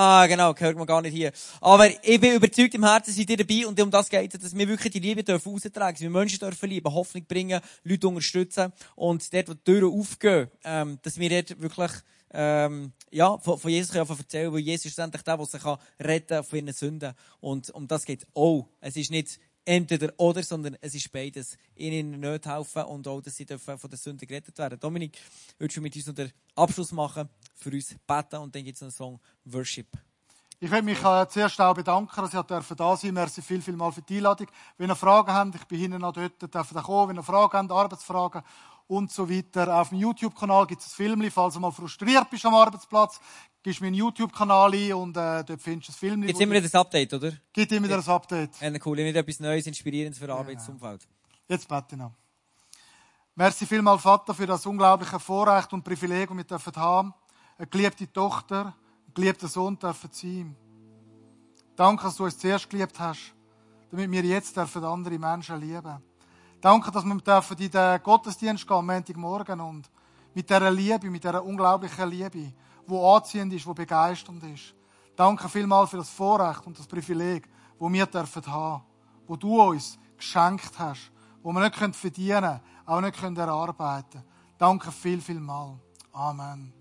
Ah, 0.01 0.29
genau, 0.29 0.55
gehört 0.55 0.77
man 0.77 0.87
gar 0.87 1.03
nicht 1.03 1.13
hier. 1.13 1.33
Aber 1.61 1.89
ich 1.89 2.21
bin 2.21 2.37
überzeugt, 2.37 2.73
im 2.73 2.85
Herzen 2.85 3.13
seid 3.13 3.31
ihr 3.31 3.37
dabei 3.37 3.67
und 3.67 3.81
um 3.81 3.91
das 3.91 4.09
geht 4.09 4.33
es, 4.33 4.41
dass 4.41 4.57
wir 4.57 4.69
wirklich 4.69 4.93
die 4.93 5.01
Liebe 5.01 5.25
dürfen 5.25 5.53
austragen, 5.53 5.95
dass 5.95 6.01
wir 6.01 6.09
Menschen 6.09 6.39
dürfen 6.39 6.71
lieben, 6.71 6.95
Hoffnung 6.95 7.25
bringen, 7.27 7.61
Leute 7.83 8.07
unterstützen 8.07 8.73
und 8.95 9.35
dort, 9.35 9.49
wo 9.49 9.55
die 9.55 9.65
Türen 9.65 9.93
aufgehen, 9.93 10.47
ähm, 10.63 11.01
dass 11.03 11.19
wir 11.19 11.29
dort 11.31 11.61
wirklich, 11.61 11.91
ähm, 12.33 12.93
ja, 13.11 13.39
von, 13.39 13.59
von 13.59 13.71
Jesus 13.73 13.91
können 13.91 14.09
erzählen, 14.09 14.53
weil 14.53 14.61
Jesus 14.61 14.87
ist 14.87 15.01
endlich 15.01 15.23
der, 15.23 15.37
der 15.37 15.47
sich 15.47 15.63
kann 15.63 15.79
retten 15.99 16.45
von 16.45 16.59
ihren 16.61 16.73
Sünden. 16.73 17.15
Und 17.41 17.69
um 17.71 17.89
das 17.89 18.05
geht 18.05 18.25
auch. 18.35 18.69
Es 18.81 18.95
ist 18.95 19.11
nicht 19.11 19.41
entweder 19.69 20.13
oder, 20.17 20.43
sondern 20.43 20.77
es 20.81 20.95
ist 20.95 21.13
beides. 21.13 21.59
Ihnen 21.77 22.19
nicht 22.21 22.47
helfen 22.47 22.85
und 22.85 23.07
auch, 23.07 23.21
dass 23.21 23.37
sie 23.37 23.47
von 23.47 23.91
der 23.91 23.99
Sünde 23.99 24.27
gerettet 24.27 24.57
werden. 24.59 24.81
Dominik, 24.81 25.19
würdest 25.59 25.77
du 25.77 25.83
mit 25.83 25.95
uns 25.95 26.07
noch 26.07 26.15
den 26.15 26.33
Abschluss 26.55 26.91
machen, 26.93 27.29
für 27.55 27.71
uns 27.71 27.95
beten 28.07 28.37
und 28.37 28.55
dann 28.55 28.65
gibt 28.65 28.77
es 28.77 28.83
einen 28.83 28.91
Song 28.91 29.21
Worship. 29.45 29.89
Ich 30.59 30.71
möchte 30.71 30.87
mich 30.87 31.05
äh, 31.05 31.29
zuerst 31.29 31.61
auch 31.61 31.75
bedanken, 31.75 32.21
dass 32.21 32.35
ihr 32.35 32.43
da 32.43 32.63
sein 32.63 32.77
dürfen. 32.77 33.15
Merci 33.15 33.43
viel, 33.43 33.61
viel 33.61 33.77
mal 33.77 33.93
für 33.93 34.03
die 34.03 34.17
Einladung. 34.17 34.49
Wenn 34.79 34.91
ihr 34.91 34.97
Fragen 34.97 35.33
habt, 35.33 35.55
ich 35.55 35.65
bin 35.67 35.81
hinten 35.81 36.01
noch 36.01 36.13
dort, 36.13 36.43
dürft 36.43 36.75
ihr 36.75 36.83
kommen. 36.83 37.11
Wenn 37.11 37.17
ihr 37.17 37.23
Fragen 37.23 37.59
habt, 37.59 37.71
Arbeitsfragen 37.71 38.43
und 38.89 39.13
so 39.13 39.31
weiter. 39.31 39.81
Auf 39.81 39.91
dem 39.91 39.99
YouTube-Kanal 39.99 40.67
gibt 40.67 40.81
es 40.81 40.89
ein 40.89 40.97
Film, 40.97 41.31
falls 41.31 41.55
du 41.55 41.61
mal 41.61 41.71
frustriert 41.71 42.29
bist 42.31 42.45
am 42.47 42.55
Arbeitsplatz, 42.55 43.21
gibst 43.63 43.81
mir 43.81 43.89
einen 43.89 43.97
YouTube-Kanal 43.97 44.73
ein 44.73 44.93
und 44.95 45.17
äh, 45.17 45.45
dort 45.45 45.61
findest 45.61 45.89
du 45.89 45.93
ein 45.93 45.97
Film. 45.97 46.23
Gibt 46.23 46.41
immer 46.41 46.55
wieder 46.55 46.69
ein 46.73 46.81
Update, 46.81 47.15
oder? 47.15 47.33
Gibt 47.53 47.73
immer 47.73 47.87
wieder 47.87 47.99
ein 47.99 48.09
Update. 48.09 48.61
Ja, 48.61 48.71
cool, 48.85 48.99
immer 48.99 49.19
etwas 49.19 49.41
Neues, 49.41 49.67
Inspirierendes 49.67 50.19
für 50.19 50.27
das 50.27 50.39
Arbeitsumfeld. 50.39 51.09
Jetzt 51.49 51.69
bete 51.69 51.87
ich 51.93 51.97
noch. 51.97 52.13
Merci 53.35 53.67
vielmal, 53.67 53.99
Vater, 53.99 54.35
für 54.35 54.47
das 54.47 54.67
unglaubliche 54.67 55.21
Vorrecht 55.21 55.73
und 55.73 55.85
Privileg, 55.85 56.29
das 56.29 56.37
wir 56.37 56.45
dürfen 56.45 56.77
haben. 56.77 57.15
Eine 57.57 57.67
geliebte 57.69 58.13
Tochter, 58.13 58.75
ein 59.07 59.15
geliebter 59.15 59.49
Sohn 59.49 59.79
dürfen 59.79 60.11
sein. 60.13 60.57
Danke, 61.77 62.05
dass 62.05 62.17
du 62.17 62.25
uns 62.25 62.37
zuerst 62.37 62.69
geliebt 62.69 62.99
hast, 62.99 63.35
damit 63.91 64.11
wir 64.11 64.23
jetzt 64.23 64.57
dürfen 64.57 64.85
andere 64.85 65.19
Menschen 65.19 65.61
lieben 65.61 66.03
Danke, 66.61 66.91
dass 66.91 67.05
wir 67.05 67.15
dürfen 67.17 67.57
in 67.59 67.71
den 67.71 68.03
Gottesdienst 68.03 68.67
gehen 68.67 68.77
am 68.77 68.87
Montagmorgen 68.87 69.61
und 69.61 69.89
mit 70.35 70.51
dieser 70.51 70.73
Liebe, 70.73 71.09
mit 71.09 71.23
dieser 71.23 71.45
unglaublichen 71.45 72.11
Liebe, 72.11 72.53
die 72.89 72.97
anziehend 72.97 73.53
ist, 73.53 73.67
die 73.67 73.75
begeisternd 73.75 74.43
ist. 74.45 74.75
Danke 75.17 75.49
vielmals 75.49 75.91
für 75.91 75.99
das 75.99 76.11
Vorrecht 76.11 76.67
und 76.67 76.79
das 76.79 76.87
Privileg, 76.87 77.49
wo 77.79 77.93
wir 77.93 78.07
dürfen 78.07 78.47
haben, 78.47 78.83
wo 79.27 79.37
du 79.37 79.61
uns 79.61 79.99
geschenkt 80.17 80.79
hast, 80.79 81.11
wo 81.43 81.53
wir 81.53 81.61
nicht 81.61 81.97
verdienen 81.97 82.41
können, 82.41 82.61
auch 82.87 83.01
nicht 83.01 83.23
erarbeiten 83.23 84.11
können. 84.11 84.25
Danke 84.57 84.91
viel, 84.91 85.21
viel 85.21 85.41
mal. 85.41 85.79
Amen. 86.13 86.78